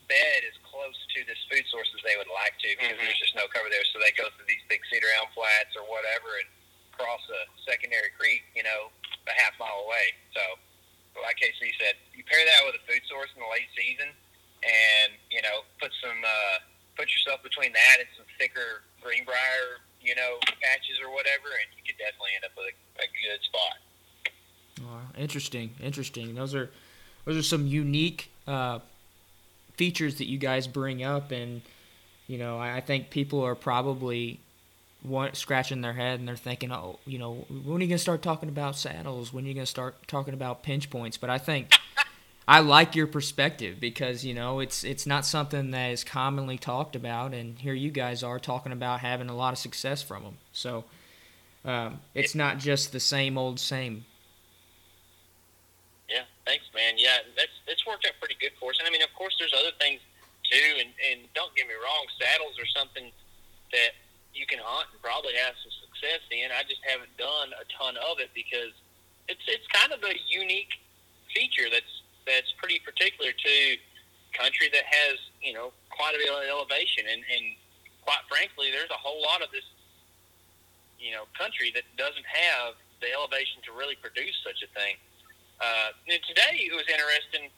bed 0.06 0.46
as 0.46 0.54
close 0.62 0.98
to 1.14 1.26
this 1.26 1.38
food 1.50 1.66
source 1.70 1.90
as 1.94 2.02
they 2.06 2.14
would 2.14 2.30
like 2.30 2.54
to 2.62 2.68
because 2.74 2.94
mm-hmm. 2.94 3.06
there's 3.06 3.22
just 3.22 3.34
no 3.34 3.46
cover 3.50 3.66
there. 3.70 3.82
So 3.90 3.98
they 3.98 4.14
go 4.14 4.30
through 4.34 4.46
these 4.46 4.62
big 4.70 4.82
cedar 4.90 5.10
elm 5.18 5.30
flats 5.34 5.74
or 5.74 5.82
whatever 5.86 6.30
and 6.38 6.48
cross 6.94 7.22
a 7.28 7.40
secondary 7.66 8.14
creek, 8.16 8.46
you 8.56 8.64
know, 8.64 8.88
a 9.28 9.34
half 9.36 9.54
mile 9.60 9.84
away. 9.84 10.14
So, 10.32 10.42
like 11.22 11.40
KC 11.40 11.72
said, 11.80 11.96
you 12.14 12.24
pair 12.24 12.40
that 12.44 12.60
with 12.66 12.76
a 12.76 12.82
food 12.84 13.02
source 13.08 13.30
in 13.34 13.40
the 13.40 13.50
late 13.50 13.68
season, 13.76 14.10
and 14.64 15.10
you 15.30 15.40
know, 15.42 15.64
put 15.80 15.92
some 16.02 16.18
uh, 16.24 16.56
put 16.96 17.12
yourself 17.12 17.42
between 17.42 17.72
that 17.72 17.96
and 18.00 18.08
some 18.16 18.26
thicker 18.38 18.82
greenbrier, 19.00 19.84
you 20.00 20.14
know, 20.14 20.38
patches 20.60 20.98
or 21.02 21.12
whatever, 21.12 21.52
and 21.52 21.68
you 21.76 21.82
could 21.86 21.98
definitely 21.98 22.34
end 22.36 22.44
up 22.44 22.54
with 22.56 22.72
a, 22.72 22.76
a 23.00 23.08
good 23.08 23.40
spot. 23.44 23.76
Oh, 24.82 25.04
interesting, 25.16 25.70
interesting. 25.82 26.34
Those 26.34 26.54
are 26.54 26.70
those 27.24 27.36
are 27.36 27.46
some 27.46 27.66
unique 27.66 28.30
uh, 28.46 28.80
features 29.76 30.18
that 30.18 30.26
you 30.26 30.38
guys 30.38 30.66
bring 30.66 31.02
up, 31.02 31.30
and 31.30 31.62
you 32.26 32.38
know, 32.38 32.58
I, 32.58 32.76
I 32.76 32.80
think 32.80 33.10
people 33.10 33.42
are 33.42 33.54
probably 33.54 34.40
scratching 35.32 35.80
their 35.80 35.92
head 35.92 36.18
and 36.18 36.28
they're 36.28 36.36
thinking, 36.36 36.72
oh, 36.72 36.98
you 37.06 37.18
know, 37.18 37.46
when 37.48 37.78
are 37.78 37.82
you 37.82 37.88
gonna 37.88 37.98
start 37.98 38.22
talking 38.22 38.48
about 38.48 38.76
saddles? 38.76 39.32
When 39.32 39.44
are 39.44 39.48
you 39.48 39.54
gonna 39.54 39.66
start 39.66 40.06
talking 40.06 40.34
about 40.34 40.62
pinch 40.62 40.90
points? 40.90 41.16
But 41.16 41.30
I 41.30 41.38
think. 41.38 41.72
I 42.48 42.60
like 42.60 42.94
your 42.94 43.08
perspective 43.08 43.80
because 43.80 44.24
you 44.24 44.32
know 44.32 44.60
it's 44.60 44.84
it's 44.84 45.04
not 45.04 45.26
something 45.26 45.72
that 45.72 45.90
is 45.90 46.04
commonly 46.04 46.58
talked 46.58 46.94
about, 46.94 47.34
and 47.34 47.58
here 47.58 47.74
you 47.74 47.90
guys 47.90 48.22
are 48.22 48.38
talking 48.38 48.70
about 48.70 49.00
having 49.00 49.28
a 49.28 49.34
lot 49.34 49.52
of 49.52 49.58
success 49.58 50.00
from 50.00 50.22
them. 50.22 50.38
So 50.52 50.84
um, 51.64 51.98
it's 52.14 52.36
not 52.36 52.58
just 52.58 52.92
the 52.92 53.00
same 53.00 53.36
old 53.36 53.58
same. 53.58 54.04
Yeah, 56.08 56.22
thanks, 56.46 56.64
man. 56.72 56.94
Yeah, 56.96 57.18
that's 57.36 57.50
it's 57.66 57.84
worked 57.84 58.06
out 58.06 58.12
pretty 58.20 58.36
good 58.40 58.52
for 58.60 58.70
us. 58.70 58.78
And 58.78 58.86
I 58.86 58.92
mean, 58.92 59.02
of 59.02 59.12
course, 59.18 59.34
there's 59.40 59.52
other 59.52 59.74
things 59.80 60.00
too. 60.48 60.78
And 60.78 60.90
and 61.10 61.26
don't 61.34 61.54
get 61.56 61.66
me 61.66 61.74
wrong, 61.74 62.06
saddles 62.14 62.54
are 62.62 62.70
something 62.78 63.10
that 63.72 63.90
you 64.36 64.46
can 64.46 64.60
hunt 64.60 64.92
and 64.92 65.00
probably 65.00 65.34
have 65.40 65.56
some 65.64 65.72
success 65.88 66.20
in. 66.30 66.52
I 66.52 66.62
just 66.68 66.84
haven't 66.84 67.10
done 67.16 67.56
a 67.56 67.64
ton 67.72 67.96
of 67.96 68.20
it 68.20 68.30
because 68.36 68.76
it's 69.26 69.42
it's 69.48 69.66
kind 69.72 69.90
of 69.90 70.04
a 70.04 70.14
unique 70.28 70.76
feature 71.32 71.72
that's 71.72 72.04
that's 72.28 72.52
pretty 72.60 72.78
particular 72.84 73.32
to 73.32 73.54
country 74.36 74.68
that 74.70 74.84
has 74.84 75.16
you 75.40 75.56
know 75.56 75.72
quite 75.88 76.12
a 76.12 76.20
bit 76.20 76.28
of 76.28 76.44
elevation 76.44 77.08
and 77.08 77.24
and 77.32 77.44
quite 78.06 78.22
frankly, 78.30 78.70
there's 78.70 78.92
a 78.94 79.00
whole 79.00 79.20
lot 79.20 79.42
of 79.42 79.50
this 79.50 79.66
you 80.96 81.12
know 81.12 81.26
country 81.34 81.74
that 81.74 81.84
doesn't 81.98 82.24
have 82.24 82.78
the 83.02 83.12
elevation 83.12 83.60
to 83.66 83.74
really 83.74 83.98
produce 83.98 84.36
such 84.46 84.62
a 84.62 84.70
thing. 84.72 84.96
Uh, 85.60 85.92
and 86.08 86.20
today 86.24 86.70
it 86.70 86.72
was 86.72 86.86
interesting. 86.88 87.50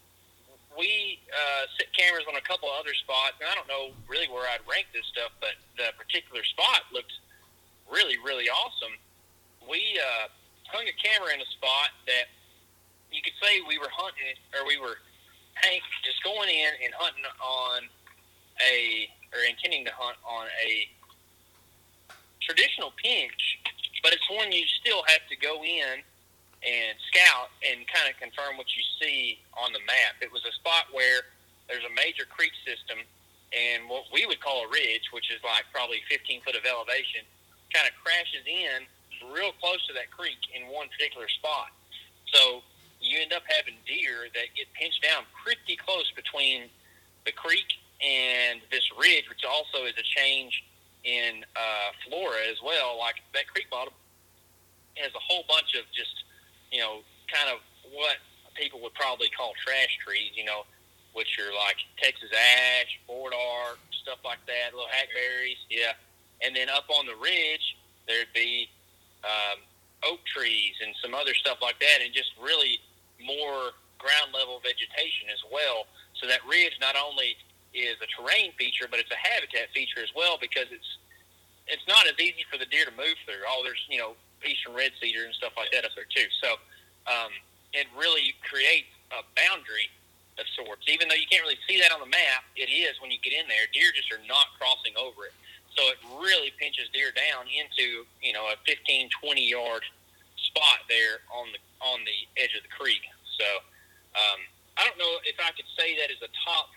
We 0.76 1.18
uh, 1.30 1.64
set 1.78 1.90
cameras 1.92 2.24
on 2.28 2.36
a 2.36 2.44
couple 2.44 2.68
other 2.70 2.94
spots, 2.94 3.40
and 3.40 3.48
I 3.50 3.54
don't 3.54 3.66
know 3.66 3.94
really 4.06 4.28
where 4.28 4.46
I'd 4.46 4.62
rank 4.68 4.86
this 4.94 5.06
stuff, 5.10 5.32
but 5.40 5.58
the 5.76 5.90
particular 5.98 6.44
spot 6.44 6.86
looked 6.92 7.12
really, 7.90 8.16
really 8.22 8.46
awesome. 8.48 8.94
We 9.64 9.98
uh, 9.98 10.28
hung 10.70 10.86
a 10.86 10.96
camera 10.96 11.34
in 11.34 11.40
a 11.40 11.50
spot 11.56 11.90
that 12.06 12.30
you 13.10 13.20
could 13.24 13.34
say 13.42 13.60
we 13.66 13.78
were 13.78 13.90
hunting, 13.90 14.36
or 14.54 14.66
we 14.66 14.78
were 14.78 15.00
Hank 15.54 15.82
just 16.04 16.22
going 16.22 16.48
in 16.48 16.72
and 16.84 16.94
hunting 16.94 17.24
on 17.42 17.82
a, 18.62 19.08
or 19.34 19.42
intending 19.48 19.84
to 19.86 19.92
hunt 19.96 20.16
on 20.22 20.46
a 20.62 20.86
traditional 22.42 22.92
pinch, 23.02 23.58
but 24.02 24.12
it's 24.12 24.28
one 24.30 24.52
you 24.52 24.64
still 24.80 25.02
have 25.08 25.26
to 25.28 25.36
go 25.36 25.62
in 25.64 26.00
and 26.62 26.98
scout 27.10 27.54
and 27.62 27.86
kind 27.86 28.10
of 28.10 28.18
confirm 28.18 28.58
what 28.58 28.66
you 28.74 28.82
see 28.98 29.38
on 29.54 29.70
the 29.72 29.82
map. 29.86 30.18
It 30.20 30.32
was 30.32 30.42
a 30.42 30.52
spot 30.58 30.90
where 30.90 31.22
there's 31.70 31.84
a 31.86 31.94
major 31.94 32.26
creek 32.26 32.52
system 32.66 32.98
and 33.54 33.88
what 33.88 34.10
we 34.12 34.26
would 34.26 34.40
call 34.40 34.66
a 34.66 34.68
ridge, 34.68 35.08
which 35.12 35.30
is 35.30 35.40
like 35.46 35.64
probably 35.72 36.02
15 36.10 36.42
foot 36.42 36.56
of 36.58 36.66
elevation, 36.66 37.24
kind 37.72 37.86
of 37.88 37.94
crashes 38.02 38.44
in 38.44 38.84
real 39.32 39.52
close 39.58 39.80
to 39.86 39.92
that 39.94 40.10
creek 40.10 40.38
in 40.54 40.68
one 40.70 40.88
particular 40.88 41.28
spot. 41.28 41.72
So 42.32 42.62
you 43.00 43.18
end 43.20 43.32
up 43.32 43.42
having 43.48 43.74
deer 43.86 44.28
that 44.34 44.52
get 44.54 44.66
pinched 44.74 45.02
down 45.02 45.24
pretty 45.44 45.76
close 45.76 46.10
between 46.14 46.68
the 47.24 47.32
creek 47.32 47.78
and 48.02 48.60
this 48.70 48.84
ridge, 48.98 49.28
which 49.28 49.44
also 49.48 49.86
is 49.86 49.94
a 49.98 50.06
change 50.06 50.64
in 51.04 51.44
uh, 51.56 51.90
flora 52.04 52.42
as 52.50 52.58
well. 52.62 52.98
Like 52.98 53.16
that 53.34 53.46
creek 53.48 53.70
bottom 53.70 53.94
has 54.96 55.14
a 55.14 55.22
whole 55.22 55.44
bunch 55.48 55.74
of 55.74 55.86
just, 55.94 56.24
you 56.70 56.80
know, 56.80 57.00
kind 57.32 57.48
of 57.50 57.60
what 57.92 58.16
people 58.54 58.80
would 58.82 58.94
probably 58.94 59.28
call 59.30 59.52
trash 59.64 59.98
trees, 60.04 60.32
you 60.34 60.44
know, 60.44 60.64
which 61.14 61.38
are 61.38 61.54
like 61.54 61.76
Texas 61.96 62.30
ash, 62.32 62.98
bois 63.06 63.30
d'arc, 63.30 63.78
stuff 64.02 64.18
like 64.24 64.42
that, 64.46 64.74
little 64.74 64.90
hackberries, 64.90 65.58
yeah. 65.70 65.92
And 66.44 66.54
then 66.54 66.68
up 66.68 66.86
on 66.90 67.06
the 67.06 67.16
ridge, 67.16 67.76
there'd 68.06 68.32
be 68.34 68.68
um, 69.24 69.58
oak 70.04 70.20
trees 70.26 70.74
and 70.84 70.94
some 71.02 71.14
other 71.14 71.34
stuff 71.34 71.58
like 71.62 71.78
that, 71.80 71.98
and 72.04 72.12
just 72.14 72.30
really 72.40 72.78
more 73.18 73.74
ground 73.98 74.30
level 74.32 74.62
vegetation 74.62 75.26
as 75.32 75.42
well. 75.50 75.86
So 76.14 76.26
that 76.26 76.40
ridge 76.46 76.78
not 76.80 76.94
only 76.94 77.34
is 77.74 77.98
a 77.98 78.08
terrain 78.14 78.52
feature, 78.56 78.86
but 78.90 78.98
it's 78.98 79.10
a 79.10 79.18
habitat 79.18 79.70
feature 79.74 80.00
as 80.02 80.10
well 80.14 80.38
because 80.40 80.70
it's 80.70 80.88
it's 81.68 81.84
not 81.86 82.08
as 82.08 82.16
easy 82.16 82.48
for 82.50 82.56
the 82.56 82.64
deer 82.64 82.86
to 82.86 82.94
move 82.96 83.18
through. 83.26 83.44
Oh, 83.46 83.60
there's 83.62 83.82
you 83.90 83.98
know 83.98 84.14
eastern 84.46 84.74
red 84.74 84.92
cedar 85.00 85.24
and 85.24 85.34
stuff 85.34 85.52
like 85.56 85.70
that 85.72 85.84
up 85.84 85.92
there 85.96 86.08
too. 86.08 86.28
So 86.42 86.58
um, 87.08 87.32
it 87.72 87.86
really 87.96 88.34
creates 88.44 88.92
a 89.10 89.24
boundary 89.34 89.88
of 90.38 90.46
sorts. 90.54 90.86
Even 90.86 91.08
though 91.08 91.18
you 91.18 91.26
can't 91.26 91.42
really 91.42 91.58
see 91.66 91.80
that 91.82 91.90
on 91.90 91.98
the 91.98 92.10
map, 92.10 92.46
it 92.54 92.70
is 92.70 92.94
when 93.02 93.10
you 93.10 93.18
get 93.22 93.34
in 93.34 93.48
there. 93.50 93.66
Deer 93.74 93.90
just 93.94 94.10
are 94.14 94.22
not 94.28 94.54
crossing 94.56 94.94
over 94.94 95.26
it. 95.26 95.34
So 95.74 95.86
it 95.94 95.98
really 96.18 96.50
pinches 96.58 96.90
deer 96.90 97.14
down 97.14 97.46
into 97.46 98.02
you 98.22 98.32
know 98.32 98.50
a 98.50 98.56
15, 98.66 99.10
20 99.22 99.42
yard 99.42 99.82
spot 100.50 100.86
there 100.88 101.22
on 101.30 101.50
the 101.54 101.60
on 101.82 102.02
the 102.02 102.18
edge 102.40 102.54
of 102.58 102.62
the 102.62 102.72
creek. 102.72 103.02
So 103.38 103.46
um, 104.18 104.40
I 104.74 104.86
don't 104.86 104.98
know 104.98 105.22
if 105.26 105.38
I 105.38 105.54
could 105.54 105.68
say 105.78 105.94
that 106.02 106.10
is 106.10 106.18
a 106.22 106.30
top 106.42 106.74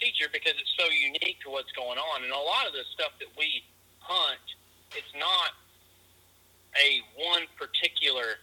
feature 0.00 0.30
because 0.32 0.54
it's 0.56 0.74
so 0.78 0.88
unique 0.88 1.42
to 1.44 1.50
what's 1.50 1.72
going 1.72 1.98
on. 1.98 2.24
And 2.24 2.32
a 2.32 2.38
lot 2.38 2.64
of 2.64 2.72
the 2.72 2.86
stuff 2.94 3.12
that 3.18 3.28
we 3.36 3.64
hunt, 4.00 4.46
it's 4.96 5.12
not 5.18 5.52
a 6.82 7.02
one 7.16 7.44
particular 7.58 8.38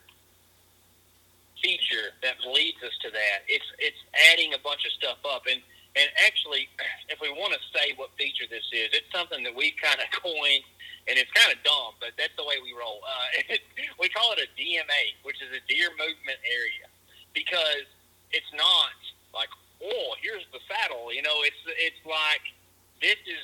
feature 1.62 2.14
that 2.22 2.36
leads 2.46 2.78
us 2.84 2.94
to 3.02 3.10
that. 3.10 3.48
It's 3.48 3.66
it's 3.80 3.98
adding 4.32 4.54
a 4.54 4.62
bunch 4.62 4.86
of 4.86 4.92
stuff 4.94 5.18
up. 5.26 5.48
And 5.50 5.62
and 5.96 6.08
actually, 6.22 6.68
if 7.14 7.20
we 7.22 7.32
want 7.32 7.56
to 7.56 7.62
say 7.72 7.96
what 7.96 8.12
feature 8.18 8.46
this 8.50 8.66
is, 8.72 8.92
it's 8.94 9.10
something 9.10 9.44
that 9.44 9.56
we 9.56 9.74
kind 9.82 9.98
of 9.98 10.08
coined, 10.24 10.66
and 11.08 11.16
it's 11.18 11.32
kind 11.32 11.50
of 11.50 11.60
dumb, 11.64 11.96
but 12.00 12.14
that's 12.20 12.36
the 12.36 12.46
way 12.46 12.60
we 12.62 12.76
roll. 12.76 13.02
Uh, 13.02 13.56
we 14.02 14.10
call 14.10 14.34
it 14.36 14.40
a 14.44 14.50
DMA, 14.54 15.04
which 15.24 15.42
is 15.42 15.50
a 15.56 15.62
deer 15.66 15.90
movement 15.96 16.40
area, 16.46 16.88
because 17.34 17.88
it's 18.32 18.52
not 18.54 18.96
like 19.34 19.50
oh, 19.84 20.16
here's 20.22 20.46
the 20.52 20.60
saddle. 20.68 21.14
You 21.14 21.22
know, 21.22 21.44
it's 21.44 21.62
it's 21.80 22.04
like 22.06 22.44
this 23.02 23.20
is 23.28 23.44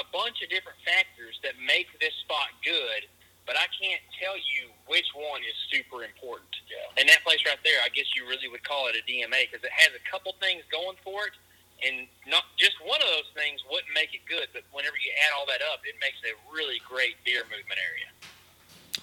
a 0.00 0.04
bunch 0.12 0.40
of 0.40 0.48
different 0.48 0.80
factors 0.84 1.36
that 1.44 1.52
make 1.60 1.86
this 2.00 2.14
spot 2.24 2.48
good, 2.64 3.04
but 3.46 3.56
I 3.56 3.66
can't 3.74 4.00
tell 4.18 4.36
you 4.36 4.70
which 4.86 5.06
one 5.14 5.40
is 5.42 5.56
super 5.70 6.04
important. 6.04 6.50
Yeah. 6.70 7.00
And 7.00 7.08
that 7.08 7.22
place 7.24 7.42
right 7.46 7.58
there, 7.64 7.80
I 7.84 7.90
guess 7.90 8.06
you 8.14 8.26
really 8.26 8.48
would 8.48 8.62
call 8.62 8.88
it 8.88 8.96
a 8.96 9.02
DMA 9.04 9.50
because 9.50 9.64
it 9.64 9.74
has 9.74 9.92
a 9.94 10.02
couple 10.10 10.34
things 10.40 10.62
going 10.70 10.96
for 11.02 11.26
it, 11.26 11.34
and 11.82 12.06
not 12.26 12.44
just 12.56 12.78
one 12.84 13.02
of 13.02 13.08
those 13.08 13.30
things 13.34 13.60
wouldn't 13.70 13.92
make 13.94 14.14
it 14.14 14.22
good, 14.28 14.46
but 14.52 14.62
whenever 14.72 14.96
you 15.02 15.10
add 15.26 15.32
all 15.38 15.46
that 15.46 15.60
up, 15.72 15.82
it 15.84 15.96
makes 16.00 16.18
a 16.22 16.34
really 16.54 16.80
great 16.88 17.16
deer 17.24 17.42
movement 17.50 17.80
area. 17.80 18.08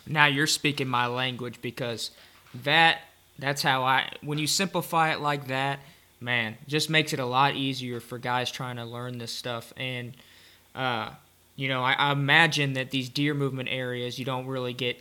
Now 0.07 0.25
you're 0.25 0.47
speaking 0.47 0.87
my 0.87 1.07
language 1.07 1.61
because 1.61 2.11
that 2.63 2.99
that's 3.37 3.61
how 3.61 3.83
I 3.83 4.11
when 4.21 4.37
you 4.37 4.47
simplify 4.47 5.13
it 5.13 5.19
like 5.19 5.47
that 5.47 5.79
man, 6.21 6.57
just 6.67 6.89
makes 6.89 7.13
it 7.13 7.19
a 7.19 7.25
lot 7.25 7.55
easier 7.55 7.99
for 7.99 8.17
guys 8.17 8.51
trying 8.51 8.75
to 8.75 8.85
learn 8.85 9.17
this 9.17 9.31
stuff. 9.31 9.73
And, 9.77 10.15
uh, 10.75 11.11
you 11.59 11.67
know, 11.67 11.83
I, 11.83 11.91
I 11.91 12.15
imagine 12.15 12.79
that 12.79 12.87
these 12.87 13.11
deer 13.11 13.35
movement 13.35 13.67
areas, 13.67 14.15
you 14.15 14.23
don't 14.23 14.47
really 14.47 14.71
get 14.71 14.95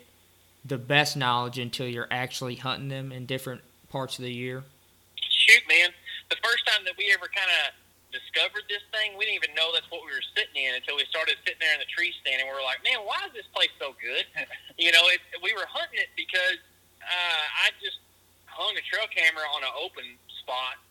the 0.66 0.76
best 0.76 1.14
knowledge 1.16 1.54
until 1.54 1.86
you're 1.86 2.11
actually 2.11 2.59
hunting 2.59 2.90
them 2.90 3.14
in 3.14 3.30
different 3.30 3.62
parts 3.94 4.18
of 4.18 4.26
the 4.26 4.34
year. 4.34 4.66
Shoot, 5.14 5.62
man. 5.70 5.94
The 6.34 6.36
first 6.42 6.66
time 6.66 6.82
that 6.82 6.98
we 6.98 7.14
ever 7.14 7.30
kind 7.30 7.46
of 7.62 7.78
discovered 8.11 8.66
this 8.66 8.82
thing, 8.90 9.14
we 9.14 9.30
didn't 9.30 9.38
even 9.46 9.54
know 9.54 9.70
that's 9.70 9.86
what 9.94 10.02
we 10.02 10.11
were 10.11 10.26
sitting 10.34 10.59
in 10.59 10.74
until 10.74 10.98
we 10.98 11.06
started 11.06 11.38
sitting 11.46 11.62
there 11.62 11.78
in 11.78 11.78
the 11.78 11.86
tree 11.94 12.11
stand, 12.26 12.42
and 12.42 12.50
we 12.50 12.52
were 12.52 12.66
like, 12.66 12.82
"Man, 12.82 13.06
why 13.06 13.22
is 13.22 13.32
this 13.38 13.46
place 13.54 13.70
so 13.78 13.94
good?" 14.02 14.26
you 14.82 14.90
know, 14.90 15.06
it, 15.14 15.22
we 15.46 15.54
were 15.54 15.64
hunting 15.70 16.02
it 16.02 16.11
because 16.18 16.59
uh, 17.06 17.44
I 17.62 17.70
just 17.78 18.02
hung 18.50 18.74
a 18.74 18.82
trail 18.82 19.06
camera 19.14 19.46
on 19.54 19.62
an 19.62 19.72
open 19.78 20.04
spot 20.42 20.82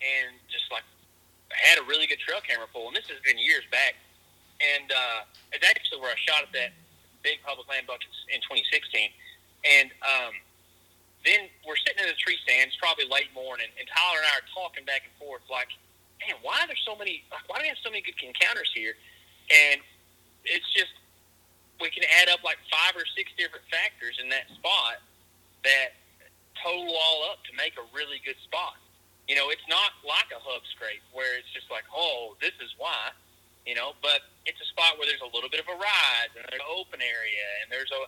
and 0.00 0.32
just 0.48 0.72
like 0.72 0.82
had 1.52 1.76
a 1.76 1.84
really 1.84 2.08
good 2.08 2.24
trail 2.24 2.40
camera 2.40 2.66
pull. 2.72 2.88
And 2.88 2.96
this 2.96 3.06
has 3.12 3.20
been 3.20 3.36
years 3.36 3.68
back. 3.68 4.00
And 4.60 4.92
uh, 4.92 5.20
it's 5.56 5.64
actually 5.64 6.04
where 6.04 6.12
I 6.12 6.20
shot 6.20 6.44
at 6.44 6.52
that 6.52 6.76
big 7.24 7.40
public 7.44 7.68
land 7.68 7.88
buck 7.88 8.04
in 8.28 8.40
2016. 8.44 9.08
And 9.64 9.88
um, 10.04 10.32
then 11.24 11.48
we're 11.64 11.80
sitting 11.80 12.00
in 12.00 12.08
the 12.08 12.16
tree 12.20 12.36
stand. 12.44 12.72
It's 12.72 12.80
probably 12.80 13.04
late 13.08 13.28
morning, 13.36 13.68
and 13.76 13.84
Tyler 13.88 14.24
and 14.24 14.28
I 14.28 14.40
are 14.40 14.48
talking 14.56 14.88
back 14.88 15.04
and 15.04 15.12
forth, 15.20 15.44
like, 15.52 15.68
"Man, 16.24 16.40
why 16.40 16.64
are 16.64 16.68
there 16.68 16.80
so 16.80 16.96
many? 16.96 17.24
Like, 17.28 17.44
why 17.44 17.60
do 17.60 17.68
we 17.68 17.72
have 17.72 17.80
so 17.84 17.92
many 17.92 18.00
good 18.00 18.16
encounters 18.24 18.72
here?" 18.72 18.96
And 19.52 19.84
it's 20.48 20.64
just 20.72 20.96
we 21.80 21.92
can 21.92 22.04
add 22.20 22.28
up 22.28 22.44
like 22.44 22.60
five 22.72 22.96
or 22.96 23.04
six 23.16 23.32
different 23.36 23.64
factors 23.68 24.16
in 24.20 24.28
that 24.28 24.48
spot 24.56 25.00
that 25.64 25.96
total 26.60 26.92
all 26.92 27.32
up 27.32 27.44
to 27.48 27.52
make 27.56 27.76
a 27.76 27.84
really 27.92 28.20
good 28.24 28.36
spot. 28.44 28.76
You 29.28 29.36
know, 29.36 29.48
it's 29.48 29.64
not 29.68 29.96
like 30.04 30.28
a 30.32 30.40
hub 30.40 30.64
scrape 30.72 31.04
where 31.12 31.36
it's 31.40 31.48
just 31.52 31.68
like, 31.72 31.84
oh, 31.92 32.36
this 32.40 32.52
is 32.60 32.72
why, 32.76 33.12
you 33.66 33.74
know, 33.74 33.92
but 34.02 34.24
it's 34.46 34.60
a 34.60 34.68
spot 34.72 34.96
where 34.96 35.06
there's 35.06 35.24
a 35.24 35.32
little 35.34 35.50
bit 35.50 35.60
of 35.60 35.68
a 35.68 35.76
rise 35.76 36.30
and 36.32 36.42
there's 36.44 36.60
an 36.60 36.68
open 36.68 37.00
area 37.00 37.46
and 37.62 37.68
there's 37.68 37.90
a, 37.92 38.02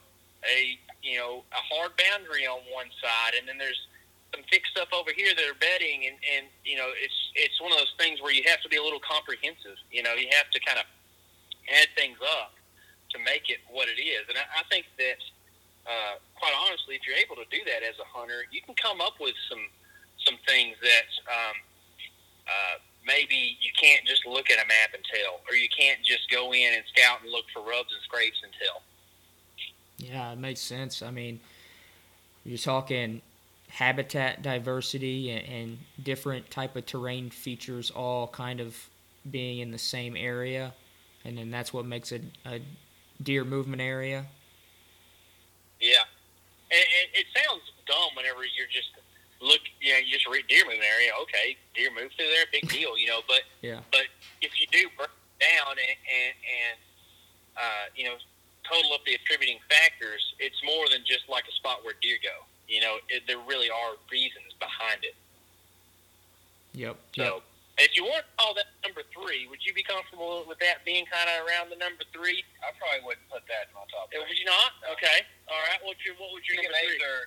a 0.49 0.79
you 1.05 1.19
know, 1.19 1.45
a 1.53 1.63
hard 1.73 1.93
boundary 1.99 2.47
on 2.49 2.65
one 2.73 2.89
side 3.01 3.37
and 3.37 3.47
then 3.47 3.59
there's 3.59 3.79
some 4.33 4.43
fixed 4.49 4.73
stuff 4.73 4.89
over 4.97 5.13
here 5.13 5.37
that 5.37 5.45
are 5.45 5.59
bedding 5.61 6.09
and, 6.09 6.17
and 6.25 6.49
you 6.65 6.77
know, 6.77 6.89
it's 6.97 7.19
it's 7.37 7.61
one 7.61 7.71
of 7.71 7.79
those 7.79 7.93
things 8.01 8.21
where 8.25 8.33
you 8.33 8.43
have 8.49 8.61
to 8.65 8.69
be 8.73 8.81
a 8.81 8.85
little 8.85 9.03
comprehensive. 9.03 9.77
You 9.93 10.03
know, 10.03 10.17
you 10.17 10.29
have 10.33 10.49
to 10.51 10.61
kind 10.65 10.81
of 10.81 10.89
add 11.69 11.89
things 11.95 12.17
up 12.41 12.57
to 13.13 13.21
make 13.21 13.53
it 13.53 13.61
what 13.69 13.93
it 13.93 14.01
is. 14.01 14.25
And 14.29 14.41
I, 14.41 14.45
I 14.61 14.63
think 14.73 14.89
that 14.97 15.21
uh, 15.85 16.15
quite 16.39 16.57
honestly, 16.65 16.97
if 16.97 17.05
you're 17.05 17.19
able 17.19 17.37
to 17.37 17.47
do 17.53 17.61
that 17.69 17.85
as 17.85 17.99
a 18.01 18.09
hunter, 18.09 18.49
you 18.51 18.65
can 18.65 18.75
come 18.75 19.01
up 19.01 19.21
with 19.21 19.37
some 19.51 19.63
some 20.25 20.39
things 20.47 20.79
that 20.81 21.09
um, 21.27 21.57
uh, 22.47 22.77
maybe 23.07 23.57
you 23.61 23.71
can't 23.81 24.07
just 24.07 24.27
look 24.27 24.51
at 24.51 24.59
a 24.59 24.67
map 24.67 24.95
and 24.95 25.03
tell, 25.05 25.41
or 25.49 25.55
you 25.55 25.69
can't 25.77 26.01
just 26.03 26.31
go 26.31 26.53
in 26.53 26.75
and 26.75 26.83
scout 26.95 27.19
and 27.23 27.31
look 27.31 27.45
for 27.53 27.61
rubs 27.61 27.91
and 27.93 28.03
scrapes 28.03 28.39
and 28.43 28.53
tell. 28.53 28.83
Yeah, 29.99 30.33
it 30.33 30.39
makes 30.39 30.61
sense. 30.61 31.03
I 31.03 31.11
mean, 31.11 31.41
you're 32.45 32.59
talking 32.59 33.23
habitat 33.69 34.43
diversity 34.43 35.31
and, 35.31 35.49
and 35.49 35.79
different 36.03 36.51
type 36.51 36.77
of 36.77 36.85
terrain 36.85 37.31
features 37.31 37.91
all 37.91 38.29
kind 38.29 38.61
of 38.61 38.77
being 39.31 39.61
in 39.61 39.71
the 39.71 39.79
same 39.79 40.17
area, 40.17 40.75
and 41.25 41.39
then 41.39 41.51
that's 41.51 41.73
what 41.73 41.87
makes 41.87 42.13
it 42.13 42.23
a 42.45 42.61
deer 43.23 43.45
movement 43.45 43.81
area. 43.81 44.27
Yeah, 45.81 46.03
and, 46.71 46.81
and 46.81 47.09
it 47.15 47.27
sounds 47.35 47.63
dumb 47.87 48.11
whenever 48.17 48.41
you're 48.45 48.67
just 48.67 48.91
look, 49.43 49.61
you 49.83 49.93
know, 49.93 49.99
you 49.99 50.15
just 50.15 50.31
read 50.31 50.47
deer 50.47 50.65
moving 50.65 50.87
area. 50.87 51.11
Okay, 51.27 51.59
deer 51.75 51.91
move 51.91 52.15
through 52.15 52.31
there, 52.31 52.47
big 52.55 52.71
deal, 52.77 52.97
you 52.97 53.11
know. 53.11 53.21
But 53.27 53.43
yeah. 53.61 53.83
but 53.91 54.07
if 54.41 54.55
you 54.61 54.67
do 54.71 54.89
break 54.97 55.11
down 55.43 55.75
and 55.75 55.99
and, 56.07 56.35
and 56.47 56.77
uh, 57.59 57.85
you 57.99 58.07
know 58.07 58.17
total 58.63 58.95
up 58.95 59.03
the 59.05 59.19
attributing 59.19 59.59
factors, 59.67 60.23
it's 60.39 60.63
more 60.63 60.87
than 60.89 61.03
just 61.03 61.27
like 61.27 61.45
a 61.51 61.55
spot 61.59 61.83
where 61.83 61.99
deer 62.01 62.17
go. 62.23 62.47
You 62.71 62.81
know, 62.81 63.03
it, 63.11 63.27
there 63.27 63.43
really 63.43 63.69
are 63.69 63.99
reasons 64.09 64.55
behind 64.63 65.03
it. 65.03 65.19
Yep. 66.73 66.97
So, 67.19 67.43
yep. 67.43 67.43
if 67.85 67.93
you 67.99 68.07
want 68.07 68.25
to 68.25 68.31
call 68.39 68.55
that 68.55 68.71
number 68.81 69.05
three, 69.13 69.45
would 69.51 69.61
you 69.61 69.75
be 69.77 69.83
comfortable 69.85 70.47
with 70.49 70.57
that 70.65 70.81
being 70.89 71.05
kind 71.11 71.29
of 71.29 71.45
around 71.45 71.69
the 71.69 71.77
number 71.77 72.07
three? 72.15 72.41
I 72.65 72.73
probably 72.81 73.05
wouldn't 73.05 73.29
put 73.29 73.45
that 73.51 73.69
in 73.69 73.77
my 73.77 73.85
top. 73.93 74.09
Uh, 74.09 74.17
three. 74.17 74.25
Would 74.25 74.39
you 74.41 74.49
not? 74.49 74.73
Okay. 74.97 75.27
All 75.51 75.61
right. 75.69 75.83
What's 75.85 76.01
your 76.07 76.17
What 76.17 76.33
would 76.33 76.47
your 76.49 76.65
number 76.65 76.73
DMAs 76.73 76.97
three? 76.97 77.05
are 77.05 77.23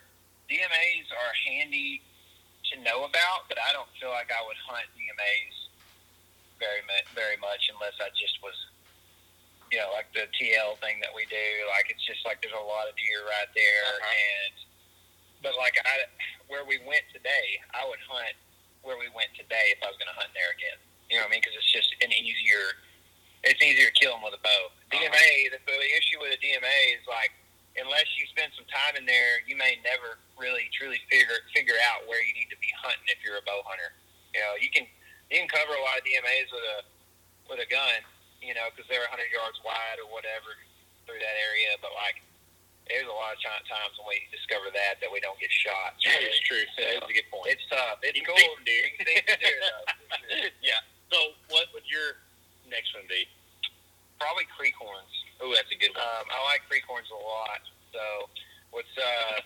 DMAs 0.50 1.08
are 1.10 1.34
handy 1.48 2.02
to 2.72 2.82
know 2.82 3.06
about, 3.06 3.46
but 3.50 3.58
I 3.62 3.74
don't 3.74 3.90
feel 4.02 4.10
like 4.14 4.30
I 4.34 4.42
would 4.46 4.58
hunt 4.66 4.86
DMAs 4.98 5.56
very 6.62 6.82
much, 6.88 7.06
very 7.14 7.38
much 7.38 7.70
unless 7.74 7.94
I 8.02 8.10
just 8.18 8.38
was, 8.42 8.56
you 9.74 9.78
know, 9.82 9.90
like 9.94 10.10
the 10.14 10.26
TL 10.38 10.78
thing 10.82 11.02
that 11.02 11.12
we 11.14 11.26
do. 11.30 11.48
Like 11.70 11.90
it's 11.94 12.02
just 12.06 12.22
like 12.26 12.42
there's 12.42 12.56
a 12.58 12.62
lot 12.66 12.90
of 12.90 12.94
deer 12.98 13.22
right 13.26 13.50
there, 13.54 13.90
Uh-huh. 14.02 14.06
and 14.10 14.54
but 15.46 15.54
like 15.62 15.78
I, 15.86 16.10
where 16.50 16.66
we 16.66 16.82
went 16.86 17.06
today, 17.14 17.48
I 17.74 17.86
would 17.86 18.02
hunt 18.06 18.34
where 18.82 18.98
we 18.98 19.10
went 19.14 19.34
today 19.38 19.74
if 19.74 19.82
I 19.82 19.90
was 19.90 19.98
going 19.98 20.10
to 20.10 20.18
hunt 20.18 20.30
there 20.38 20.54
again. 20.58 20.78
You 21.10 21.18
know 21.18 21.26
what 21.26 21.34
I 21.34 21.38
mean? 21.38 21.42
Because 21.42 21.58
it's 21.58 21.70
just 21.74 21.90
an 22.06 22.10
easier, 22.14 22.78
it's 23.46 23.62
easier 23.62 23.90
to 23.90 23.96
kill 23.98 24.14
them 24.18 24.22
with 24.26 24.38
a 24.38 24.42
bow. 24.42 24.62
Uh-huh. 24.94 24.94
DMA, 24.94 25.54
the, 25.54 25.58
the 25.66 25.90
issue 25.98 26.18
with 26.22 26.34
a 26.34 26.40
DMA 26.42 26.78
is 26.98 27.06
like 27.10 27.34
unless 27.80 28.08
you 28.20 28.24
spend 28.32 28.52
some 28.56 28.68
time 28.72 28.96
in 28.96 29.04
there, 29.06 29.44
you 29.48 29.56
may 29.60 29.80
never 29.84 30.20
really 30.40 30.68
truly 30.76 31.00
figure 31.12 31.40
figure 31.56 31.80
out 31.92 32.08
where 32.08 32.20
you 32.24 32.34
need 32.36 32.52
to 32.52 32.60
be 32.60 32.72
hunting 32.80 33.08
if 33.12 33.20
you're 33.24 33.40
a 33.40 33.46
bow 33.46 33.64
hunter. 33.68 33.92
You 34.36 34.42
know, 34.44 34.54
you 34.60 34.70
can 34.72 34.88
you 35.32 35.40
can 35.44 35.50
cover 35.52 35.74
a 35.76 35.84
lot 35.84 36.00
of 36.00 36.04
DMAs 36.08 36.50
with 36.52 36.66
a 36.66 36.78
with 37.52 37.60
a 37.64 37.70
gun, 37.70 38.02
you 38.42 38.54
know, 38.58 38.68
because 38.74 38.88
they're 38.90 39.06
100 39.08 39.22
yards 39.32 39.60
wide 39.64 40.02
or 40.02 40.08
whatever 40.12 40.56
through 41.06 41.22
that 41.22 41.38
area. 41.38 41.78
But 41.80 41.94
like, 41.94 42.20
there's 42.90 43.06
a 43.06 43.14
lot 43.14 43.38
of 43.38 43.40
times 43.42 43.94
when 44.02 44.08
we 44.10 44.26
discover 44.34 44.70
that 44.74 44.98
that 45.04 45.10
we 45.12 45.22
don't 45.22 45.38
get 45.38 45.52
shot. 45.54 45.98
That 46.06 46.22
is 46.26 46.38
true. 46.46 46.66
So, 46.78 46.82
That's 46.86 47.06
a 47.06 47.16
good 47.16 47.30
point. 47.30 47.54
It's 47.54 47.66
tough. 47.70 48.02
It's 48.02 48.18
You 48.18 48.26
cool. 48.26 48.38
some 48.40 48.66
deer. 48.66 48.86
You 48.90 48.94
can 48.98 49.06
see 49.08 49.20
some 49.26 49.40
deer, 49.42 49.60
though, 49.62 49.84
sure. 49.86 50.50
yeah. 50.70 50.82
So, 51.14 51.18
what 51.54 51.70
would 51.78 51.86
your 51.86 52.18
next 52.70 52.94
one 52.98 53.06
be? 53.10 53.30
Probably 54.20 54.48
creek 54.58 54.74
horns. 54.80 55.12
Oh, 55.42 55.52
that's 55.54 55.68
a 55.72 55.78
good 55.80 55.92
one. 55.94 56.02
Um, 56.04 56.26
I 56.32 56.40
like 56.52 56.64
creek 56.70 56.84
horns 56.88 57.08
a 57.12 57.20
lot. 57.20 57.60
So, 57.92 58.04
what's 58.72 58.92
uh, 58.96 59.44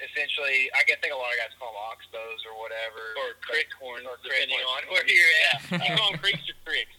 essentially, 0.00 0.70
I 0.74 0.82
guess 0.88 0.98
think 1.04 1.12
a 1.12 1.16
lot 1.20 1.32
of 1.32 1.38
guys 1.38 1.52
call 1.60 1.72
them 1.72 1.80
oxbows 1.92 2.40
or 2.48 2.56
whatever. 2.60 3.02
or 3.20 3.36
crick 3.44 3.68
horns, 3.76 4.04
or 4.08 4.16
crick 4.24 4.48
depending 4.48 4.60
horns. 4.64 4.88
on 4.88 4.92
where 4.92 5.04
you're 5.04 5.34
at. 5.52 5.88
you 5.88 5.96
call 5.96 6.10
them 6.12 6.20
creeks 6.20 6.44
or 6.48 6.56
cricks? 6.64 6.96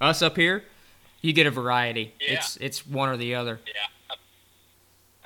Us 0.00 0.22
up 0.22 0.36
here, 0.38 0.62
you 1.20 1.32
get 1.32 1.46
a 1.46 1.50
variety. 1.50 2.14
Yeah. 2.22 2.38
It's 2.38 2.56
it's 2.62 2.86
one 2.86 3.08
or 3.08 3.16
the 3.18 3.34
other. 3.34 3.58
Yeah. 3.66 3.82
I, 4.10 4.14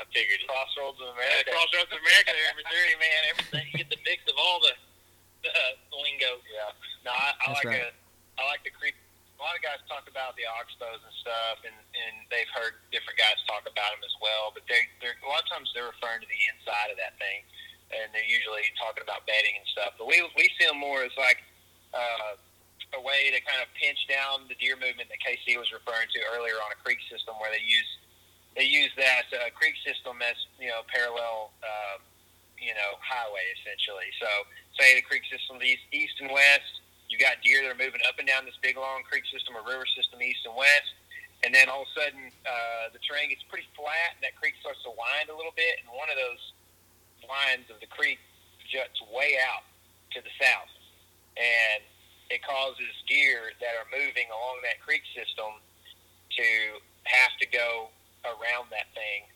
I 0.01 0.05
figured 0.11 0.41
it. 0.41 0.49
Crossroads 0.49 0.97
of 0.99 1.13
Yeah, 1.13 1.23
America. 1.23 1.51
Crossroads 1.53 1.93
of 1.93 2.01
America 2.01 2.31
there 2.33 2.49
in 2.51 2.57
Missouri, 2.57 2.95
man. 2.99 3.21
Everything 3.37 3.65
you 3.73 3.79
get 3.85 3.91
the 3.93 4.01
mix 4.09 4.25
of 4.27 4.35
all 4.41 4.59
the, 4.65 4.73
the 5.45 5.51
uh, 5.53 5.77
lingo. 6.03 6.41
Yeah. 6.51 6.73
No, 7.05 7.13
I, 7.13 7.37
I 7.37 7.53
That's 7.53 7.61
like 7.63 7.69
right. 7.69 7.93
a, 7.93 8.41
I 8.41 8.43
like 8.49 8.65
the 8.65 8.73
creek. 8.73 8.97
A 9.43 9.51
lot 9.51 9.59
of 9.59 9.63
guys 9.67 9.83
talk 9.91 10.07
about 10.07 10.39
the 10.39 10.47
oxbows 10.47 11.03
and 11.03 11.15
stuff, 11.19 11.67
and, 11.67 11.75
and 11.75 12.15
they've 12.31 12.47
heard 12.55 12.79
different 12.95 13.19
guys 13.19 13.35
talk 13.51 13.67
about 13.67 13.91
them 13.91 14.07
as 14.07 14.15
well. 14.23 14.55
But 14.55 14.63
they, 14.71 14.87
they're 15.03 15.19
a 15.19 15.27
lot 15.27 15.43
of 15.43 15.51
times 15.51 15.67
they're 15.75 15.91
referring 15.91 16.23
to 16.23 16.31
the 16.31 16.43
inside 16.55 16.95
of 16.95 16.99
that 17.03 17.19
thing, 17.19 17.43
and 17.91 18.15
they're 18.15 18.31
usually 18.31 18.63
talking 18.79 19.03
about 19.03 19.27
bedding 19.27 19.59
and 19.59 19.67
stuff. 19.75 19.99
But 19.99 20.07
we 20.07 20.23
we 20.39 20.47
see 20.55 20.71
them 20.71 20.79
more 20.79 21.03
as 21.03 21.11
like 21.19 21.43
uh, 21.91 22.39
a 22.95 23.03
way 23.03 23.35
to 23.35 23.43
kind 23.43 23.59
of 23.59 23.67
pinch 23.75 23.99
down 24.07 24.47
the 24.47 24.55
deer 24.63 24.79
movement 24.79 25.11
that 25.11 25.19
KC 25.19 25.59
was 25.59 25.75
referring 25.75 26.07
to 26.15 26.23
earlier 26.39 26.63
on 26.63 26.71
a 26.71 26.79
creek 26.79 27.03
system, 27.11 27.35
where 27.43 27.51
they 27.51 27.67
use 27.67 27.91
they 28.55 28.71
use 28.71 28.95
that 28.95 29.27
uh, 29.35 29.51
creek 29.59 29.75
system 29.83 30.23
as 30.23 30.39
you 30.63 30.71
know 30.71 30.87
parallel. 30.87 31.51
Uh, 31.59 31.99
you 32.63 32.71
know, 32.79 32.95
highway 33.03 33.43
essentially. 33.59 34.07
So, 34.23 34.31
say 34.79 34.95
the 34.95 35.03
creek 35.03 35.27
system 35.27 35.59
east, 35.59 35.83
east 35.91 36.15
and 36.23 36.31
west, 36.31 36.79
you 37.13 37.21
got 37.21 37.45
deer 37.45 37.61
that 37.61 37.69
are 37.69 37.77
moving 37.77 38.01
up 38.09 38.17
and 38.17 38.25
down 38.25 38.49
this 38.49 38.57
big 38.65 38.81
long 38.81 39.05
creek 39.05 39.29
system 39.29 39.53
or 39.53 39.61
river 39.61 39.85
system 39.85 40.17
east 40.25 40.49
and 40.49 40.57
west, 40.57 40.97
and 41.45 41.53
then 41.53 41.69
all 41.69 41.85
of 41.85 41.91
a 41.93 41.95
sudden 41.95 42.33
uh, 42.49 42.89
the 42.97 43.01
terrain 43.05 43.29
gets 43.29 43.45
pretty 43.53 43.69
flat, 43.77 44.17
and 44.17 44.25
that 44.25 44.33
creek 44.41 44.57
starts 44.65 44.81
to 44.89 44.93
wind 44.97 45.29
a 45.29 45.37
little 45.37 45.53
bit, 45.53 45.77
and 45.85 45.93
one 45.93 46.09
of 46.09 46.17
those 46.17 46.43
winds 47.29 47.69
of 47.69 47.77
the 47.85 47.91
creek 47.93 48.17
juts 48.65 48.97
way 49.13 49.37
out 49.45 49.69
to 50.17 50.25
the 50.25 50.33
south, 50.41 50.73
and 51.37 51.85
it 52.33 52.41
causes 52.41 52.89
deer 53.05 53.53
that 53.61 53.77
are 53.77 53.89
moving 53.93 54.33
along 54.33 54.65
that 54.65 54.81
creek 54.81 55.05
system 55.13 55.61
to 56.33 56.49
have 57.05 57.37
to 57.37 57.47
go 57.53 57.93
around 58.25 58.73
that 58.73 58.89
thing. 58.97 59.29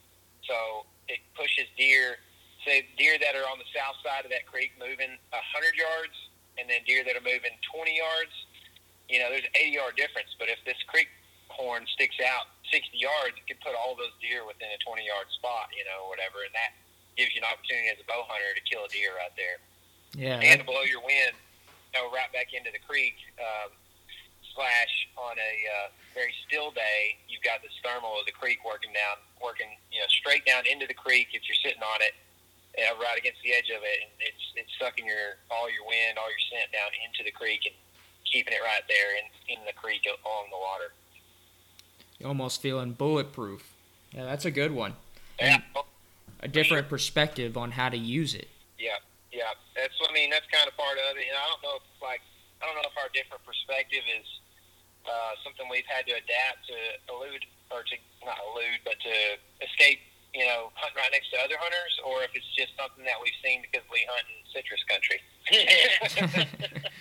So 0.48 0.88
it 1.12 1.20
pushes 1.36 1.68
deer, 1.76 2.16
say 2.64 2.88
deer 2.96 3.20
that 3.20 3.36
are 3.36 3.44
on 3.52 3.60
the 3.60 3.68
south 3.76 4.00
side 4.00 4.24
of 4.24 4.32
that 4.32 4.48
creek 4.48 4.72
moving 4.80 5.12
100 5.28 5.76
yards, 5.76 6.16
and 6.59 6.68
then 6.68 6.80
deer 6.86 7.04
that 7.04 7.14
are 7.16 7.24
moving 7.24 7.54
20 7.72 7.92
yards. 7.96 8.32
You 9.09 9.22
know, 9.22 9.30
there's 9.30 9.46
an 9.46 9.54
80 9.54 9.70
yard 9.70 9.94
difference, 9.96 10.34
but 10.38 10.48
if 10.50 10.59
this 10.66 10.78
creek 10.90 11.07
horn 11.48 11.86
sticks 11.94 12.18
out 12.20 12.50
60 12.74 12.90
yards, 12.98 13.38
it 13.38 13.46
could 13.46 13.61
put 13.62 13.78
all 13.78 13.94
those 13.94 14.12
deer 14.18 14.42
within 14.44 14.66
a 14.72 14.78
20 14.82 15.07
yard 15.07 15.30
spot, 15.38 15.70
you 15.76 15.86
know, 15.86 16.04
or 16.04 16.11
whatever, 16.11 16.42
and 16.42 16.52
that 16.59 16.74
gives 17.14 17.32
you 17.32 17.40
an 17.40 17.48
opportunity 17.48 17.88
as 17.88 17.96
a 18.02 18.07
bow 18.11 18.26
hunter 18.28 18.50
to 18.52 18.62
kill 18.66 18.84
a 18.84 18.90
deer 18.90 19.14
right 19.16 19.32
there 19.38 19.57
Yeah. 20.18 20.42
and 20.42 20.61
to 20.61 20.66
blow 20.66 20.82
your 20.84 21.00
wind, 21.00 21.32
you 21.32 21.94
know, 21.96 22.11
right 22.12 22.28
back 22.34 22.52
into 22.52 22.68
the 22.74 22.82
creek. 22.82 23.14
Um, 23.40 23.72
slash 24.57 25.09
on 25.20 25.36
a 25.36 25.52
uh, 25.68 25.88
very 26.16 26.32
still 26.48 26.72
day, 26.72 27.20
you've 27.28 27.44
got 27.44 27.61
this 27.61 27.76
thermal 27.84 28.16
of 28.18 28.24
the 28.24 28.32
creek 28.32 28.57
working 28.64 28.88
down, 28.96 29.20
working 29.44 29.68
you 29.92 30.00
know 30.00 30.09
straight 30.09 30.44
down 30.48 30.64
into 30.64 30.88
the 30.88 30.96
creek 30.96 31.28
if 31.36 31.44
you're 31.44 31.61
sitting 31.61 31.84
on 31.84 32.00
it, 32.00 32.16
uh, 32.76 32.94
right 33.00 33.16
against 33.16 33.40
the 33.42 33.52
edge 33.52 33.72
of 33.72 33.80
it, 33.82 33.98
and 34.04 34.12
it's 34.20 34.44
it's 34.56 34.72
sucking 34.78 35.06
your 35.06 35.40
all 35.50 35.68
your 35.70 35.84
wind, 35.88 36.20
all 36.20 36.28
your 36.28 36.44
scent 36.52 36.72
down 36.72 36.92
into 37.04 37.24
the 37.24 37.32
creek 37.32 37.64
and 37.64 37.74
keeping 38.28 38.52
it 38.52 38.62
right 38.62 38.84
there 38.88 39.16
in 39.16 39.26
in 39.56 39.64
the 39.64 39.72
creek 39.72 40.04
along 40.04 40.52
the 40.52 40.60
water. 40.60 40.92
You're 42.18 42.28
almost 42.28 42.60
feeling 42.60 42.92
bulletproof. 42.92 43.76
Yeah, 44.12 44.24
that's 44.24 44.44
a 44.44 44.50
good 44.50 44.72
one. 44.72 44.94
Yeah. 45.40 45.60
A 46.40 46.48
different 46.48 46.88
perspective 46.88 47.56
on 47.56 47.72
how 47.72 47.88
to 47.88 47.96
use 47.96 48.34
it. 48.34 48.48
Yeah, 48.78 49.00
yeah. 49.32 49.52
That's 49.74 49.96
I 50.00 50.12
mean 50.12 50.30
that's 50.30 50.46
kind 50.52 50.68
of 50.68 50.76
part 50.76 50.96
of 50.96 51.16
it. 51.16 51.24
And 51.28 51.36
I 51.36 51.44
don't 51.48 51.62
know 51.64 51.76
if 51.80 51.86
like 52.00 52.20
I 52.60 52.66
don't 52.66 52.76
know 52.76 52.88
if 52.88 52.96
our 52.96 53.08
different 53.12 53.44
perspective 53.44 54.04
is 54.04 54.24
uh, 55.04 55.32
something 55.44 55.64
we've 55.70 55.88
had 55.88 56.04
to 56.06 56.12
adapt 56.12 56.66
to 56.68 56.76
elude 57.12 57.44
or 57.70 57.82
to 57.82 57.94
not 58.24 58.38
elude, 58.52 58.80
but 58.84 58.96
to 59.00 59.14
escape. 59.64 60.00
You 60.37 60.45
know, 60.45 60.70
hunting 60.74 60.97
right 60.97 61.09
next 61.12 61.30
to 61.30 61.39
other 61.41 61.57
hunters, 61.59 61.95
or 62.05 62.22
if 62.22 62.30
it's 62.34 62.45
just 62.57 62.76
something 62.76 63.05
that 63.05 63.16
we've 63.22 63.32
seen 63.43 63.62
because 63.62 63.87
we 63.91 64.05
hunt 64.05 64.26
in 64.28 64.45
citrus 64.53 64.84
country. 64.84 65.20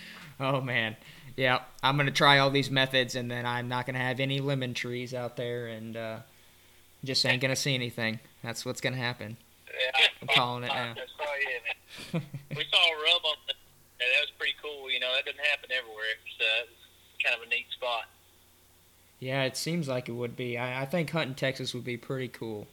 Oh 0.38 0.60
man. 0.60 0.96
Yeah, 1.36 1.60
I'm 1.82 1.96
gonna 1.96 2.10
try 2.10 2.38
all 2.38 2.50
these 2.50 2.70
methods, 2.70 3.14
and 3.14 3.30
then 3.30 3.44
I'm 3.44 3.68
not 3.68 3.86
gonna 3.86 3.98
have 3.98 4.20
any 4.20 4.40
lemon 4.40 4.74
trees 4.74 5.12
out 5.14 5.36
there, 5.36 5.66
and 5.66 5.96
uh, 5.96 6.18
just 7.04 7.24
ain't 7.26 7.42
gonna 7.42 7.56
see 7.56 7.74
anything. 7.74 8.20
That's 8.42 8.64
what's 8.64 8.80
gonna 8.80 8.96
happen. 8.96 9.36
yeah, 9.68 10.06
I'm 10.22 10.28
calling 10.28 10.64
it 10.64 10.68
now. 10.68 10.94
That's 10.94 11.12
probably 11.16 11.44
it, 11.44 11.62
man. 12.12 12.22
we 12.56 12.64
saw 12.70 12.78
a 12.78 12.94
rub 13.02 13.24
on 13.24 13.36
the. 13.46 13.54
Yeah, 14.00 14.06
that 14.14 14.20
was 14.22 14.32
pretty 14.38 14.54
cool. 14.62 14.90
You 14.90 15.00
know, 15.00 15.12
that 15.14 15.24
doesn't 15.24 15.40
happen 15.40 15.70
everywhere. 15.72 16.04
It's, 16.24 16.40
uh, 16.40 16.66
kind 17.22 17.40
of 17.40 17.46
a 17.46 17.50
neat 17.50 17.66
spot. 17.72 18.04
yeah, 19.20 19.44
it 19.44 19.56
seems 19.56 19.88
like 19.88 20.08
it 20.08 20.12
would 20.12 20.36
be. 20.36 20.58
I, 20.58 20.82
I 20.82 20.84
think 20.86 21.10
hunting 21.10 21.34
Texas 21.34 21.72
would 21.74 21.84
be 21.84 21.96
pretty 21.96 22.28
cool. 22.28 22.66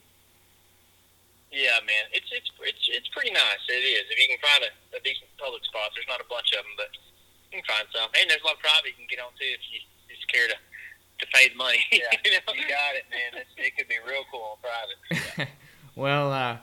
Yeah, 1.53 1.77
man, 1.85 2.09
it's 2.11 2.25
it's 2.33 2.49
it's 2.65 2.83
it's 2.89 3.09
pretty 3.13 3.29
nice. 3.29 3.61
It 3.69 3.85
is. 3.85 4.09
If 4.09 4.17
you 4.17 4.25
can 4.33 4.41
find 4.41 4.65
a, 4.65 4.97
a 4.97 4.99
decent 5.05 5.29
public 5.37 5.61
spot, 5.69 5.93
there's 5.93 6.09
not 6.09 6.17
a 6.17 6.25
bunch 6.25 6.49
of 6.57 6.65
them, 6.65 6.73
but 6.81 6.89
you 7.53 7.61
can 7.61 7.65
find 7.69 7.85
some. 7.93 8.09
And 8.17 8.25
there's 8.25 8.41
a 8.41 8.47
lot 8.49 8.57
of 8.57 8.63
private 8.65 8.89
you 8.97 9.05
can 9.05 9.09
get 9.09 9.21
on 9.21 9.29
too 9.37 9.45
if 9.53 9.61
you 9.69 9.77
just 10.09 10.25
care 10.33 10.49
to 10.49 10.57
to 10.57 11.25
pay 11.29 11.53
the 11.53 11.55
money. 11.61 11.77
Yeah, 11.93 12.09
you 12.25 12.31
know? 12.33 12.57
you 12.57 12.65
got 12.65 12.97
it, 12.97 13.05
man. 13.13 13.37
It's, 13.45 13.53
it 13.61 13.77
could 13.77 13.85
be 13.87 14.01
real 14.01 14.25
cool 14.33 14.57
in 14.57 14.65
private. 14.65 15.49
well, 15.95 16.33
uh, 16.33 16.57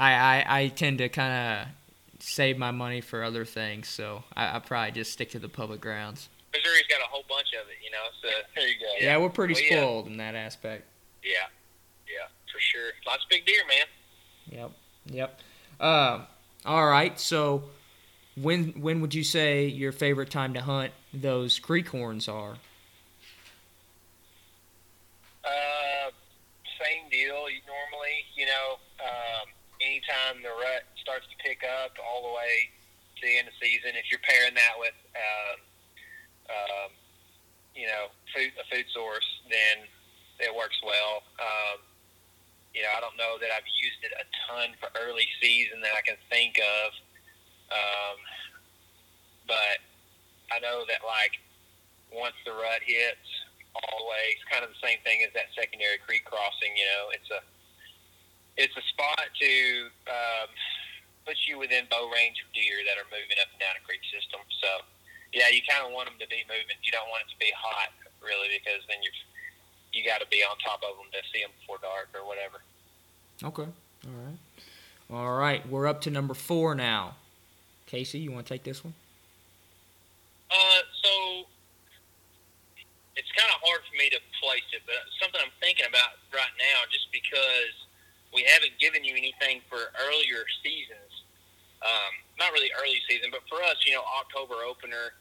I, 0.00 0.12
I 0.16 0.36
I 0.48 0.68
tend 0.72 0.98
to 1.04 1.08
kind 1.12 1.32
of 1.36 1.68
save 2.24 2.56
my 2.56 2.70
money 2.72 3.02
for 3.04 3.20
other 3.22 3.44
things, 3.44 3.86
so 3.88 4.24
I, 4.34 4.56
I 4.56 4.58
probably 4.64 4.92
just 4.96 5.12
stick 5.12 5.28
to 5.36 5.38
the 5.38 5.48
public 5.52 5.80
grounds. 5.84 6.30
Missouri's 6.56 6.88
got 6.88 7.04
a 7.04 7.08
whole 7.12 7.24
bunch 7.28 7.52
of 7.52 7.68
it. 7.68 7.76
You 7.84 7.90
know, 7.92 8.06
so 8.24 8.28
There 8.56 8.66
you 8.66 8.80
go. 8.80 8.88
Yeah, 8.98 9.18
we're 9.18 9.28
pretty 9.28 9.52
Well, 9.52 9.62
yeah. 9.62 9.76
spoiled 9.76 10.06
in 10.08 10.16
that 10.16 10.34
aspect. 10.34 10.88
yeah, 11.22 11.52
yeah, 12.08 12.32
for 12.50 12.60
sure. 12.64 12.96
Lots 13.06 13.24
of 13.24 13.28
big 13.28 13.44
deer, 13.44 13.60
man. 13.68 13.84
Yep. 14.50 14.72
Yep. 15.06 15.40
Uh, 15.80 16.20
all 16.64 16.86
right. 16.86 17.18
So, 17.18 17.64
when 18.36 18.72
when 18.80 19.00
would 19.00 19.14
you 19.14 19.24
say 19.24 19.66
your 19.66 19.92
favorite 19.92 20.30
time 20.30 20.54
to 20.54 20.60
hunt 20.60 20.92
those 21.12 21.58
creek 21.58 21.88
horns 21.88 22.28
are? 22.28 22.56
Uh, 25.44 26.10
same 26.82 27.08
deal. 27.10 27.46
Normally, 27.66 28.16
you 28.34 28.46
know, 28.46 28.78
um, 29.00 29.46
anytime 29.80 30.42
the 30.42 30.50
rut 30.50 30.84
starts 31.00 31.26
to 31.30 31.36
pick 31.42 31.62
up 31.62 31.92
all 32.02 32.22
the 32.28 32.34
way 32.34 32.70
to 33.16 33.26
the 33.26 33.38
end 33.38 33.48
of 33.48 33.54
season, 33.62 33.94
if 33.94 34.10
you're 34.10 34.22
pairing 34.26 34.54
that 34.54 34.74
with, 34.78 34.96
um, 35.16 35.56
um, 36.50 36.90
you 37.74 37.86
know, 37.86 38.10
food, 38.34 38.52
a 38.58 38.64
food 38.74 38.84
source, 38.92 39.26
then 39.48 39.86
it 40.40 40.54
works 40.54 40.76
well. 40.84 41.22
Um, 41.40 41.78
you 42.76 42.84
know, 42.84 42.92
I 42.92 43.00
don't 43.00 43.16
know 43.16 43.40
that 43.40 43.48
I've 43.48 43.64
used 43.80 44.04
it 44.04 44.12
a 44.12 44.28
ton 44.44 44.76
for 44.76 44.92
early 45.00 45.24
season 45.40 45.80
that 45.80 45.96
I 45.96 46.04
can 46.04 46.20
think 46.28 46.60
of, 46.60 46.92
um, 47.72 48.16
but 49.48 49.80
I 50.52 50.60
know 50.60 50.84
that 50.84 51.00
like 51.00 51.40
once 52.12 52.36
the 52.44 52.52
rut 52.52 52.84
hits, 52.84 53.24
all 53.72 54.04
the 54.04 54.08
way, 54.12 54.36
it's 54.36 54.44
kind 54.52 54.60
of 54.60 54.72
the 54.76 54.80
same 54.84 55.00
thing 55.08 55.24
as 55.24 55.32
that 55.32 55.48
secondary 55.56 55.96
creek 56.04 56.28
crossing. 56.28 56.76
You 56.76 56.84
know, 56.84 57.04
it's 57.16 57.30
a 57.32 57.40
it's 58.60 58.76
a 58.76 58.84
spot 58.92 59.24
to 59.24 59.52
um, 60.08 60.48
put 61.24 61.36
you 61.48 61.56
within 61.56 61.88
bow 61.88 62.08
range 62.12 62.44
of 62.44 62.48
deer 62.52 62.84
that 62.84 63.00
are 63.00 63.08
moving 63.08 63.40
up 63.40 63.48
and 63.52 63.60
down 63.60 63.76
a 63.76 63.82
creek 63.84 64.04
system. 64.08 64.40
So, 64.64 64.84
yeah, 65.32 65.52
you 65.52 65.60
kind 65.64 65.84
of 65.84 65.92
want 65.92 66.08
them 66.08 66.16
to 66.20 66.28
be 66.28 66.44
moving. 66.48 66.76
You 66.80 66.92
don't 66.92 67.08
want 67.12 67.28
it 67.28 67.30
to 67.36 67.40
be 67.40 67.52
hot, 67.52 67.92
really, 68.24 68.48
because 68.48 68.80
then 68.88 69.04
you're 69.04 69.16
you 69.96 70.04
got 70.04 70.20
to 70.20 70.26
be 70.28 70.44
on 70.44 70.56
top 70.58 70.82
of 70.84 70.96
them 70.96 71.08
to 71.10 71.20
see 71.32 71.40
them 71.40 71.50
before 71.58 71.78
dark 71.80 72.12
or 72.14 72.28
whatever. 72.28 72.60
Okay. 73.42 73.68
All 74.04 74.20
right. 74.20 74.38
All 75.08 75.38
right. 75.38 75.66
We're 75.68 75.86
up 75.86 76.02
to 76.02 76.10
number 76.10 76.34
four 76.34 76.74
now. 76.74 77.16
Casey, 77.86 78.18
you 78.18 78.30
want 78.30 78.46
to 78.46 78.52
take 78.52 78.64
this 78.64 78.84
one? 78.84 78.94
Uh, 80.50 80.82
so 81.02 81.10
it's 83.16 83.30
kind 83.32 83.48
of 83.48 83.58
hard 83.64 83.80
for 83.88 83.96
me 83.96 84.10
to 84.10 84.20
place 84.42 84.66
it, 84.76 84.82
but 84.84 85.00
something 85.22 85.40
I'm 85.40 85.54
thinking 85.62 85.86
about 85.88 86.20
right 86.34 86.54
now, 86.60 86.84
just 86.92 87.08
because 87.10 87.74
we 88.34 88.44
haven't 88.44 88.76
given 88.76 89.02
you 89.02 89.16
anything 89.16 89.64
for 89.70 89.90
earlier 89.96 90.44
seasons. 90.60 91.24
Um, 91.80 92.12
not 92.38 92.52
really 92.52 92.70
early 92.76 93.00
season, 93.08 93.30
but 93.30 93.46
for 93.48 93.62
us, 93.62 93.78
you 93.86 93.94
know, 93.94 94.04
October 94.20 94.60
opener. 94.66 95.14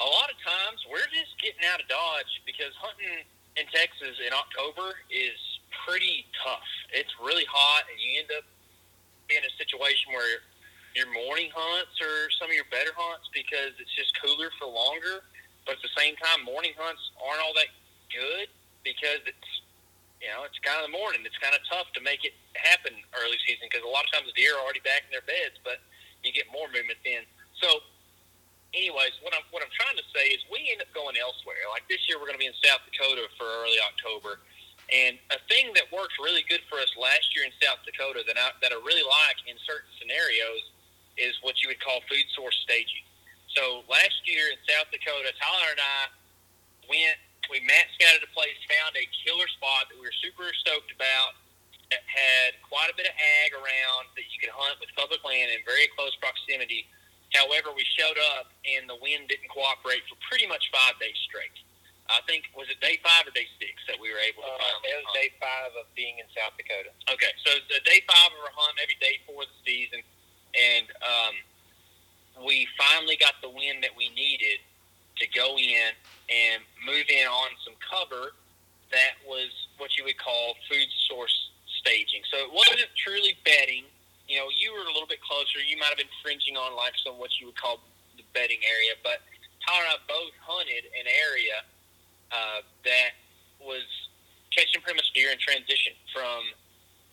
A 0.00 0.06
lot 0.06 0.28
of 0.28 0.36
times 0.42 0.82
we're 0.90 1.08
just 1.12 1.34
getting 1.40 1.62
out 1.66 1.80
of 1.80 1.86
Dodge 1.88 2.42
because 2.44 2.74
hunting 2.78 3.24
in 3.56 3.66
Texas 3.68 4.16
in 4.24 4.32
October 4.32 4.96
is 5.12 5.38
pretty 5.84 6.24
tough. 6.44 6.64
It's 6.92 7.12
really 7.20 7.44
hot, 7.48 7.84
and 7.90 7.96
you 8.00 8.20
end 8.20 8.30
up 8.32 8.46
in 9.28 9.40
a 9.44 9.52
situation 9.56 10.12
where 10.12 10.44
your 10.92 11.08
morning 11.12 11.48
hunts 11.52 11.96
are 12.04 12.28
some 12.36 12.52
of 12.52 12.56
your 12.56 12.68
better 12.68 12.92
hunts 12.92 13.28
because 13.32 13.72
it's 13.80 13.92
just 13.96 14.12
cooler 14.20 14.52
for 14.60 14.68
longer. 14.68 15.24
But 15.64 15.80
at 15.80 15.82
the 15.84 15.94
same 15.96 16.18
time, 16.20 16.44
morning 16.44 16.76
hunts 16.76 17.00
aren't 17.22 17.40
all 17.40 17.54
that 17.56 17.70
good 18.12 18.48
because 18.84 19.22
it's 19.24 19.50
you 20.20 20.28
know 20.28 20.44
it's 20.44 20.58
kind 20.60 20.78
of 20.82 20.90
the 20.90 20.94
morning. 20.94 21.24
It's 21.24 21.38
kind 21.38 21.56
of 21.56 21.62
tough 21.70 21.88
to 21.96 22.00
make 22.04 22.26
it 22.26 22.36
happen 22.58 22.92
early 23.16 23.38
season 23.46 23.70
because 23.70 23.86
a 23.86 23.90
lot 23.90 24.04
of 24.04 24.10
times 24.12 24.28
the 24.28 24.36
deer 24.36 24.52
are 24.58 24.62
already 24.62 24.84
back 24.84 25.06
in 25.06 25.10
their 25.14 25.24
beds, 25.24 25.56
but 25.64 25.80
you 26.22 26.30
get 26.34 26.46
more 26.52 26.68
movement 26.70 26.98
then. 27.02 27.24
So, 27.58 27.82
anyways, 28.74 29.16
what 29.20 29.32
I'm 29.36 29.44
what 29.52 29.62
I'm 29.62 29.72
trying 29.72 29.96
to 29.96 30.06
say 30.12 30.32
is 30.32 30.40
we 30.48 30.68
end 30.72 30.80
up 30.80 30.90
going 30.96 31.16
elsewhere. 31.16 31.60
Like 31.70 31.86
this 31.88 32.02
year, 32.08 32.18
we're 32.18 32.28
going 32.28 32.40
to 32.40 32.44
be 32.44 32.50
in 32.50 32.58
South 32.64 32.84
Dakota 32.88 33.28
for 33.36 33.46
early 33.64 33.80
October. 33.80 34.40
And 34.92 35.16
a 35.32 35.40
thing 35.48 35.72
that 35.78 35.88
worked 35.88 36.20
really 36.20 36.44
good 36.52 36.60
for 36.68 36.76
us 36.76 36.90
last 37.00 37.32
year 37.32 37.48
in 37.48 37.54
South 37.64 37.80
Dakota 37.86 38.20
that 38.28 38.36
I, 38.36 38.52
that 38.60 38.76
I 38.76 38.78
really 38.84 39.06
like 39.06 39.40
in 39.48 39.56
certain 39.64 39.88
scenarios 39.96 40.68
is 41.16 41.32
what 41.40 41.60
you 41.64 41.72
would 41.72 41.80
call 41.80 42.04
food 42.10 42.28
source 42.36 42.56
staging. 42.60 43.06
So 43.56 43.84
last 43.88 44.20
year 44.28 44.52
in 44.52 44.58
South 44.68 44.92
Dakota, 44.92 45.32
Tyler 45.36 45.72
and 45.72 45.80
I 45.80 46.00
went, 46.88 47.16
we 47.48 47.64
map 47.64 47.88
scouted 47.96 48.24
a 48.24 48.30
place, 48.36 48.56
found 48.68 48.92
a 48.96 49.04
killer 49.24 49.48
spot 49.56 49.88
that 49.92 49.96
we 49.96 50.04
were 50.04 50.18
super 50.24 50.48
stoked 50.60 50.92
about 50.92 51.40
that 51.92 52.04
had 52.08 52.56
quite 52.64 52.88
a 52.88 52.96
bit 52.96 53.04
of 53.04 53.12
ag 53.12 53.52
around 53.52 54.08
that 54.16 54.24
you 54.32 54.40
could 54.40 54.52
hunt 54.52 54.80
with 54.80 54.88
public 54.96 55.20
land 55.20 55.52
in 55.52 55.60
very 55.68 55.88
close 55.92 56.16
proximity. 56.20 56.88
However, 57.32 57.72
we 57.74 57.84
showed 57.96 58.18
up 58.36 58.52
and 58.64 58.88
the 58.88 58.96
wind 59.00 59.28
didn't 59.28 59.48
cooperate 59.48 60.04
for 60.08 60.16
pretty 60.28 60.46
much 60.46 60.68
five 60.72 60.96
days 61.00 61.16
straight. 61.28 61.52
I 62.10 62.20
think 62.28 62.44
was 62.52 62.68
it 62.68 62.76
day 62.84 63.00
five 63.00 63.24
or 63.24 63.32
day 63.32 63.48
six 63.56 63.72
that 63.88 63.96
we 63.96 64.12
were 64.12 64.20
able 64.20 64.42
to 64.44 64.52
Uh, 64.52 64.58
finally 64.60 64.90
it 64.92 64.96
was 65.00 65.06
hunt? 65.08 65.16
day 65.16 65.28
five 65.40 65.70
of 65.80 65.86
being 65.96 66.18
in 66.20 66.26
South 66.36 66.52
Dakota. 66.60 66.92
Okay, 67.08 67.32
so 67.46 67.56
it's 67.56 67.68
uh, 67.72 67.80
day 67.88 68.04
five 68.04 68.28
of 68.36 68.38
our 68.44 68.52
hunt, 68.52 68.76
maybe 68.76 68.98
day 69.00 69.16
four 69.24 69.46
of 69.46 69.48
the 69.48 69.60
season, 69.64 70.02
and 70.52 70.86
um, 71.00 71.34
we 72.44 72.68
finally 72.76 73.16
got 73.16 73.38
the 73.40 73.48
wind 73.48 73.80
that 73.86 73.94
we 73.96 74.10
needed 74.12 74.60
to 75.20 75.26
go 75.32 75.56
in 75.56 75.94
and 76.28 76.60
move 76.84 77.06
in 77.08 77.24
on 77.28 77.48
some 77.64 77.74
cover 77.80 78.34
that 78.92 79.16
was 79.24 79.48
what 79.78 79.96
you 79.96 80.04
would 80.04 80.18
call 80.18 80.52
food 80.68 80.88
source 81.08 81.32
staging. 81.80 82.20
So 82.28 82.36
it 82.44 82.52
wasn't 82.52 82.90
truly 82.96 83.36
bedding. 83.44 83.84
You 84.28 84.38
know, 84.38 84.48
you 84.54 84.72
were 84.72 84.86
a 84.86 84.92
little 84.92 85.08
bit 85.08 85.20
closer. 85.20 85.60
You 85.60 85.76
might 85.76 85.92
have 85.92 86.00
been 86.00 86.16
fringing 86.22 86.56
on 86.56 86.76
like 86.76 86.94
some 87.04 87.18
what 87.18 87.34
you 87.40 87.52
would 87.52 87.58
call 87.58 87.82
the 88.16 88.24
bedding 88.32 88.60
area, 88.64 88.96
but 89.02 89.20
Tyler 89.66 89.86
and 89.86 89.94
I 89.94 89.98
both 90.08 90.34
hunted 90.42 90.88
an 90.94 91.06
area 91.06 91.62
uh, 92.32 92.60
that 92.84 93.14
was 93.60 93.84
catching 94.50 94.80
pretty 94.82 94.98
much 94.98 95.10
deer 95.14 95.30
in 95.32 95.38
transition 95.38 95.94
from 96.12 96.52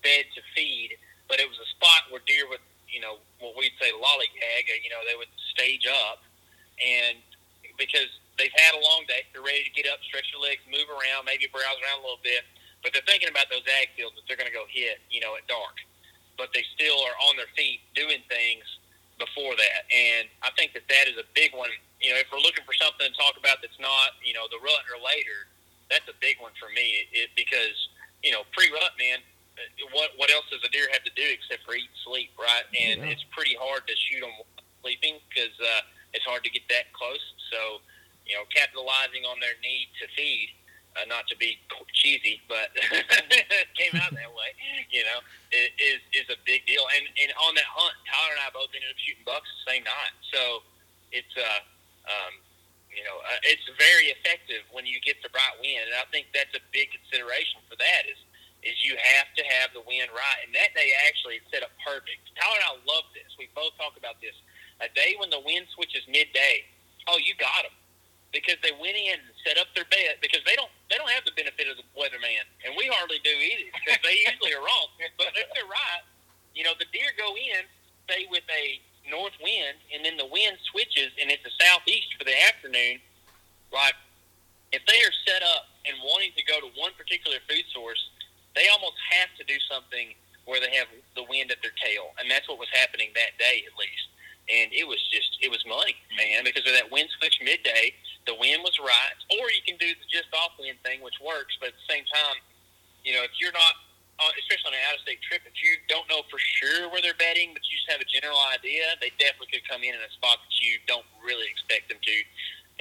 bed 0.03 0.27
to 0.35 0.41
feed, 0.55 0.95
but 1.27 1.39
it 1.39 1.47
was 1.47 1.59
a 1.59 1.67
spot 1.75 2.09
where 2.11 2.23
deer 2.25 2.47
would, 2.49 2.63
you 2.87 2.99
know, 2.99 3.19
what 3.39 3.55
we'd 3.55 3.75
say 3.79 3.91
lollygag, 3.91 4.65
uh, 4.67 4.79
you 4.83 4.89
know, 4.89 5.03
they 5.07 5.15
would 5.15 5.31
stage 5.55 5.87
up, 5.87 6.23
and 6.79 7.19
because 7.77 8.11
they've 8.39 8.53
had 8.55 8.75
a 8.75 8.81
long 8.81 9.03
day, 9.07 9.23
they're 9.31 9.43
ready 9.43 9.63
to 9.63 9.73
get 9.75 9.87
up, 9.87 9.99
stretch 10.03 10.27
their 10.31 10.41
legs, 10.43 10.63
move 10.67 10.87
around, 10.87 11.23
maybe 11.27 11.47
browse 11.51 11.79
around 11.83 11.99
a 11.99 12.03
little 12.03 12.23
bit, 12.23 12.43
but 12.83 12.91
they're 12.91 13.05
thinking 13.07 13.31
about 13.31 13.47
those 13.51 13.63
ag 13.79 13.91
fields 13.95 14.15
that 14.15 14.23
they're 14.27 14.39
going 14.39 14.49
to 14.49 14.55
go 14.55 14.67
hit, 14.67 14.99
you 15.11 15.19
know, 15.19 15.35
at 15.35 15.43
dark, 15.47 15.79
but 16.39 16.55
they 16.55 16.63
still 16.73 16.95
are 17.03 17.17
on 17.27 17.35
their 17.35 17.51
feet 17.59 17.83
doing 17.93 18.23
things 18.31 18.63
before 19.19 19.51
that, 19.59 19.83
and 19.91 20.31
I 20.41 20.49
think 20.55 20.71
that 20.79 20.87
that 20.87 21.11
is 21.11 21.19
a 21.19 21.27
big 21.35 21.51
one. 21.51 21.69
You 21.99 22.15
know, 22.15 22.23
if 22.23 22.31
we're 22.31 22.39
looking 22.39 22.63
for 22.63 22.71
something 22.79 23.03
to 23.03 23.13
talk 23.19 23.35
about 23.35 23.59
that's 23.59 23.75
not, 23.83 24.15
you 24.23 24.31
know, 24.31 24.47
the 24.47 24.63
rut 24.63 24.87
or 24.87 24.95
later, 25.03 25.51
that's 25.91 26.07
a 26.07 26.15
big 26.23 26.39
one 26.39 26.55
for 26.55 26.71
me. 26.71 27.03
It, 27.11 27.27
because 27.35 27.75
you 28.23 28.31
know, 28.31 28.43
pre-rut, 28.55 28.95
man, 28.99 29.19
uh, 29.59 29.67
what 29.91 30.15
what 30.15 30.31
else 30.31 30.47
does 30.51 30.63
a 30.63 30.71
deer 30.71 30.87
have 30.91 31.03
to 31.03 31.13
do 31.15 31.23
except 31.27 31.67
for 31.67 31.75
eat, 31.75 31.87
and 31.87 31.99
sleep, 32.03 32.31
right? 32.39 32.63
And 32.71 33.03
Yeah. 33.03 33.11
it's 33.11 33.23
pretty 33.35 33.55
hard 33.59 33.87
to 33.87 33.95
shoot 33.95 34.23
them 34.23 34.31
sleeping 34.81 35.19
because 35.27 35.55
uh, 35.59 35.83
it's 36.15 36.25
hard 36.25 36.43
to 36.43 36.51
get 36.51 36.63
that 36.71 36.91
close. 36.95 37.21
So, 37.51 37.81
you 38.25 38.35
know, 38.35 38.47
capitalizing 38.53 39.25
on 39.27 39.39
their 39.39 39.55
need 39.63 39.91
to 39.99 40.07
feed, 40.15 40.55
uh, 40.97 41.05
not 41.07 41.27
to 41.29 41.35
be 41.37 41.57
cheesy, 41.93 42.41
but 42.49 42.69
it 42.75 43.67
came 43.79 43.93
out 44.01 44.11
that 44.13 44.31
way. 44.33 44.51
You 44.89 45.03
know, 45.05 45.19
i- 45.53 45.73
is 45.77 46.01
is 46.13 46.27
a 46.33 46.39
big 46.45 46.65
deal. 46.65 46.85
And 46.97 47.05
and 47.21 47.29
on 47.45 47.53
that 47.55 47.69
hunt, 47.69 47.95
Tyler 48.09 48.33
and 48.37 48.41
I 48.45 48.49
both 48.53 48.71
ended 48.73 48.89
up 48.89 48.99
shooting 49.01 49.25
bucks 49.25 49.47
the 49.61 49.71
same 49.77 49.83
night. 49.85 50.13
So 50.33 50.63
it's 51.13 51.33
uh 51.37 51.61
um, 52.09 52.33
you 52.89 53.05
know, 53.05 53.21
uh, 53.21 53.39
it's 53.45 53.61
very 53.77 54.09
effective 54.09 54.65
when 54.73 54.89
you 54.89 54.97
get 55.05 55.21
the 55.21 55.29
right 55.37 55.53
wind, 55.61 55.85
and 55.93 55.95
I 56.01 56.09
think 56.09 56.33
that's 56.33 56.51
a 56.57 56.63
big 56.73 56.89
consideration 56.89 57.61
for 57.69 57.77
that 57.77 58.09
is 58.09 58.17
is 58.65 58.75
you 58.83 58.91
have 58.99 59.29
to 59.39 59.43
have 59.55 59.71
the 59.71 59.79
wind 59.87 60.11
right. 60.11 60.39
And 60.43 60.51
that 60.51 60.75
day 60.75 60.91
actually 61.07 61.39
set 61.47 61.63
up 61.63 61.71
perfect. 61.79 62.19
Tyler 62.35 62.59
and 62.59 62.67
I 62.67 62.73
love 62.83 63.07
this. 63.15 63.31
We 63.39 63.47
both 63.55 63.71
talk 63.79 63.95
about 63.95 64.19
this. 64.19 64.35
A 64.83 64.91
day 64.91 65.15
when 65.15 65.31
the 65.31 65.39
wind 65.39 65.63
switches 65.71 66.03
midday, 66.11 66.67
oh, 67.07 67.15
you 67.23 67.35
got 67.39 67.63
them 67.63 67.71
because 68.35 68.59
they 68.63 68.75
went 68.75 68.99
in 68.99 69.19
set 69.45 69.57
up 69.57 69.67
their 69.75 69.87
bed 69.87 70.19
because 70.21 70.43
they 70.45 70.55
don't 70.55 70.71
they 70.89 70.97
don't 70.97 71.09
have 71.09 71.25
the 71.25 71.35
benefit 71.35 71.69
of 71.69 71.77
the 71.77 71.87
weatherman, 71.95 72.43
and 72.65 72.75
we 72.75 72.89
hardly 72.91 73.21
do 73.23 73.31
either 73.31 73.69
because 73.73 73.99
they 74.03 74.17
usually 74.27 74.53
are 74.53 74.63
wrong. 74.63 74.89
But 75.19 75.35
if 75.35 75.47
they're 75.55 75.69
right, 75.69 76.03
you 76.55 76.63
know, 76.63 76.73
the 76.79 76.87
deer 76.91 77.11
go 77.15 77.35
in, 77.35 77.63
stay 78.07 78.27
with 78.31 78.43
a 78.49 78.81
north 79.09 79.35
wind, 79.41 79.77
and 79.93 80.05
then 80.05 80.17
the 80.17 80.27
wind 80.29 80.57
switches 80.71 81.11
and 81.17 81.31
it's 81.31 81.43
a 81.45 81.53
southeast 81.57 82.13
for 82.17 82.23
the 82.23 82.35
afternoon. 82.47 83.01
Like 83.73 83.95
if 84.71 84.85
they 84.85 84.99
are 85.01 85.15
set 85.25 85.41
up 85.41 85.69
and 85.85 85.97
wanting 86.05 86.31
to 86.37 86.43
go 86.45 86.61
to 86.61 86.69
one 86.77 86.93
particular 86.97 87.37
food 87.49 87.65
source, 87.73 88.01
they 88.55 88.69
almost 88.69 88.97
have 89.13 89.29
to 89.37 89.43
do 89.45 89.57
something 89.69 90.13
where 90.45 90.59
they 90.59 90.73
have 90.73 90.89
the 91.13 91.25
wind 91.29 91.53
at 91.53 91.61
their 91.61 91.75
tail, 91.77 92.13
and 92.17 92.29
that's 92.29 92.49
what 92.49 92.57
was 92.57 92.69
happening 92.73 93.13
that 93.13 93.37
day 93.37 93.61
at 93.65 93.73
least. 93.77 94.07
And 94.49 94.73
it 94.73 94.85
was 94.87 94.97
just 95.13 95.37
it 95.41 95.49
was 95.49 95.61
money, 95.69 95.93
man, 96.17 96.41
because 96.43 96.65
of 96.65 96.73
that 96.73 96.89
wind 96.89 97.09
switch 97.21 97.37
midday. 97.45 97.93
The 98.27 98.35
wind 98.35 98.61
was 98.61 98.75
right, 98.77 99.17
or 99.39 99.49
you 99.49 99.63
can 99.65 99.77
do 99.77 99.89
the 99.89 100.07
just 100.11 100.29
off 100.35 100.53
wind 100.59 100.77
thing, 100.85 101.01
which 101.01 101.17
works. 101.23 101.57
But 101.57 101.73
at 101.73 101.77
the 101.79 101.87
same 101.89 102.05
time, 102.09 102.37
you 103.01 103.15
know, 103.15 103.23
if 103.25 103.33
you're 103.41 103.55
not, 103.55 103.73
uh, 104.21 104.29
especially 104.37 104.69
on 104.69 104.77
an 104.77 104.83
out 104.91 104.99
of 104.99 105.01
state 105.01 105.23
trip, 105.25 105.41
if 105.47 105.55
you 105.63 105.79
don't 105.89 106.05
know 106.11 106.21
for 106.29 106.37
sure 106.37 106.91
where 106.93 107.01
they're 107.01 107.17
betting, 107.17 107.55
but 107.57 107.63
you 107.65 107.73
just 107.79 107.89
have 107.89 108.03
a 108.03 108.09
general 108.09 108.37
idea, 108.53 108.85
they 109.01 109.09
definitely 109.17 109.49
could 109.49 109.65
come 109.65 109.81
in 109.81 109.97
in 109.97 110.01
a 110.03 110.11
spot 110.13 110.37
that 110.43 110.55
you 110.61 110.77
don't 110.85 111.07
really 111.23 111.47
expect 111.49 111.89
them 111.89 111.97
to, 111.97 112.15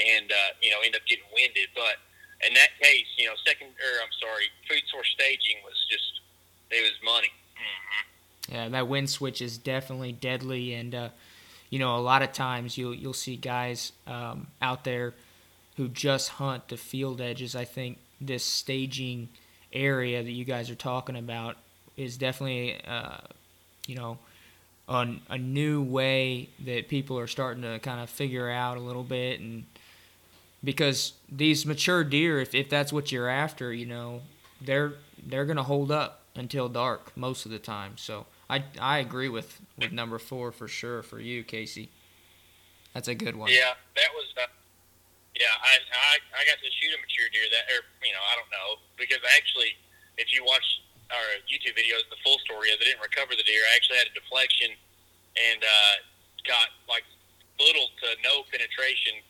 and 0.05 0.29
uh, 0.29 0.51
you 0.61 0.69
know, 0.69 0.85
end 0.85 0.93
up 0.93 1.05
getting 1.09 1.29
winded. 1.33 1.73
But 1.73 2.03
in 2.45 2.53
that 2.55 2.77
case, 2.83 3.09
you 3.17 3.27
know, 3.27 3.39
second 3.47 3.73
or 3.73 3.93
I'm 4.03 4.13
sorry, 4.21 4.53
food 4.69 4.85
source 4.91 5.09
staging 5.15 5.65
was 5.65 5.79
just 5.89 6.21
it 6.71 6.83
was 6.83 6.99
money. 7.01 7.33
Yeah, 8.51 8.69
that 8.69 8.89
wind 8.89 9.11
switch 9.11 9.43
is 9.43 9.59
definitely 9.59 10.13
deadly, 10.13 10.75
and 10.75 10.95
uh, 10.95 11.09
you 11.71 11.79
know 11.79 11.97
a 11.97 12.01
lot 12.01 12.23
of 12.23 12.33
times 12.33 12.79
you'll 12.79 12.95
you'll 12.95 13.13
see 13.13 13.37
guys 13.37 13.93
um, 14.07 14.47
out 14.63 14.85
there 14.85 15.15
who 15.79 15.89
just 15.89 16.29
hunt 16.31 16.69
the 16.69 16.77
field 16.77 17.21
edges. 17.21 17.57
I 17.57 17.65
think 17.65 17.99
this 18.21 18.45
staging 18.45 19.31
area 19.73 20.23
that 20.23 20.31
you 20.31 20.45
guys 20.45 20.71
are 20.71 20.75
talking 20.75 21.17
about 21.17 21.57
is 21.97 22.19
definitely 22.19 22.77
uh, 22.87 23.19
you 23.87 23.95
know 23.95 24.19
a, 24.89 25.09
a 25.31 25.39
new 25.39 25.83
way 25.83 26.51
that 26.65 26.89
people 26.89 27.19
are 27.19 27.27
starting 27.27 27.63
to 27.63 27.79
kind 27.79 28.01
of 28.01 28.11
figure 28.11 28.51
out 28.51 28.77
a 28.77 28.81
little 28.81 29.05
bit 29.05 29.41
and 29.41 29.65
because 30.65 31.13
these 31.31 31.65
mature 31.65 32.03
deer, 32.03 32.41
if, 32.41 32.55
if 32.55 32.69
that's 32.69 32.93
what 32.93 33.13
you're 33.13 33.29
after, 33.29 33.73
you 33.73 33.87
know, 33.87 34.23
they're 34.61 34.95
they're 35.27 35.45
gonna 35.45 35.63
hold 35.63 35.93
up 35.93 36.23
until 36.35 36.69
dark 36.69 37.17
most 37.17 37.47
of 37.47 37.53
the 37.53 37.59
time. 37.61 37.93
So 37.97 38.27
I 38.51 38.65
I 38.81 38.99
agree 38.99 39.29
with 39.29 39.61
with 39.79 39.93
number 39.93 40.19
four 40.19 40.51
for 40.51 40.67
sure 40.67 41.03
for 41.03 41.21
you, 41.21 41.45
Casey. 41.45 41.91
That's 42.93 43.07
a 43.09 43.15
good 43.15 43.37
one. 43.37 43.51
Yeah, 43.51 43.75
that 43.95 44.09
was. 44.15 44.35
Uh, 44.37 44.47
yeah, 45.39 45.55
I, 45.55 45.79
I 45.79 46.13
I 46.35 46.43
got 46.51 46.59
to 46.59 46.69
shoot 46.83 46.91
a 46.91 46.99
mature 46.99 47.31
deer 47.31 47.47
that, 47.55 47.71
or 47.71 47.87
you 48.03 48.11
know, 48.11 48.25
I 48.27 48.35
don't 48.35 48.51
know 48.51 48.83
because 48.99 49.23
actually, 49.39 49.79
if 50.19 50.35
you 50.35 50.43
watch 50.43 50.67
our 51.15 51.29
YouTube 51.47 51.79
videos, 51.79 52.03
the 52.11 52.19
full 52.27 52.43
story 52.43 52.75
is 52.75 52.77
I 52.83 52.91
didn't 52.91 53.01
recover 53.07 53.39
the 53.39 53.47
deer. 53.47 53.63
I 53.71 53.79
actually 53.79 54.03
had 54.03 54.11
a 54.11 54.17
deflection 54.19 54.75
and 55.39 55.63
uh, 55.63 55.95
got 56.43 56.75
like 56.91 57.07
little 57.63 57.87
to 58.03 58.09
no 58.27 58.43
penetration 58.51 59.23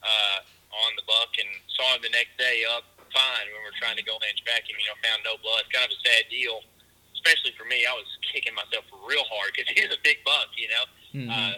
uh, 0.00 0.40
on 0.88 0.96
the 0.96 1.04
buck, 1.04 1.36
and 1.36 1.48
saw 1.76 1.92
him 1.92 2.08
the 2.08 2.12
next 2.16 2.40
day 2.40 2.64
up 2.64 2.88
fine 3.12 3.46
when 3.52 3.60
we 3.60 3.68
were 3.68 3.76
trying 3.76 4.00
to 4.00 4.06
go 4.06 4.16
inch 4.32 4.40
back 4.48 4.64
him. 4.64 4.80
You 4.80 4.88
know, 4.88 4.98
found 5.04 5.20
no 5.28 5.36
blood. 5.44 5.68
Kind 5.68 5.84
of 5.84 5.92
a 5.92 6.00
sad 6.00 6.24
deal, 6.32 6.64
especially 7.12 7.52
for 7.52 7.68
me. 7.68 7.84
I 7.84 7.92
was 7.92 8.08
kicking 8.24 8.56
myself 8.56 8.88
real 9.04 9.28
hard 9.28 9.52
because 9.52 9.68
he's 9.76 9.92
a 9.92 10.00
big 10.00 10.24
buck, 10.24 10.48
you 10.56 10.72
know. 10.72 10.84
Mhm. 11.12 11.28
Uh, 11.28 11.54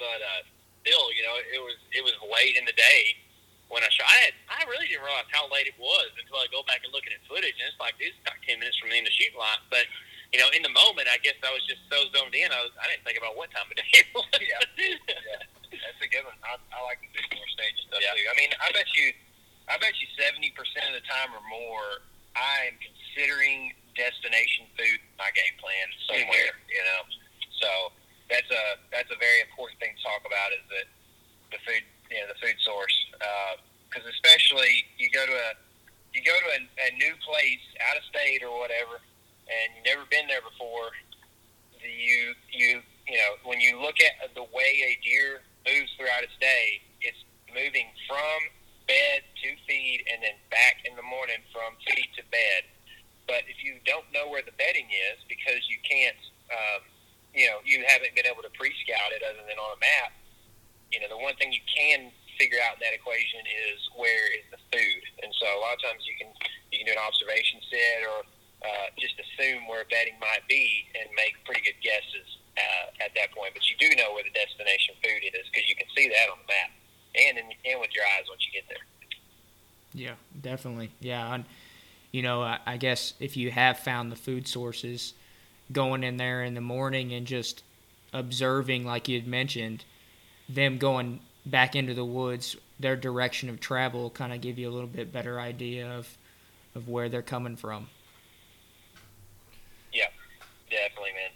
but 0.00 0.18
uh, 0.24 0.40
still, 0.80 1.12
you 1.12 1.20
know, 1.20 1.36
it 1.36 1.60
was 1.60 1.76
it 1.92 2.00
was 2.00 2.16
late 2.32 2.56
in 2.56 2.64
the 2.64 2.72
day 2.72 3.20
when 3.72 3.80
I 3.80 3.88
shot. 3.88 4.04
I 4.04 4.18
had 4.28 4.34
I 4.52 4.60
really 4.68 4.84
didn't 4.86 5.02
realize 5.02 5.24
how 5.32 5.48
late 5.48 5.64
it 5.64 5.74
was 5.80 6.12
until 6.20 6.36
I 6.38 6.46
go 6.52 6.60
back 6.68 6.84
and 6.84 6.92
looking 6.92 7.10
at 7.16 7.24
footage, 7.24 7.56
and 7.56 7.66
it's 7.72 7.80
like 7.80 7.96
this 7.96 8.12
is 8.12 8.20
about 8.20 8.36
ten 8.44 8.60
minutes 8.60 8.76
from 8.76 8.92
the 8.92 9.00
end 9.00 9.08
of 9.08 9.14
shoot 9.16 9.32
line. 9.32 9.64
But 9.72 9.88
you 10.30 10.38
know, 10.40 10.52
in 10.52 10.60
the 10.60 10.72
moment, 10.72 11.08
I 11.08 11.16
guess 11.24 11.36
I 11.40 11.48
was 11.52 11.64
just 11.64 11.80
so 11.88 12.04
zoned 12.12 12.36
in. 12.36 12.52
I 12.52 12.60
was 12.60 12.72
I 12.76 12.92
didn't 12.92 13.04
think 13.08 13.16
about 13.16 13.34
what 13.34 13.48
time 13.56 13.64
of 13.68 13.74
day 13.80 13.88
it 14.04 14.08
was. 14.12 14.28
Yeah. 14.40 14.60
yeah, 14.76 15.40
that's 15.72 16.00
a 16.04 16.08
good 16.12 16.24
one. 16.28 16.36
I, 16.44 16.60
I 16.72 16.78
like 16.84 17.00
the 17.00 17.10
big 17.16 17.26
more 17.32 17.48
stage 17.56 17.76
stuff 17.88 18.00
Yeah. 18.04 18.12
too. 18.12 18.28
I 18.28 18.36
mean, 18.36 18.52
I 18.60 18.68
bet 18.76 18.88
you, 18.92 19.08
I 19.72 19.80
bet 19.80 19.96
you 19.96 20.08
seventy 20.20 20.52
percent 20.52 20.92
of 20.92 21.00
the 21.00 21.04
time 21.08 21.32
or 21.32 21.40
more, 21.48 22.04
I 22.36 22.68
am 22.68 22.76
considering 22.76 23.72
destination 23.96 24.68
food 24.76 25.00
my 25.20 25.28
game 25.32 25.56
plan 25.60 25.88
somewhere. 26.08 26.56
You 26.68 26.84
know, 26.92 27.00
so 27.60 27.70
that's 28.28 28.48
a 28.52 28.64
that's 28.92 29.08
a 29.12 29.18
very 29.20 29.40
important 29.48 29.80
thing 29.80 29.96
to 29.96 30.00
talk 30.04 30.24
about 30.28 30.52
is 30.56 30.64
that 30.72 30.88
the 31.52 31.60
food, 31.68 31.84
you 32.12 32.20
know, 32.20 32.28
the 32.28 32.38
food 32.38 32.56
source, 32.60 32.96
because 33.88 34.04
especially 34.04 34.84
you 35.00 35.08
go 35.10 35.24
to 35.24 35.32
a 35.32 35.50
you 36.12 36.20
go 36.20 36.36
to 36.36 36.48
a, 36.52 36.60
a 36.60 36.90
new 37.00 37.16
place 37.24 37.64
out 37.88 37.96
of 37.96 38.04
state 38.04 38.44
or 38.44 38.52
whatever, 38.60 39.00
and 39.48 39.72
you've 39.72 39.88
never 39.88 40.04
been 40.12 40.28
there 40.28 40.44
before. 40.44 40.92
You 41.80 42.36
you 42.52 42.84
you 43.08 43.16
know 43.16 43.40
when 43.48 43.58
you 43.60 43.80
look 43.80 43.96
at 44.04 44.28
the 44.36 44.44
way 44.52 44.70
a 44.84 45.00
deer 45.00 45.40
moves 45.64 45.90
throughout 45.96 46.22
its 46.22 46.36
day, 46.38 46.84
it's 47.00 47.18
moving 47.48 47.88
from 48.04 48.38
bed 48.86 49.22
to 49.40 49.48
feed 49.64 50.04
and 50.10 50.22
then 50.22 50.36
back 50.50 50.82
in 50.84 50.94
the 50.96 51.06
morning 51.06 51.40
from 51.52 51.74
feed 51.86 52.08
to 52.18 52.22
bed. 52.28 52.68
But 53.26 53.46
if 53.46 53.62
you 53.62 53.78
don't 53.86 54.04
know 54.12 54.28
where 54.28 54.42
the 54.42 54.54
bedding 54.58 54.90
is 54.90 55.22
because 55.30 55.62
you 55.70 55.78
can't, 55.86 56.18
um, 56.50 56.82
you 57.32 57.46
know, 57.46 57.62
you 57.64 57.84
haven't 57.86 58.14
been 58.18 58.26
able 58.26 58.42
to 58.42 58.50
pre-scout 58.52 59.14
it 59.14 59.22
other 59.22 59.46
than 59.46 59.56
on 59.56 59.70
a 59.78 59.80
map. 59.80 60.12
You 60.92 61.00
know, 61.00 61.08
the 61.08 61.18
one 61.18 61.34
thing 61.40 61.52
you 61.52 61.64
can 61.64 62.12
figure 62.36 62.60
out 62.60 62.76
in 62.76 62.84
that 62.84 62.92
equation 62.92 63.40
is 63.48 63.80
where 63.96 64.28
is 64.36 64.44
the 64.52 64.60
food, 64.68 65.02
and 65.24 65.32
so 65.40 65.46
a 65.48 65.60
lot 65.60 65.74
of 65.74 65.80
times 65.80 66.04
you 66.04 66.16
can 66.20 66.30
you 66.70 66.84
can 66.84 66.86
do 66.86 66.94
an 66.94 67.02
observation 67.02 67.58
set 67.72 68.04
or 68.04 68.28
uh, 68.62 68.86
just 69.00 69.16
assume 69.18 69.66
where 69.66 69.88
bedding 69.90 70.14
might 70.20 70.44
be 70.48 70.86
and 70.94 71.08
make 71.16 71.34
pretty 71.44 71.64
good 71.64 71.80
guesses 71.82 72.28
uh, 72.56 73.04
at 73.04 73.10
that 73.16 73.32
point. 73.32 73.56
But 73.56 73.64
you 73.66 73.76
do 73.80 73.90
know 73.96 74.12
where 74.14 74.22
the 74.22 74.34
destination 74.36 74.94
food 75.02 75.24
is 75.24 75.48
because 75.48 75.66
you 75.68 75.76
can 75.76 75.88
see 75.96 76.08
that 76.08 76.28
on 76.30 76.38
the 76.44 76.48
map 76.52 76.70
and 77.16 77.34
in, 77.40 77.46
and 77.72 77.80
with 77.80 77.90
your 77.96 78.04
eyes 78.16 78.28
once 78.28 78.44
you 78.46 78.52
get 78.52 78.68
there. 78.68 78.84
Yeah, 79.92 80.16
definitely. 80.40 80.90
Yeah, 81.00 81.34
and 81.34 81.44
you 82.12 82.22
know, 82.22 82.42
I, 82.42 82.60
I 82.66 82.76
guess 82.76 83.14
if 83.20 83.36
you 83.36 83.50
have 83.50 83.78
found 83.78 84.12
the 84.12 84.16
food 84.16 84.46
sources, 84.46 85.14
going 85.72 86.04
in 86.04 86.16
there 86.16 86.42
in 86.42 86.54
the 86.54 86.60
morning 86.60 87.12
and 87.12 87.26
just 87.26 87.62
observing, 88.12 88.84
like 88.84 89.08
you 89.08 89.18
had 89.18 89.26
mentioned, 89.26 89.84
them 90.48 90.78
going 90.78 91.20
back 91.46 91.74
into 91.76 91.94
the 91.94 92.04
woods, 92.04 92.56
their 92.78 92.96
direction 92.96 93.48
of 93.48 93.60
travel, 93.60 94.10
kind 94.10 94.32
of 94.32 94.40
give 94.40 94.58
you 94.58 94.68
a 94.68 94.72
little 94.72 94.88
bit 94.88 95.12
better 95.12 95.38
idea 95.40 95.90
of 95.90 96.16
of 96.74 96.88
where 96.88 97.08
they're 97.08 97.20
coming 97.22 97.56
from. 97.56 97.86
Yeah, 99.92 100.06
definitely, 100.70 101.10
man. 101.12 101.30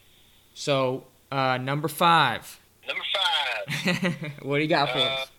So, 0.54 1.04
uh, 1.30 1.58
number 1.58 1.88
five, 1.88 2.58
Number 2.86 3.02
five. 3.12 4.24
what 4.42 4.56
do 4.56 4.62
you 4.62 4.68
got 4.68 4.90
for 4.90 4.98
Uh, 4.98 5.02
us? 5.02 5.30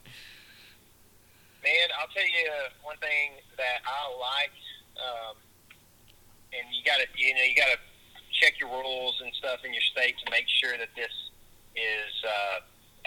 Man, 1.64 1.90
I'll 2.00 2.08
tell 2.14 2.24
you 2.24 2.48
one 2.84 2.98
thing 2.98 3.32
that 3.58 3.82
I 3.86 4.08
liked, 4.20 4.64
um, 5.02 5.36
and 6.54 6.64
you 6.76 6.84
got 6.84 6.98
to, 6.98 7.08
you 7.18 7.34
know, 7.34 7.42
you 7.44 7.56
got 7.56 7.68
to 7.72 7.80
check 8.40 8.60
your 8.60 8.70
rules 8.70 9.20
and 9.24 9.34
stuff 9.34 9.60
in 9.66 9.74
your 9.74 9.82
state 9.82 10.16
to 10.24 10.32
make 10.32 10.46
sure 10.48 10.78
that 10.78 10.90
this 10.96 11.12
is 11.76 12.14
uh, 12.24 12.60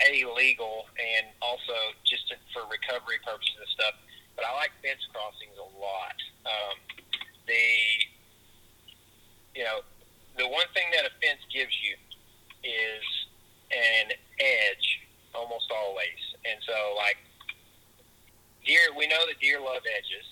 a 0.07 0.25
legal 0.33 0.87
and 0.97 1.27
also 1.43 1.77
just 2.05 2.29
to, 2.29 2.37
for 2.53 2.65
recovery 2.71 3.21
purposes 3.25 3.57
and 3.61 3.69
stuff. 3.69 3.95
But 4.37 4.45
I 4.49 4.55
like 4.57 4.73
fence 4.81 5.05
crossings 5.13 5.57
a 5.61 5.69
lot. 5.77 6.17
Um, 6.49 6.77
the, 7.45 7.67
you 9.55 9.65
know, 9.65 9.85
the 10.39 10.49
one 10.49 10.69
thing 10.73 10.89
that 10.97 11.05
a 11.05 11.13
fence 11.21 11.43
gives 11.53 11.75
you 11.85 11.97
is 12.65 13.05
an 13.73 14.17
edge 14.41 14.87
almost 15.35 15.71
always, 15.71 16.21
and 16.43 16.59
so 16.67 16.75
like 16.97 17.17
deer, 18.65 18.91
we 18.97 19.07
know 19.07 19.27
that 19.27 19.39
deer 19.41 19.61
love 19.61 19.83
edges. 19.85 20.27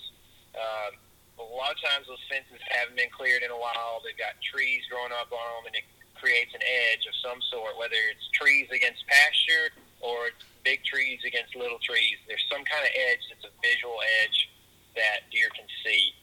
Um, 0.55 0.97
a 1.39 1.47
lot 1.55 1.71
of 1.71 1.79
times 1.79 2.07
those 2.07 2.21
fences 2.27 2.59
haven't 2.67 2.97
been 2.99 3.11
cleared 3.15 3.43
in 3.43 3.51
a 3.51 3.57
while. 3.57 4.03
They've 4.03 4.17
got 4.17 4.35
trees 4.43 4.83
growing 4.91 5.15
up 5.15 5.31
on 5.31 5.63
them, 5.63 5.71
and 5.71 5.75
it 5.75 5.85
creates 6.19 6.53
an 6.53 6.61
edge 6.61 7.07
of 7.07 7.15
some 7.23 7.39
sort, 7.49 7.79
whether 7.79 7.97
it's 8.11 8.27
trees 8.35 8.67
against 8.69 9.01
pasture 9.07 9.73
or 9.99 10.35
big 10.63 10.83
trees 10.83 11.19
against 11.25 11.55
little 11.55 11.79
trees. 11.79 12.19
There's 12.27 12.43
some 12.51 12.63
kind 12.63 12.83
of 12.83 12.91
edge 12.93 13.23
that's 13.31 13.47
a 13.47 13.53
visual 13.63 13.97
edge 14.23 14.51
that 14.95 15.27
deer 15.31 15.49
can 15.55 15.67
see. 15.83 16.13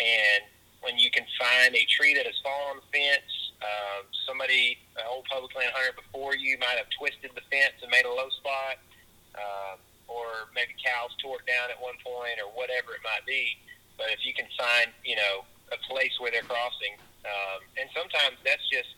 And 0.00 0.48
when 0.80 0.98
you 0.98 1.12
can 1.12 1.24
find 1.38 1.76
a 1.76 1.84
tree 1.86 2.16
that 2.16 2.26
has 2.26 2.36
fallen 2.42 2.76
on 2.76 2.82
the 2.82 2.88
fence, 2.90 3.32
um, 3.62 4.08
somebody, 4.26 4.80
an 4.98 5.06
old 5.06 5.28
public 5.30 5.54
land 5.54 5.70
hunter 5.76 5.94
before 5.94 6.34
you 6.34 6.58
might 6.58 6.80
have 6.80 6.90
twisted 6.98 7.30
the 7.36 7.44
fence 7.52 7.78
and 7.84 7.90
made 7.92 8.04
a 8.04 8.12
low 8.12 8.28
spot. 8.40 8.80
Um, 9.32 9.80
or 10.12 10.52
maybe 10.52 10.76
cows 10.76 11.08
tore 11.24 11.40
it 11.40 11.48
down 11.48 11.72
at 11.72 11.80
one 11.80 11.96
point, 12.04 12.36
or 12.36 12.52
whatever 12.52 12.92
it 12.92 13.00
might 13.00 13.24
be. 13.24 13.56
But 13.96 14.12
if 14.12 14.20
you 14.28 14.36
can 14.36 14.44
find, 14.60 14.92
you 15.04 15.16
know, 15.16 15.48
a 15.72 15.78
place 15.88 16.12
where 16.20 16.28
they're 16.28 16.44
crossing, 16.44 17.00
um, 17.24 17.64
and 17.80 17.88
sometimes 17.96 18.36
that's 18.44 18.64
just 18.68 18.92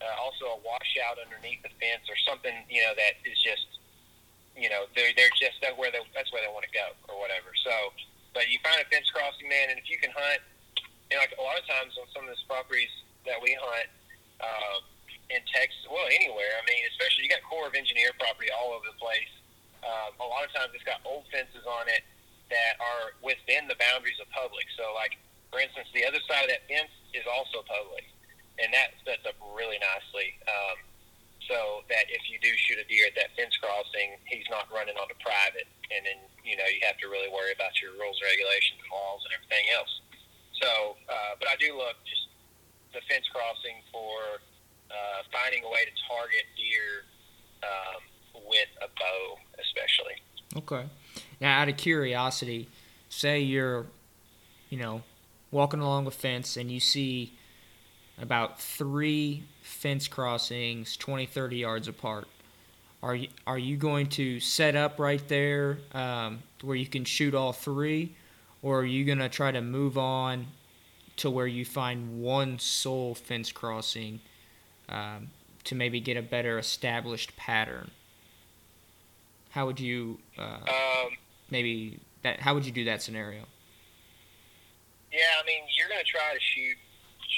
uh, 0.00 0.16
also 0.18 0.56
a 0.56 0.58
washout 0.62 1.18
underneath 1.18 1.62
the 1.62 1.72
fence, 1.78 2.06
or 2.08 2.18
something, 2.26 2.54
you 2.70 2.82
know, 2.82 2.94
that 2.94 3.18
is 3.26 3.38
just, 3.40 3.80
you 4.56 4.70
know, 4.70 4.86
they're 4.94 5.14
they're 5.14 5.32
just 5.38 5.58
that 5.62 5.76
where 5.76 5.90
they 5.90 6.02
that's 6.14 6.30
where 6.32 6.42
they 6.42 6.52
want 6.52 6.66
to 6.66 6.74
go, 6.74 6.94
or 7.10 7.18
whatever. 7.18 7.50
So, 7.62 7.72
but 8.34 8.48
you 8.48 8.58
find 8.62 8.78
a 8.78 8.86
fence 8.88 9.10
crossing, 9.10 9.48
man, 9.48 9.74
and 9.74 9.78
if 9.78 9.90
you 9.90 9.98
can 9.98 10.14
hunt, 10.14 10.40
you 11.10 11.18
know, 11.18 11.22
like 11.22 11.34
a 11.34 11.42
lot 11.42 11.58
of 11.58 11.66
times 11.66 11.96
on 11.98 12.06
some 12.14 12.26
of 12.26 12.30
these 12.30 12.46
properties 12.46 12.92
that 13.26 13.38
we 13.40 13.56
hunt. 13.58 13.90
Um, 14.38 14.86
in 15.28 15.44
Texas, 15.52 15.84
well, 15.92 16.08
anywhere. 16.08 16.56
I 16.56 16.64
mean, 16.64 16.80
especially 16.88 17.28
you 17.28 17.28
got 17.28 17.44
Corps 17.44 17.68
of 17.68 17.76
Engineer 17.76 18.16
property 18.16 18.48
all 18.48 18.72
over 18.72 18.88
the 18.88 18.96
place 18.96 19.28
um, 19.84 20.10
a 20.18 20.26
lot 20.26 20.42
of 20.42 20.50
times 20.50 20.74
it's 20.74 20.86
got 20.86 20.98
old 21.06 21.26
fences 21.30 21.62
on 21.66 21.86
it 21.86 22.02
that 22.50 22.80
are 22.80 23.14
within 23.22 23.68
the 23.68 23.78
boundaries 23.78 24.18
of 24.18 24.26
public. 24.34 24.66
So, 24.74 24.90
like 24.96 25.18
for 25.52 25.60
instance, 25.60 25.86
the 25.94 26.04
other 26.04 26.20
side 26.26 26.48
of 26.48 26.50
that 26.50 26.66
fence 26.66 26.92
is 27.14 27.24
also 27.28 27.62
public, 27.64 28.04
and 28.62 28.68
that 28.74 28.94
sets 29.06 29.24
up 29.26 29.38
really 29.54 29.78
nicely. 29.78 30.36
Um, 30.46 30.78
so 31.46 31.80
that 31.88 32.12
if 32.12 32.28
you 32.28 32.36
do 32.44 32.52
shoot 32.60 32.76
a 32.76 32.84
deer 32.92 33.08
at 33.08 33.16
that 33.16 33.32
fence 33.32 33.56
crossing, 33.56 34.20
he's 34.28 34.44
not 34.52 34.68
running 34.68 35.00
onto 35.00 35.16
private, 35.24 35.64
and 35.88 36.04
then 36.04 36.18
you 36.44 36.60
know 36.60 36.68
you 36.68 36.82
have 36.84 37.00
to 37.00 37.08
really 37.08 37.32
worry 37.32 37.56
about 37.56 37.72
your 37.80 37.96
rules, 37.96 38.20
regulations, 38.20 38.80
laws, 38.92 39.24
and 39.24 39.32
everything 39.32 39.64
else. 39.72 39.92
So, 40.60 41.00
uh, 41.08 41.40
but 41.40 41.48
I 41.48 41.56
do 41.56 41.72
love 41.72 41.96
just 42.04 42.28
the 42.92 43.00
fence 43.08 43.24
crossing 43.32 43.80
for 43.88 44.44
uh, 44.92 45.20
finding 45.32 45.64
a 45.64 45.70
way 45.70 45.88
to 45.88 45.94
target 46.06 46.44
deer. 46.54 47.08
Um, 47.64 48.04
with 48.46 48.68
a 48.82 48.88
bow, 48.98 49.38
especially. 49.60 50.14
Okay. 50.56 50.88
Now, 51.40 51.60
out 51.60 51.68
of 51.68 51.76
curiosity, 51.76 52.68
say 53.08 53.40
you're, 53.40 53.86
you 54.70 54.78
know, 54.78 55.02
walking 55.50 55.80
along 55.80 56.06
a 56.06 56.10
fence 56.10 56.56
and 56.56 56.70
you 56.70 56.80
see 56.80 57.32
about 58.20 58.60
three 58.60 59.44
fence 59.62 60.08
crossings 60.08 60.96
20, 60.96 61.26
30 61.26 61.56
yards 61.56 61.88
apart. 61.88 62.26
Are 63.02 63.14
you, 63.14 63.28
are 63.46 63.58
you 63.58 63.76
going 63.76 64.08
to 64.10 64.40
set 64.40 64.74
up 64.74 64.98
right 64.98 65.26
there 65.28 65.78
um, 65.92 66.40
where 66.62 66.76
you 66.76 66.86
can 66.86 67.04
shoot 67.04 67.34
all 67.34 67.52
three? 67.52 68.14
Or 68.60 68.80
are 68.80 68.84
you 68.84 69.04
going 69.04 69.18
to 69.18 69.28
try 69.28 69.52
to 69.52 69.60
move 69.60 69.96
on 69.96 70.48
to 71.18 71.30
where 71.30 71.46
you 71.46 71.64
find 71.64 72.20
one 72.20 72.58
sole 72.58 73.14
fence 73.14 73.52
crossing 73.52 74.20
um, 74.88 75.30
to 75.64 75.76
maybe 75.76 76.00
get 76.00 76.16
a 76.16 76.22
better 76.22 76.58
established 76.58 77.36
pattern? 77.36 77.92
How 79.50 79.66
would 79.66 79.78
you 79.78 80.18
uh, 80.36 80.42
Um, 80.42 81.16
maybe 81.50 82.00
that? 82.22 82.40
How 82.40 82.54
would 82.54 82.66
you 82.66 82.72
do 82.72 82.84
that 82.84 83.00
scenario? 83.00 83.42
Yeah, 85.12 85.20
I 85.40 85.46
mean, 85.46 85.62
you're 85.76 85.88
going 85.88 86.04
to 86.04 86.10
try 86.10 86.34
to 86.34 86.40
shoot 86.40 86.76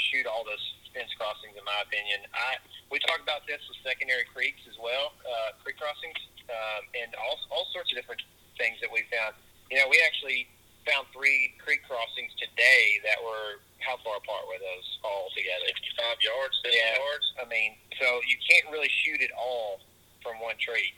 shoot 0.08 0.24
all 0.26 0.44
those 0.44 0.62
fence 0.94 1.12
crossings, 1.14 1.54
in 1.54 1.64
my 1.64 1.80
opinion. 1.84 2.24
I 2.32 2.56
we 2.90 2.98
talked 3.04 3.22
about 3.22 3.46
this 3.46 3.62
with 3.70 3.78
secondary 3.84 4.26
creeks 4.32 4.60
as 4.66 4.74
well, 4.80 5.14
uh, 5.22 5.54
creek 5.62 5.78
crossings, 5.78 6.18
um, 6.50 6.82
and 6.96 7.14
all 7.20 7.36
all 7.52 7.66
sorts 7.72 7.92
of 7.92 7.96
different 8.00 8.22
things 8.58 8.80
that 8.80 8.90
we 8.90 9.04
found. 9.12 9.36
You 9.70 9.78
know, 9.78 9.86
we 9.86 10.02
actually 10.02 10.50
found 10.88 11.06
three 11.12 11.54
creek 11.62 11.84
crossings 11.86 12.32
today 12.40 12.98
that 13.06 13.20
were 13.22 13.60
how 13.80 13.96
far 14.04 14.20
apart 14.20 14.44
were 14.44 14.60
those 14.60 14.88
all 15.04 15.28
together? 15.32 15.64
Five 15.96 16.20
yards, 16.20 16.54
seven 16.64 16.76
Yeah. 16.76 16.96
yards. 16.96 17.26
I 17.40 17.44
mean, 17.48 17.76
so 18.00 18.20
you 18.26 18.36
can't 18.48 18.68
really 18.72 18.88
shoot 19.04 19.20
it 19.20 19.32
all 19.32 19.80
from 20.22 20.38
one 20.40 20.56
tree. 20.58 20.92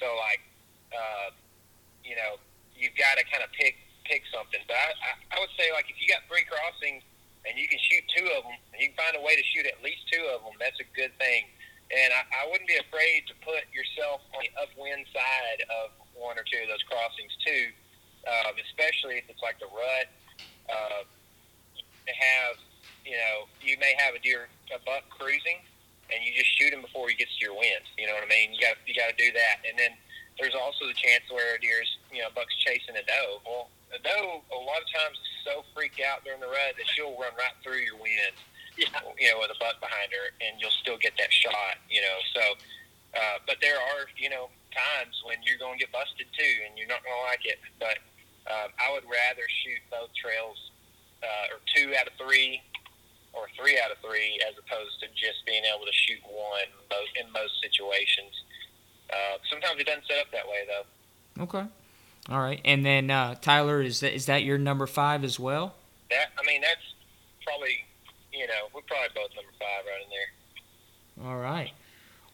So 0.00 0.04
like, 0.16 0.40
uh, 0.92 1.30
you 2.04 2.16
know, 2.16 2.36
you've 2.76 2.96
got 2.96 3.16
to 3.18 3.24
kind 3.24 3.42
of 3.44 3.52
pick 3.52 3.76
pick 4.04 4.22
something. 4.32 4.60
But 4.68 4.76
I, 4.76 4.86
I, 5.02 5.12
I 5.36 5.40
would 5.40 5.50
say 5.58 5.72
like 5.72 5.90
if 5.90 6.00
you 6.00 6.06
got 6.08 6.22
three 6.28 6.44
crossings 6.44 7.02
and 7.46 7.54
you 7.54 7.70
can 7.70 7.78
shoot 7.78 8.02
two 8.10 8.26
of 8.34 8.42
them, 8.44 8.58
and 8.74 8.78
you 8.82 8.90
can 8.90 8.98
find 8.98 9.14
a 9.14 9.22
way 9.22 9.38
to 9.38 9.44
shoot 9.54 9.64
at 9.64 9.78
least 9.80 10.02
two 10.10 10.22
of 10.34 10.42
them, 10.42 10.58
that's 10.58 10.78
a 10.82 10.88
good 10.98 11.14
thing. 11.16 11.46
And 11.94 12.10
I, 12.10 12.42
I 12.42 12.50
wouldn't 12.50 12.66
be 12.66 12.76
afraid 12.82 13.30
to 13.30 13.34
put 13.46 13.62
yourself 13.70 14.26
on 14.34 14.42
the 14.42 14.50
upwind 14.58 15.06
side 15.14 15.62
of 15.70 15.94
one 16.18 16.34
or 16.34 16.42
two 16.42 16.58
of 16.66 16.68
those 16.68 16.82
crossings 16.90 17.30
too, 17.46 17.70
um, 18.26 18.58
especially 18.58 19.22
if 19.22 19.30
it's 19.30 19.42
like 19.42 19.62
the 19.62 19.70
rut. 19.70 20.10
Uh, 20.66 21.06
to 22.06 22.12
have, 22.14 22.54
you 23.06 23.14
know, 23.18 23.50
you 23.62 23.78
may 23.78 23.94
have 23.98 24.14
a 24.14 24.20
deer, 24.22 24.50
a 24.74 24.78
buck 24.82 25.06
cruising, 25.10 25.62
and 26.10 26.22
you 26.22 26.34
just 26.34 26.50
shoot 26.58 26.70
him 26.74 26.82
before 26.82 27.10
he 27.10 27.14
gets 27.14 27.34
to 27.38 27.42
your 27.50 27.54
wind. 27.54 27.82
You 27.98 28.06
know 28.06 28.14
what 28.14 28.26
I 28.26 28.30
mean? 28.30 28.54
You 28.54 28.62
got 28.62 28.78
you 28.86 28.94
got 28.94 29.10
to 29.10 29.18
do 29.18 29.30
that, 29.34 29.62
and 29.66 29.78
then 29.78 29.94
there's 30.38 30.54
also 30.54 30.86
the 30.86 30.94
chance 30.94 31.26
where 31.30 31.56
a 31.56 31.60
deer's, 31.60 31.90
you 32.12 32.22
know, 32.22 32.30
buck's 32.34 32.54
chasing 32.62 32.94
a 32.94 33.02
doe. 33.02 33.42
Well, 33.46 33.70
a 33.96 34.00
doe 34.04 34.44
a 34.52 34.60
lot 34.60 34.84
of 34.84 34.88
times 34.92 35.16
is 35.16 35.32
so 35.42 35.64
freaked 35.72 36.04
out 36.04 36.20
during 36.22 36.44
the 36.44 36.52
rut 36.52 36.76
that 36.76 36.86
she'll 36.92 37.16
run 37.16 37.32
right 37.40 37.56
through 37.64 37.80
your 37.80 37.96
wind. 37.96 38.36
Yeah. 38.76 38.92
You 39.16 39.32
know, 39.32 39.40
with 39.40 39.50
a 39.50 39.58
buck 39.58 39.80
behind 39.80 40.12
her, 40.12 40.36
and 40.44 40.60
you'll 40.60 40.76
still 40.84 41.00
get 41.00 41.16
that 41.16 41.32
shot. 41.32 41.80
You 41.88 42.04
know, 42.04 42.18
so. 42.36 42.44
Uh, 43.16 43.40
but 43.48 43.56
there 43.64 43.80
are, 43.80 44.04
you 44.20 44.28
know, 44.28 44.52
times 44.76 45.16
when 45.24 45.40
you're 45.40 45.56
going 45.56 45.78
to 45.78 45.80
get 45.80 45.88
busted 45.88 46.28
too, 46.36 46.54
and 46.68 46.76
you're 46.76 46.90
not 46.90 47.00
going 47.00 47.16
to 47.16 47.24
like 47.24 47.48
it. 47.48 47.56
But 47.80 47.96
um, 48.44 48.68
I 48.76 48.92
would 48.92 49.08
rather 49.08 49.48
shoot 49.64 49.80
both 49.88 50.12
trails, 50.12 50.58
uh, 51.24 51.54
or 51.56 51.64
two 51.72 51.96
out 51.96 52.04
of 52.04 52.12
three, 52.20 52.60
or 53.32 53.48
three 53.56 53.80
out 53.80 53.88
of 53.88 53.96
three, 54.04 54.36
as 54.44 54.52
opposed 54.60 55.00
to 55.00 55.08
just 55.16 55.40
being 55.48 55.64
able 55.64 55.88
to 55.88 55.96
shoot 55.96 56.20
one 56.28 56.68
most, 56.92 57.12
in 57.16 57.24
most 57.32 57.56
situations. 57.64 58.36
Uh, 59.08 59.40
sometimes 59.48 59.80
it 59.80 59.88
doesn't 59.88 60.04
set 60.04 60.20
up 60.20 60.28
that 60.36 60.44
way, 60.44 60.68
though. 60.68 60.84
Okay. 61.48 61.64
All 62.28 62.40
right. 62.40 62.60
And 62.64 62.84
then 62.84 63.10
uh, 63.10 63.36
Tyler, 63.40 63.80
is 63.82 64.00
that 64.00 64.14
is 64.14 64.26
that 64.26 64.42
your 64.42 64.58
number 64.58 64.86
five 64.86 65.22
as 65.24 65.38
well? 65.38 65.74
That 66.10 66.28
I 66.40 66.46
mean, 66.46 66.60
that's 66.60 66.80
probably, 67.44 67.84
you 68.32 68.46
know, 68.46 68.68
we're 68.74 68.80
probably 68.82 69.08
both 69.14 69.30
number 69.36 69.52
five 69.58 69.84
right 69.86 70.02
in 70.04 70.10
there. 71.24 71.30
All 71.30 71.38
right. 71.38 71.72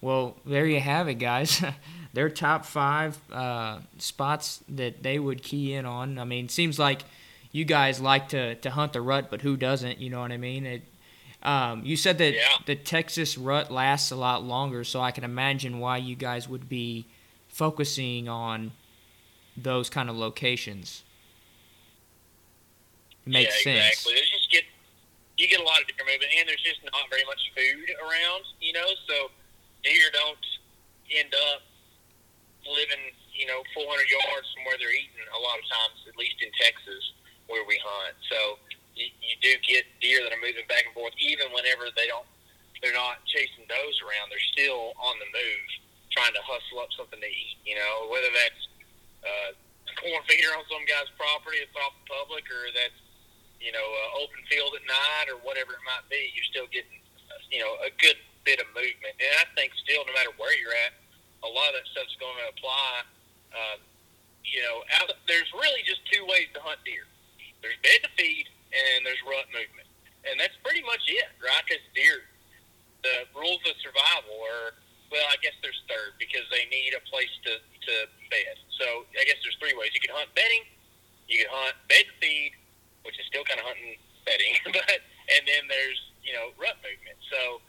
Well, 0.01 0.37
there 0.47 0.67
you 0.67 0.81
have 0.81 1.09
it, 1.09 1.15
guys. 1.15 1.63
Their 2.13 2.29
top 2.29 2.65
five 2.67 3.19
uh, 3.33 3.79
spots 3.99 4.63
that 4.69 5.03
they 5.03 5.19
would 5.19 5.43
key 5.43 5.75
in 5.75 5.87
on. 5.87 6.19
I 6.19 6.25
mean, 6.25 6.49
seems 6.49 6.79
like 6.79 7.03
you 7.53 7.65
guys 7.65 8.01
like 8.01 8.31
to, 8.31 8.57
to 8.57 8.71
hunt 8.71 8.93
the 8.95 9.01
rut, 9.01 9.29
but 9.31 9.43
who 9.43 9.57
doesn't? 9.57 9.99
You 9.99 10.11
know 10.11 10.21
what 10.21 10.33
I 10.33 10.37
mean? 10.39 10.67
It, 10.67 10.83
um, 11.43 11.83
you 11.85 11.97
said 11.97 12.19
that 12.19 12.35
Yeah. 12.35 12.41
the 12.67 12.75
Texas 12.77 13.39
rut 13.39 13.71
lasts 13.71 14.11
a 14.11 14.17
lot 14.17 14.43
longer, 14.43 14.85
so 14.85 15.01
I 15.01 15.11
can 15.13 15.23
imagine 15.25 15.79
why 15.79 15.99
you 15.99 16.17
guys 16.17 16.49
would 16.49 16.69
be 16.69 17.07
focusing 17.49 18.29
on 18.29 18.73
those 19.57 19.91
kind 19.91 20.09
of 20.09 20.17
locations. 20.17 21.03
It 23.27 23.33
makes 23.33 23.67
yeah, 23.67 23.75
sense. 23.75 23.89
exactly. 23.93 24.15
There's 24.15 24.31
just 24.31 24.51
get 24.51 24.65
you 25.39 25.49
get 25.49 25.61
a 25.61 25.67
lot 25.67 25.81
of 25.81 25.87
deer 25.89 26.05
movement, 26.05 26.31
and 26.39 26.49
there's 26.49 26.63
just 26.63 26.83
not 26.85 27.09
very 27.11 27.25
much 27.25 27.41
food 27.55 27.89
around, 28.03 28.45
you 28.61 28.73
know. 28.73 28.89
So 29.09 29.31
deer 29.83 30.11
don't 30.13 30.45
end 31.11 31.35
up 31.53 31.63
living, 32.67 33.11
you 33.35 33.47
know, 33.47 33.63
400 33.75 33.89
yards 34.07 34.47
from 34.55 34.65
where 34.67 34.79
they're 34.79 34.95
eating. 34.95 35.27
A 35.35 35.43
lot 35.43 35.59
of 35.59 35.67
times, 35.67 35.99
at 36.07 36.15
least 36.17 36.39
in 36.43 36.51
Texas, 36.59 37.03
where 37.51 37.65
we 37.67 37.79
hunt. 37.83 38.17
So 38.31 38.59
you, 38.95 39.09
you 39.23 39.35
do 39.43 39.53
get 39.67 39.87
deer 40.01 40.23
that 40.23 40.33
are 40.33 40.43
moving 40.43 40.67
back 40.69 40.87
and 40.87 40.95
forth, 40.95 41.15
even 41.19 41.51
whenever 41.53 41.91
they 41.95 42.07
don't, 42.07 42.29
they're 42.81 42.97
not 42.97 43.23
chasing 43.27 43.67
does 43.71 43.95
around. 44.03 44.31
They're 44.31 44.51
still 44.55 44.95
on 44.99 45.15
the 45.23 45.29
move, 45.31 45.67
trying 46.11 46.35
to 46.35 46.43
hustle 46.43 46.83
up 46.83 46.91
something 46.95 47.19
to 47.19 47.31
eat. 47.31 47.59
You 47.67 47.79
know, 47.79 48.11
whether 48.11 48.31
that's 48.31 48.63
uh, 49.23 49.51
corn 50.03 50.23
feeder 50.27 50.53
on 50.55 50.67
some 50.69 50.85
guy's 50.85 51.11
property 51.17 51.63
that's 51.63 51.79
off 51.79 51.95
the 52.03 52.07
public, 52.11 52.45
or 52.51 52.71
that's 52.75 52.99
you 53.63 53.71
know, 53.71 53.87
uh, 53.87 54.23
open 54.27 54.43
field 54.51 54.75
at 54.75 54.83
night 54.83 55.31
or 55.31 55.39
whatever 55.47 55.79
it 55.79 55.85
might 55.87 56.03
be, 56.11 56.35
you're 56.35 56.51
still 56.51 56.67
getting, 56.75 56.99
uh, 57.31 57.39
you 57.47 57.63
know, 57.63 57.79
a 57.87 57.95
good 58.03 58.19
bit 58.43 58.59
of 58.59 58.67
movement. 58.75 59.15
And 59.23 59.33
I 59.39 59.47
think 59.55 59.71
still, 59.79 60.03
no 60.03 60.11
matter 60.11 60.35
where 60.35 60.51
you're 60.59 60.75
at, 60.91 60.99
a 61.47 61.51
lot 61.51 61.71
of 61.71 61.79
that 61.79 61.87
stuff's 61.95 62.19
going 62.19 62.35
to 62.43 62.51
apply. 62.51 62.91
Um, 63.55 63.79
you 64.43 64.59
know, 64.67 64.83
out, 64.99 65.15
there's 65.31 65.47
really 65.55 65.87
just 65.87 66.03
two 66.11 66.27
ways 66.27 66.51
to 66.59 66.61
hunt 66.61 66.83
deer. 66.83 67.07
There's 67.63 67.79
bed 67.87 68.03
to 68.03 68.11
feed 68.19 68.51
and 68.75 69.07
there's 69.07 69.23
rut 69.23 69.47
movement. 69.55 69.87
And 70.27 70.35
that's 70.43 70.59
pretty 70.67 70.83
much 70.83 71.07
it, 71.07 71.31
right? 71.39 71.63
Because 71.63 71.83
deer, 71.95 72.27
the 73.07 73.31
rules 73.39 73.63
of 73.71 73.79
survival 73.79 74.43
are, 74.43 74.75
well, 75.13 75.29
I 75.29 75.37
guess 75.45 75.53
there's 75.61 75.79
third 75.87 76.17
because 76.19 76.43
they 76.49 76.65
need 76.73 76.97
a 76.97 77.03
place 77.13 77.31
to, 77.45 77.61
to 77.61 77.95
bed. 78.33 78.57
So 78.81 79.05
I 79.13 79.23
guess 79.29 79.37
there's 79.45 79.57
three 79.61 79.77
ways. 79.77 79.93
You 79.93 80.01
can 80.01 80.17
hunt 80.17 80.33
bedding, 80.33 80.65
you 81.29 81.45
can 81.45 81.51
hunt 81.53 81.77
bed 81.93 82.09
feed, 82.19 82.57
which 83.05 83.21
is 83.21 83.29
still 83.29 83.45
kind 83.45 83.61
of 83.61 83.67
hunting 83.69 84.01
bedding, 84.25 84.57
but 84.73 85.05
and 85.37 85.43
then 85.45 85.69
there's 85.69 86.01
you 86.25 86.33
know 86.33 86.51
rut 86.57 86.81
movement. 86.81 87.21
So 87.29 87.61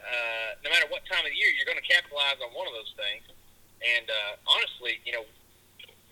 uh, 0.00 0.56
no 0.64 0.72
matter 0.72 0.88
what 0.88 1.04
time 1.06 1.22
of 1.22 1.30
the 1.30 1.38
year, 1.38 1.52
you're 1.52 1.68
going 1.68 1.78
to 1.80 1.84
capitalize 1.88 2.40
on 2.40 2.50
one 2.56 2.66
of 2.66 2.74
those 2.74 2.92
things. 2.96 3.28
And 3.84 4.08
uh, 4.08 4.32
honestly, 4.48 4.98
you 5.04 5.12
know, 5.12 5.24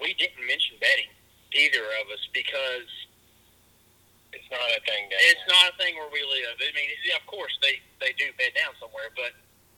we 0.00 0.12
didn't 0.20 0.44
mention 0.44 0.76
bedding 0.84 1.08
either 1.56 1.80
of 2.02 2.10
us 2.12 2.20
because 2.34 2.90
It's 4.34 4.50
not 4.50 4.66
a 4.74 4.80
thing. 4.82 5.06
Down 5.08 5.20
it's 5.30 5.40
there. 5.46 5.54
not 5.54 5.64
a 5.72 5.74
thing 5.78 5.94
where 5.94 6.10
we 6.10 6.20
live. 6.26 6.58
I 6.58 6.74
mean, 6.74 6.90
yeah, 7.06 7.16
of 7.16 7.26
course 7.30 7.54
they 7.62 7.78
they 8.02 8.12
do 8.18 8.28
bed 8.36 8.52
down 8.58 8.74
somewhere, 8.82 9.08
but 9.14 9.32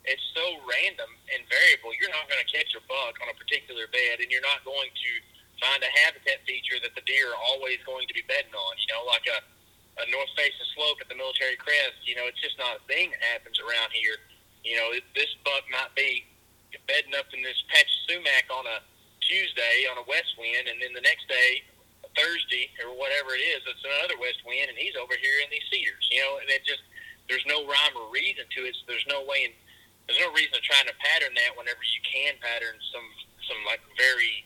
it's 0.06 0.22
so 0.32 0.62
random 0.62 1.10
and 1.34 1.42
variable. 1.50 1.90
You're 1.98 2.14
not 2.14 2.30
going 2.30 2.40
to 2.40 2.50
catch 2.50 2.70
a 2.78 2.82
buck 2.86 3.18
on 3.22 3.28
a 3.30 3.36
particular 3.36 3.90
bed, 3.90 4.22
and 4.22 4.30
you're 4.30 4.44
not 4.44 4.62
going 4.62 4.90
to 4.90 5.10
find 5.58 5.82
a 5.82 5.90
habitat 6.06 6.46
feature 6.46 6.78
that 6.82 6.94
the 6.94 7.04
deer 7.04 7.34
are 7.34 7.42
always 7.52 7.82
going 7.82 8.06
to 8.06 8.14
be 8.14 8.22
bedding 8.30 8.54
on. 8.54 8.72
You 8.78 8.88
know, 8.94 9.02
like 9.06 9.26
a 9.26 9.38
a 9.96 10.04
north 10.12 10.28
facing 10.36 10.68
slope 10.76 11.00
at 11.00 11.08
the 11.08 11.16
military 11.16 11.56
crest. 11.56 12.04
You 12.04 12.20
know, 12.20 12.28
it's 12.28 12.40
just 12.40 12.60
not 12.60 12.76
a 12.76 12.82
thing 12.84 13.16
that 13.16 13.22
happens 13.32 13.56
around 13.56 13.96
here. 13.96 14.20
You 14.60 14.76
know, 14.76 14.92
this 15.16 15.32
buck 15.40 15.64
might 15.72 15.92
be 15.96 16.28
bedding 16.84 17.16
up 17.16 17.32
in 17.32 17.40
this 17.40 17.56
patch 17.72 17.88
of 17.88 18.00
sumac 18.04 18.44
on 18.52 18.68
a 18.68 18.84
Tuesday 19.24 19.88
on 19.90 19.98
a 19.98 20.06
west 20.06 20.36
wind, 20.38 20.70
and 20.70 20.78
then 20.78 20.92
the 20.94 21.02
next 21.02 21.26
day, 21.26 21.64
Thursday 22.14 22.70
or 22.84 22.94
whatever 22.94 23.34
it 23.34 23.42
is, 23.42 23.64
it's 23.66 23.82
another 23.82 24.20
west 24.20 24.40
wind, 24.46 24.70
and 24.70 24.78
he's 24.78 24.94
over 24.94 25.16
here 25.18 25.38
in 25.42 25.48
these 25.50 25.64
cedars. 25.72 26.04
You 26.12 26.20
know, 26.22 26.38
and 26.44 26.48
it 26.52 26.62
just 26.62 26.84
there's 27.28 27.44
no 27.48 27.66
rhyme 27.66 27.94
or 27.96 28.06
reason 28.12 28.46
to 28.54 28.60
it. 28.68 28.76
So 28.78 28.86
there's 28.86 29.06
no 29.10 29.26
way, 29.26 29.50
in, 29.50 29.52
there's 30.06 30.20
no 30.20 30.32
reason 30.32 30.52
to 30.52 30.60
try 30.60 30.82
to 30.86 30.94
pattern 30.98 31.34
that 31.34 31.56
whenever 31.56 31.82
you 31.82 32.00
can 32.02 32.34
pattern 32.40 32.78
some 32.92 33.06
some 33.48 33.58
like 33.66 33.80
very 33.96 34.44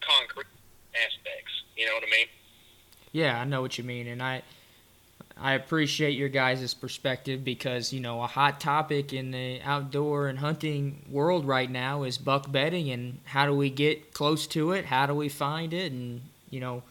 concrete 0.00 0.46
aspects. 0.94 1.52
You 1.76 1.86
know 1.86 1.94
what 1.94 2.04
I 2.04 2.10
mean? 2.10 2.26
Yeah, 3.12 3.40
I 3.40 3.44
know 3.44 3.60
what 3.60 3.78
you 3.78 3.84
mean, 3.84 4.06
and 4.06 4.22
I 4.22 4.42
I 5.38 5.52
appreciate 5.52 6.12
your 6.12 6.28
guys' 6.28 6.74
perspective 6.74 7.44
because 7.44 7.92
you 7.92 8.00
know 8.00 8.22
a 8.22 8.26
hot 8.26 8.60
topic 8.60 9.12
in 9.12 9.30
the 9.30 9.60
outdoor 9.62 10.28
and 10.28 10.38
hunting 10.38 11.04
world 11.10 11.44
right 11.44 11.70
now 11.70 12.02
is 12.02 12.18
buck 12.18 12.50
bedding 12.50 12.90
and 12.90 13.18
how 13.24 13.46
do 13.46 13.54
we 13.54 13.70
get 13.70 14.12
close 14.12 14.46
to 14.48 14.72
it? 14.72 14.86
How 14.86 15.06
do 15.06 15.14
we 15.14 15.28
find 15.28 15.72
it? 15.72 15.92
And 15.92 16.22
you 16.50 16.60
know, 16.60 16.82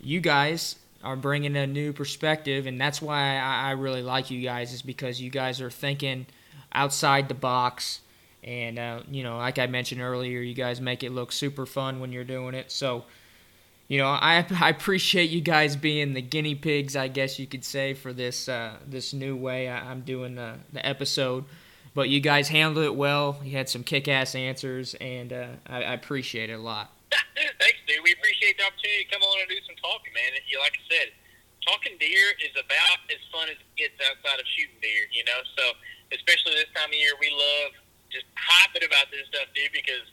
you 0.00 0.20
guys 0.20 0.76
are 1.04 1.16
bringing 1.16 1.56
a 1.56 1.66
new 1.66 1.92
perspective, 1.92 2.66
and 2.66 2.80
that's 2.80 3.00
why 3.00 3.36
I, 3.36 3.68
I 3.68 3.70
really 3.72 4.02
like 4.02 4.30
you 4.30 4.42
guys 4.42 4.72
is 4.72 4.82
because 4.82 5.20
you 5.20 5.30
guys 5.30 5.60
are 5.60 5.70
thinking 5.70 6.26
outside 6.72 7.28
the 7.28 7.34
box. 7.34 8.00
And 8.44 8.78
uh, 8.78 9.00
you 9.10 9.22
know, 9.22 9.36
like 9.36 9.58
I 9.58 9.66
mentioned 9.66 10.00
earlier, 10.00 10.40
you 10.40 10.54
guys 10.54 10.80
make 10.80 11.02
it 11.02 11.10
look 11.10 11.32
super 11.32 11.66
fun 11.66 12.00
when 12.00 12.12
you're 12.12 12.24
doing 12.24 12.54
it. 12.54 12.70
So 12.70 13.04
you 13.88 13.98
know, 13.98 14.06
I, 14.06 14.46
I 14.60 14.68
appreciate 14.68 15.30
you 15.30 15.40
guys 15.40 15.74
being 15.74 16.12
the 16.12 16.22
guinea 16.22 16.54
pigs, 16.54 16.94
I 16.94 17.08
guess 17.08 17.38
you 17.38 17.46
could 17.46 17.64
say, 17.64 17.94
for 17.94 18.12
this 18.12 18.48
uh, 18.48 18.76
this 18.86 19.12
new 19.12 19.34
way 19.34 19.68
I, 19.68 19.90
I'm 19.90 20.02
doing 20.02 20.36
the, 20.36 20.54
the 20.72 20.86
episode. 20.86 21.44
But 21.94 22.10
you 22.10 22.20
guys 22.20 22.46
handled 22.48 22.84
it 22.84 22.94
well. 22.94 23.40
You 23.42 23.56
had 23.56 23.68
some 23.68 23.82
kick-ass 23.82 24.36
answers, 24.36 24.94
and 25.00 25.32
uh, 25.32 25.58
I, 25.66 25.82
I 25.82 25.92
appreciate 25.94 26.48
it 26.48 26.52
a 26.52 26.62
lot. 26.62 26.92
Thanks, 27.58 27.80
dude. 27.88 28.04
We 28.04 28.12
appreciate 28.12 28.54
the 28.54 28.70
opportunity 28.70 29.02
to 29.02 29.10
come 29.10 29.22
on 29.24 29.40
and 29.40 29.48
do 29.48 29.58
some 29.66 29.74
talking, 29.82 30.12
man. 30.14 30.30
Like 30.60 30.78
I 30.78 30.84
said, 30.86 31.08
talking 31.66 31.98
deer 31.98 32.38
is 32.38 32.54
about 32.54 33.02
as 33.10 33.18
fun 33.32 33.50
as 33.50 33.58
it 33.58 33.72
gets 33.74 33.98
outside 34.04 34.38
of 34.38 34.46
shooting 34.46 34.78
deer. 34.78 35.10
You 35.10 35.24
know, 35.26 35.40
so 35.58 35.64
especially 36.12 36.54
this 36.54 36.70
time 36.74 36.88
of 36.90 36.98
year, 36.98 37.12
we 37.20 37.30
love 37.30 37.72
just 38.10 38.26
hyping 38.34 38.86
about 38.86 39.10
this 39.10 39.28
stuff, 39.28 39.48
dude, 39.54 39.72
because 39.72 40.04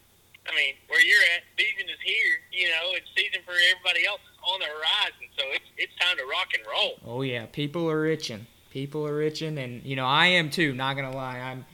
I 0.47 0.53
mean, 0.55 0.75
where 0.87 1.01
you're 1.01 1.23
at, 1.35 1.43
season 1.57 1.89
is 1.89 2.01
here. 2.03 2.37
You 2.51 2.67
know, 2.69 2.93
it's 2.93 3.09
season 3.15 3.41
for 3.45 3.53
everybody 3.53 4.05
else 4.05 4.21
on 4.45 4.59
the 4.59 4.65
horizon. 4.65 5.25
So 5.37 5.43
it's 5.51 5.65
it's 5.77 5.93
time 5.99 6.17
to 6.17 6.25
rock 6.25 6.53
and 6.53 6.63
roll. 6.67 6.99
Oh 7.05 7.21
yeah, 7.21 7.45
people 7.47 7.89
are 7.89 8.05
itching. 8.05 8.45
People 8.69 9.07
are 9.07 9.21
itching, 9.21 9.57
and 9.57 9.83
you 9.83 9.95
know 9.95 10.05
I 10.05 10.27
am 10.27 10.49
too. 10.49 10.73
Not 10.73 10.95
gonna 10.95 11.15
lie, 11.15 11.39
I'm 11.39 11.65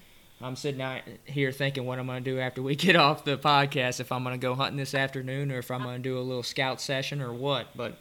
I'm 0.41 0.55
sitting 0.55 0.81
out 0.81 1.01
here 1.25 1.51
thinking 1.51 1.85
what 1.85 1.99
I'm 1.99 2.07
gonna 2.07 2.21
do 2.21 2.39
after 2.39 2.61
we 2.61 2.75
get 2.87 2.95
off 2.95 3.25
the 3.25 3.37
podcast. 3.37 3.99
If 3.99 4.11
I'm 4.11 4.23
gonna 4.23 4.37
go 4.37 4.55
hunting 4.55 4.77
this 4.77 4.95
afternoon, 4.95 5.51
or 5.51 5.59
if 5.59 5.69
I'm 5.69 5.83
gonna 5.83 5.99
do 5.99 6.17
a 6.17 6.21
little 6.21 6.43
scout 6.43 6.79
session, 6.79 7.21
or 7.21 7.33
what. 7.33 7.75
But 7.75 7.97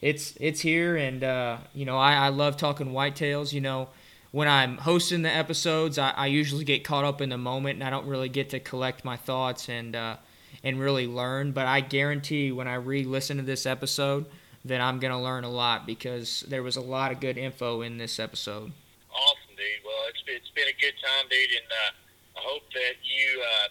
it's 0.00 0.34
it's 0.38 0.60
here, 0.60 0.96
and 0.96 1.24
uh, 1.24 1.58
you 1.74 1.84
know 1.84 1.98
I, 1.98 2.14
I 2.14 2.28
love 2.28 2.56
talking 2.56 2.88
whitetails. 2.88 3.52
You 3.52 3.60
know 3.60 3.88
when 4.32 4.48
I'm 4.48 4.76
hosting 4.78 5.22
the 5.22 5.34
episodes, 5.34 5.98
I, 5.98 6.10
I 6.10 6.26
usually 6.26 6.64
get 6.64 6.84
caught 6.84 7.04
up 7.04 7.20
in 7.20 7.30
the 7.30 7.38
moment, 7.38 7.76
and 7.76 7.84
I 7.84 7.90
don't 7.90 8.06
really 8.06 8.28
get 8.28 8.50
to 8.50 8.60
collect 8.60 9.04
my 9.04 9.16
thoughts 9.16 9.68
and 9.68 9.96
uh, 9.96 10.16
and 10.62 10.78
really 10.78 11.06
learn. 11.06 11.52
But 11.52 11.66
I 11.66 11.80
guarantee 11.80 12.52
when 12.52 12.68
I 12.68 12.74
re-listen 12.74 13.38
to 13.38 13.42
this 13.42 13.66
episode, 13.66 14.26
that 14.64 14.80
I'm 14.80 14.98
gonna 14.98 15.20
learn 15.20 15.44
a 15.44 15.50
lot 15.50 15.86
because 15.86 16.44
there 16.48 16.62
was 16.62 16.76
a 16.76 16.80
lot 16.80 17.12
of 17.12 17.20
good 17.20 17.38
info 17.38 17.82
in 17.82 17.98
this 17.98 18.18
episode. 18.20 18.72
Awesome, 19.10 19.56
dude. 19.56 19.84
Well, 19.84 20.04
it's 20.08 20.22
it's 20.26 20.50
been 20.54 20.68
a 20.68 20.80
good 20.80 20.94
time, 21.02 21.26
dude, 21.30 21.50
and 21.50 21.66
uh, 21.70 22.38
I 22.38 22.40
hope 22.42 22.62
that 22.74 22.94
you 23.02 23.42
uh, 23.42 23.68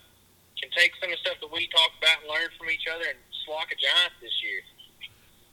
can 0.61 0.71
take 0.71 0.91
some 0.99 1.11
of 1.11 1.17
the 1.17 1.29
stuff 1.29 1.37
that 1.41 1.51
we 1.51 1.67
talk 1.67 1.91
about 2.01 2.21
and 2.21 2.29
learn 2.29 2.49
from 2.57 2.69
each 2.69 2.87
other 2.93 3.05
and 3.07 3.17
slock 3.47 3.71
a 3.71 3.77
giant 3.79 4.13
this 4.21 4.33
year. 4.43 4.61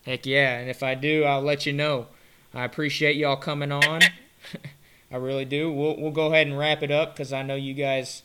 Heck 0.05 0.27
yeah, 0.27 0.59
and 0.59 0.71
if 0.71 0.83
I 0.83 0.95
do, 0.95 1.25
I'll 1.25 1.43
let 1.43 1.67
you 1.67 1.73
know. 1.73 2.07
I 2.55 2.65
appreciate 2.65 3.17
y'all 3.17 3.37
coming 3.37 3.71
on. 3.71 4.01
I 5.11 5.17
really 5.17 5.45
do. 5.45 5.73
We'll 5.73 5.97
we'll 5.97 6.11
go 6.11 6.27
ahead 6.27 6.47
and 6.47 6.59
wrap 6.59 6.83
it 6.83 6.91
up 6.91 7.15
because 7.15 7.33
I 7.33 7.43
know 7.43 7.55
you 7.55 7.75
guys 7.75 8.23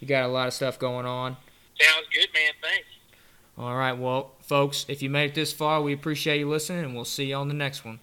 you 0.00 0.06
got 0.06 0.24
a 0.24 0.28
lot 0.28 0.46
of 0.48 0.54
stuff 0.54 0.78
going 0.78 1.06
on. 1.06 1.36
Sounds 1.80 2.06
good, 2.12 2.28
man. 2.34 2.52
Thanks. 2.60 2.88
All 3.56 3.76
right, 3.76 3.94
well, 3.94 4.32
folks, 4.40 4.86
if 4.88 5.02
you 5.02 5.10
made 5.10 5.30
it 5.30 5.34
this 5.34 5.52
far, 5.52 5.82
we 5.82 5.92
appreciate 5.92 6.38
you 6.38 6.48
listening, 6.48 6.84
and 6.84 6.94
we'll 6.94 7.04
see 7.04 7.26
you 7.26 7.34
on 7.34 7.48
the 7.48 7.54
next 7.54 7.84
one. 7.84 7.98